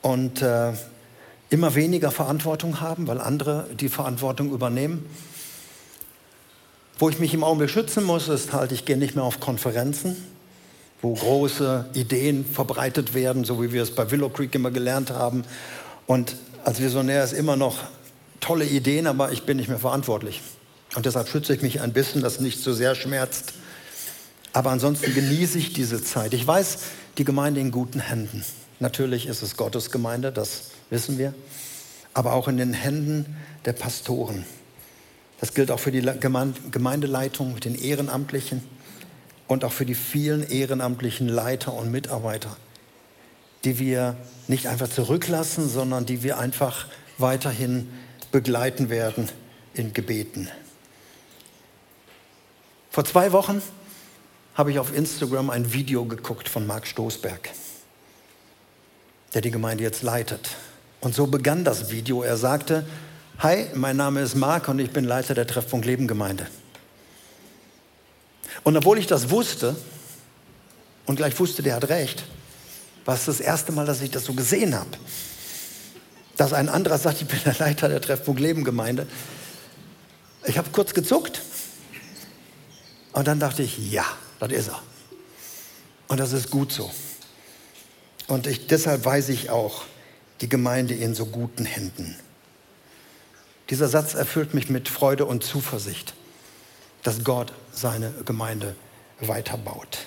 und 0.00 0.40
äh, 0.40 0.72
immer 1.50 1.74
weniger 1.74 2.10
Verantwortung 2.10 2.80
haben, 2.80 3.06
weil 3.06 3.20
andere 3.20 3.66
die 3.78 3.90
Verantwortung 3.90 4.52
übernehmen. 4.52 5.04
Wo 6.98 7.08
ich 7.08 7.20
mich 7.20 7.32
im 7.32 7.44
Augenblick 7.44 7.70
schützen 7.70 8.02
muss, 8.02 8.26
ist 8.26 8.52
halt, 8.52 8.72
ich 8.72 8.84
gehe 8.84 8.96
nicht 8.96 9.14
mehr 9.14 9.22
auf 9.22 9.38
Konferenzen, 9.38 10.16
wo 11.00 11.14
große 11.14 11.86
Ideen 11.94 12.44
verbreitet 12.44 13.14
werden, 13.14 13.44
so 13.44 13.62
wie 13.62 13.72
wir 13.72 13.84
es 13.84 13.94
bei 13.94 14.10
Willow 14.10 14.30
Creek 14.30 14.52
immer 14.56 14.72
gelernt 14.72 15.10
haben. 15.10 15.44
Und 16.08 16.34
als 16.64 16.80
Visionär 16.80 17.22
ist 17.22 17.34
immer 17.34 17.54
noch 17.54 17.76
tolle 18.40 18.64
Ideen, 18.64 19.06
aber 19.06 19.30
ich 19.30 19.44
bin 19.44 19.58
nicht 19.58 19.68
mehr 19.68 19.78
verantwortlich. 19.78 20.42
Und 20.96 21.06
deshalb 21.06 21.28
schütze 21.28 21.54
ich 21.54 21.62
mich 21.62 21.80
ein 21.80 21.92
bisschen, 21.92 22.20
dass 22.20 22.40
nicht 22.40 22.60
so 22.60 22.72
sehr 22.72 22.96
schmerzt. 22.96 23.52
Aber 24.52 24.70
ansonsten 24.70 25.14
genieße 25.14 25.56
ich 25.56 25.72
diese 25.72 26.02
Zeit. 26.02 26.34
Ich 26.34 26.44
weiß, 26.44 26.78
die 27.16 27.24
Gemeinde 27.24 27.60
in 27.60 27.70
guten 27.70 28.00
Händen. 28.00 28.44
Natürlich 28.80 29.26
ist 29.26 29.42
es 29.42 29.56
Gottes 29.56 29.92
Gemeinde, 29.92 30.32
das 30.32 30.70
wissen 30.90 31.16
wir. 31.16 31.32
Aber 32.12 32.32
auch 32.32 32.48
in 32.48 32.56
den 32.56 32.72
Händen 32.72 33.36
der 33.66 33.72
Pastoren. 33.72 34.44
Das 35.40 35.54
gilt 35.54 35.70
auch 35.70 35.80
für 35.80 35.92
die 35.92 36.02
Gemeindeleitung 36.02 37.54
mit 37.54 37.64
den 37.64 37.76
Ehrenamtlichen 37.76 38.62
und 39.46 39.64
auch 39.64 39.72
für 39.72 39.86
die 39.86 39.94
vielen 39.94 40.48
ehrenamtlichen 40.48 41.28
Leiter 41.28 41.72
und 41.74 41.90
Mitarbeiter, 41.90 42.56
die 43.64 43.78
wir 43.78 44.16
nicht 44.48 44.66
einfach 44.66 44.88
zurücklassen, 44.88 45.68
sondern 45.68 46.06
die 46.06 46.22
wir 46.22 46.38
einfach 46.38 46.86
weiterhin 47.18 47.88
begleiten 48.32 48.90
werden 48.90 49.28
in 49.74 49.92
Gebeten. 49.92 50.48
Vor 52.90 53.04
zwei 53.04 53.32
Wochen 53.32 53.62
habe 54.54 54.72
ich 54.72 54.78
auf 54.80 54.94
Instagram 54.94 55.50
ein 55.50 55.72
Video 55.72 56.04
geguckt 56.04 56.48
von 56.48 56.66
Marc 56.66 56.86
Stoßberg, 56.86 57.50
der 59.34 59.40
die 59.40 59.52
Gemeinde 59.52 59.84
jetzt 59.84 60.02
leitet. 60.02 60.50
Und 61.00 61.14
so 61.14 61.28
begann 61.28 61.64
das 61.64 61.90
Video. 61.90 62.22
Er 62.22 62.36
sagte, 62.36 62.84
Hi, 63.40 63.66
mein 63.72 63.96
Name 63.96 64.20
ist 64.20 64.34
Marc 64.34 64.66
und 64.66 64.80
ich 64.80 64.90
bin 64.90 65.04
Leiter 65.04 65.32
der 65.32 65.46
Treffpunkt 65.46 65.86
Leben 65.86 66.08
Gemeinde. 66.08 66.48
Und 68.64 68.76
obwohl 68.76 68.98
ich 68.98 69.06
das 69.06 69.30
wusste 69.30 69.76
und 71.06 71.14
gleich 71.14 71.38
wusste, 71.38 71.62
der 71.62 71.76
hat 71.76 71.88
recht, 71.88 72.24
war 73.04 73.14
es 73.14 73.26
das 73.26 73.38
erste 73.38 73.70
Mal, 73.70 73.86
dass 73.86 74.02
ich 74.02 74.10
das 74.10 74.24
so 74.24 74.32
gesehen 74.32 74.74
habe. 74.74 74.90
Dass 76.36 76.52
ein 76.52 76.68
anderer 76.68 76.98
sagt, 76.98 77.22
ich 77.22 77.28
bin 77.28 77.38
der 77.44 77.54
Leiter 77.54 77.88
der 77.88 78.00
Treffpunkt 78.00 78.40
Leben 78.40 78.64
Gemeinde. 78.64 79.06
Ich 80.44 80.58
habe 80.58 80.70
kurz 80.72 80.92
gezuckt 80.92 81.40
und 83.12 83.28
dann 83.28 83.38
dachte 83.38 83.62
ich, 83.62 83.92
ja, 83.92 84.04
das 84.40 84.50
ist 84.50 84.68
er. 84.68 84.82
Und 86.08 86.18
das 86.18 86.32
ist 86.32 86.50
gut 86.50 86.72
so. 86.72 86.90
Und 88.26 88.48
ich, 88.48 88.66
deshalb 88.66 89.04
weiß 89.04 89.28
ich 89.28 89.48
auch, 89.48 89.84
die 90.40 90.48
Gemeinde 90.48 90.94
in 90.94 91.14
so 91.14 91.26
guten 91.26 91.66
Händen. 91.66 92.16
Dieser 93.70 93.88
Satz 93.88 94.14
erfüllt 94.14 94.54
mich 94.54 94.70
mit 94.70 94.88
Freude 94.88 95.26
und 95.26 95.44
Zuversicht, 95.44 96.14
dass 97.02 97.22
Gott 97.22 97.52
seine 97.70 98.12
Gemeinde 98.24 98.74
weiterbaut. 99.20 100.06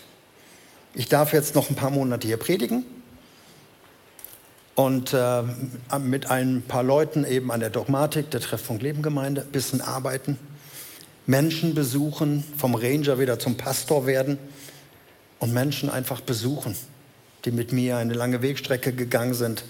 Ich 0.96 1.08
darf 1.10 1.32
jetzt 1.32 1.54
noch 1.54 1.70
ein 1.70 1.76
paar 1.76 1.92
Monate 1.92 2.26
hier 2.26 2.38
predigen 2.38 2.84
und 4.74 5.14
äh, 5.14 5.44
mit 6.00 6.32
ein 6.32 6.64
paar 6.68 6.82
Leuten 6.82 7.24
eben 7.24 7.52
an 7.52 7.60
der 7.60 7.70
Dogmatik 7.70 8.32
der 8.32 8.42
Treffpunkt 8.42 8.82
Leben 8.82 9.04
Gemeinde 9.04 9.42
ein 9.42 9.52
bisschen 9.52 9.82
arbeiten. 9.82 10.40
Menschen 11.28 11.76
besuchen, 11.76 12.44
vom 12.58 12.74
Ranger 12.74 13.20
wieder 13.20 13.38
zum 13.38 13.58
Pastor 13.58 14.08
werden 14.08 14.40
und 15.38 15.54
Menschen 15.54 15.92
einfach 15.92 16.22
besuchen, 16.22 16.76
die 17.46 17.52
mit 17.52 17.72
mir 17.72 17.98
eine 17.98 18.14
lange 18.16 18.42
Wegstrecke 18.42 18.92
gegangen 18.92 19.36
sind 19.36 19.64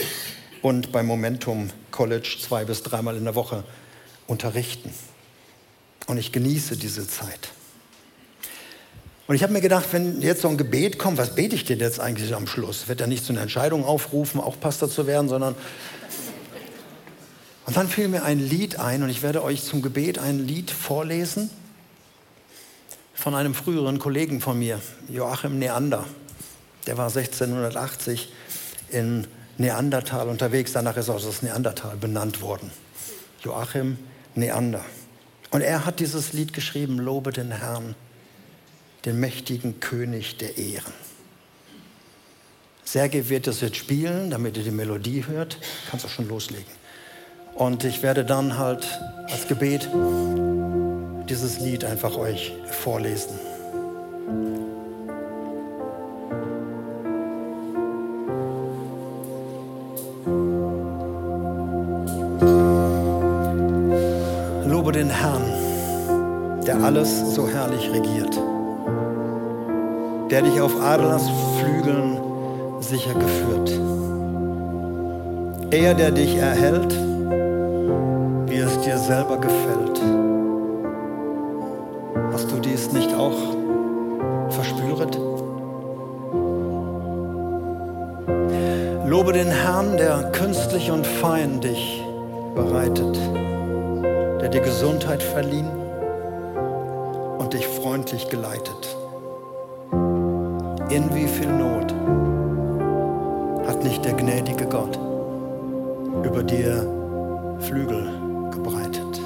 und 0.61 0.93
beim 0.93 1.07
Momentum 1.07 1.71
College 1.91 2.37
zwei 2.41 2.63
bis 2.63 2.83
dreimal 2.83 3.17
in 3.17 3.25
der 3.25 3.35
Woche 3.35 3.65
unterrichten. 4.31 4.91
Und 6.07 6.17
ich 6.17 6.31
genieße 6.31 6.77
diese 6.77 7.07
Zeit. 7.07 7.49
Und 9.27 9.35
ich 9.35 9.43
habe 9.43 9.53
mir 9.53 9.61
gedacht, 9.61 9.85
wenn 9.91 10.21
jetzt 10.21 10.41
so 10.41 10.47
ein 10.47 10.57
Gebet 10.57 10.97
kommt, 10.97 11.17
was 11.17 11.35
bete 11.35 11.55
ich 11.55 11.65
denn 11.65 11.79
jetzt 11.79 11.99
eigentlich 11.99 12.33
am 12.33 12.47
Schluss? 12.47 12.87
Wird 12.87 13.01
er 13.01 13.07
nicht 13.07 13.25
zu 13.25 13.33
einer 13.33 13.41
Entscheidung 13.41 13.85
aufrufen, 13.85 14.41
auch 14.41 14.59
Pastor 14.59 14.89
zu 14.89 15.05
werden, 15.05 15.29
sondern 15.29 15.55
und 17.67 17.77
dann 17.77 17.87
fiel 17.87 18.07
mir 18.07 18.23
ein 18.23 18.39
Lied 18.39 18.79
ein 18.79 19.03
und 19.03 19.09
ich 19.09 19.21
werde 19.21 19.43
euch 19.43 19.63
zum 19.63 19.81
Gebet 19.81 20.17
ein 20.17 20.39
Lied 20.39 20.71
vorlesen 20.71 21.49
von 23.13 23.35
einem 23.35 23.53
früheren 23.53 23.99
Kollegen 23.99 24.41
von 24.41 24.57
mir, 24.57 24.81
Joachim 25.07 25.59
Neander. 25.59 26.05
Der 26.87 26.97
war 26.97 27.07
1680 27.07 28.33
in 28.89 29.27
Neandertal 29.57 30.27
unterwegs, 30.27 30.73
danach 30.73 30.97
ist 30.97 31.09
auch 31.09 31.23
das 31.23 31.43
Neandertal 31.43 31.95
benannt 31.97 32.41
worden. 32.41 32.71
Joachim 33.43 33.97
Neander. 34.35 34.83
Und 35.51 35.61
er 35.61 35.85
hat 35.85 35.99
dieses 35.99 36.33
Lied 36.33 36.53
geschrieben, 36.53 36.97
Lobe 36.97 37.31
den 37.31 37.51
Herrn, 37.51 37.95
den 39.05 39.19
mächtigen 39.19 39.79
König 39.79 40.37
der 40.37 40.57
Ehren. 40.57 40.93
Sergei 42.83 43.29
wird 43.29 43.47
es 43.47 43.61
jetzt 43.61 43.77
spielen, 43.77 44.29
damit 44.31 44.57
ihr 44.57 44.63
die 44.63 44.71
Melodie 44.71 45.25
hört. 45.25 45.57
Kannst 45.89 46.05
du 46.05 46.09
schon 46.09 46.27
loslegen. 46.27 46.81
Und 47.55 47.83
ich 47.83 48.01
werde 48.01 48.25
dann 48.25 48.57
halt 48.57 48.99
als 49.29 49.47
Gebet 49.47 49.89
dieses 51.29 51.59
Lied 51.59 51.85
einfach 51.85 52.17
euch 52.17 52.53
vorlesen. 52.65 53.39
Lobe 64.91 65.05
den 65.05 65.09
Herrn, 65.09 66.63
der 66.67 66.83
alles 66.83 67.33
so 67.33 67.47
herrlich 67.47 67.89
regiert, 67.93 68.37
der 70.29 70.41
dich 70.41 70.59
auf 70.59 70.73
Adlers 70.81 71.29
Flügeln 71.57 72.19
sicher 72.81 73.13
geführt. 73.13 73.71
Er, 75.71 75.93
der 75.93 76.11
dich 76.11 76.35
erhält, 76.35 76.93
wie 78.47 78.57
es 78.57 78.81
dir 78.81 78.97
selber 78.97 79.37
gefällt. 79.37 80.01
Hast 82.33 82.51
du 82.51 82.59
dies 82.59 82.91
nicht 82.91 83.13
auch 83.15 83.37
verspüret? 84.49 85.17
Lobe 89.05 89.31
den 89.31 89.51
Herrn, 89.51 89.95
der 89.95 90.31
künstlich 90.33 90.91
und 90.91 91.07
fein 91.07 91.61
dich 91.61 92.03
bereitet, 92.55 93.17
der 94.41 94.49
dir 94.49 94.61
Gesundheit 94.61 95.21
verliehen 95.21 95.69
und 97.37 97.53
dich 97.53 97.67
freundlich 97.67 98.29
geleitet. 98.29 98.97
In 100.89 101.13
wie 101.15 101.27
viel 101.27 101.47
Not 101.47 101.93
hat 103.67 103.83
nicht 103.83 104.03
der 104.03 104.13
gnädige 104.13 104.65
Gott 104.65 104.99
über 106.25 106.43
dir 106.43 106.85
Flügel 107.59 108.09
gebreitet. 108.51 109.21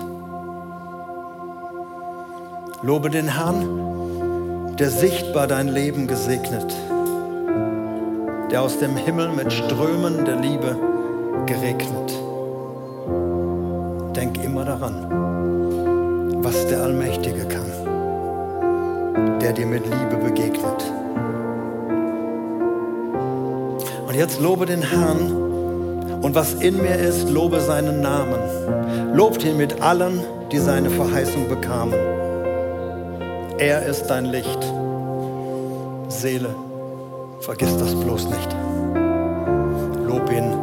Lobe 2.82 3.10
den 3.10 3.28
Herrn, 3.28 4.76
der 4.78 4.90
sichtbar 4.90 5.48
dein 5.48 5.70
Leben 5.70 6.08
gesegnet, 6.08 6.76
der 8.52 8.62
aus 8.62 8.78
dem 8.78 8.96
Himmel 8.96 9.30
mit 9.30 9.52
Strömen 9.52 10.26
der 10.26 10.36
Liebe 10.36 10.78
geregnet. 11.46 12.14
Denk 14.36 14.48
immer 14.48 14.66
daran, 14.66 15.08
was 16.44 16.68
der 16.68 16.84
Allmächtige 16.84 17.46
kann, 17.46 17.72
der 19.40 19.54
dir 19.54 19.66
mit 19.66 19.86
Liebe 19.86 20.18
begegnet. 20.22 20.92
Und 24.06 24.14
jetzt 24.14 24.42
lobe 24.42 24.66
den 24.66 24.82
Herrn, 24.82 25.46
und 26.22 26.36
was 26.36 26.56
in 26.56 26.82
mir 26.82 26.98
ist, 26.98 27.30
lobe 27.30 27.62
seinen 27.62 28.02
Namen. 28.02 29.14
Lobt 29.14 29.46
ihn 29.46 29.56
mit 29.56 29.82
allen, 29.82 30.20
die 30.52 30.58
seine 30.58 30.90
Verheißung 30.90 31.48
bekamen. 31.48 31.96
Er 33.58 33.86
ist 33.86 34.08
dein 34.08 34.26
Licht. 34.26 34.60
Seele, 36.10 36.54
vergiss 37.40 37.78
das 37.78 37.96
bloß 37.96 38.26
nicht. 38.26 38.56
Lob 40.06 40.30
ihn. 40.30 40.55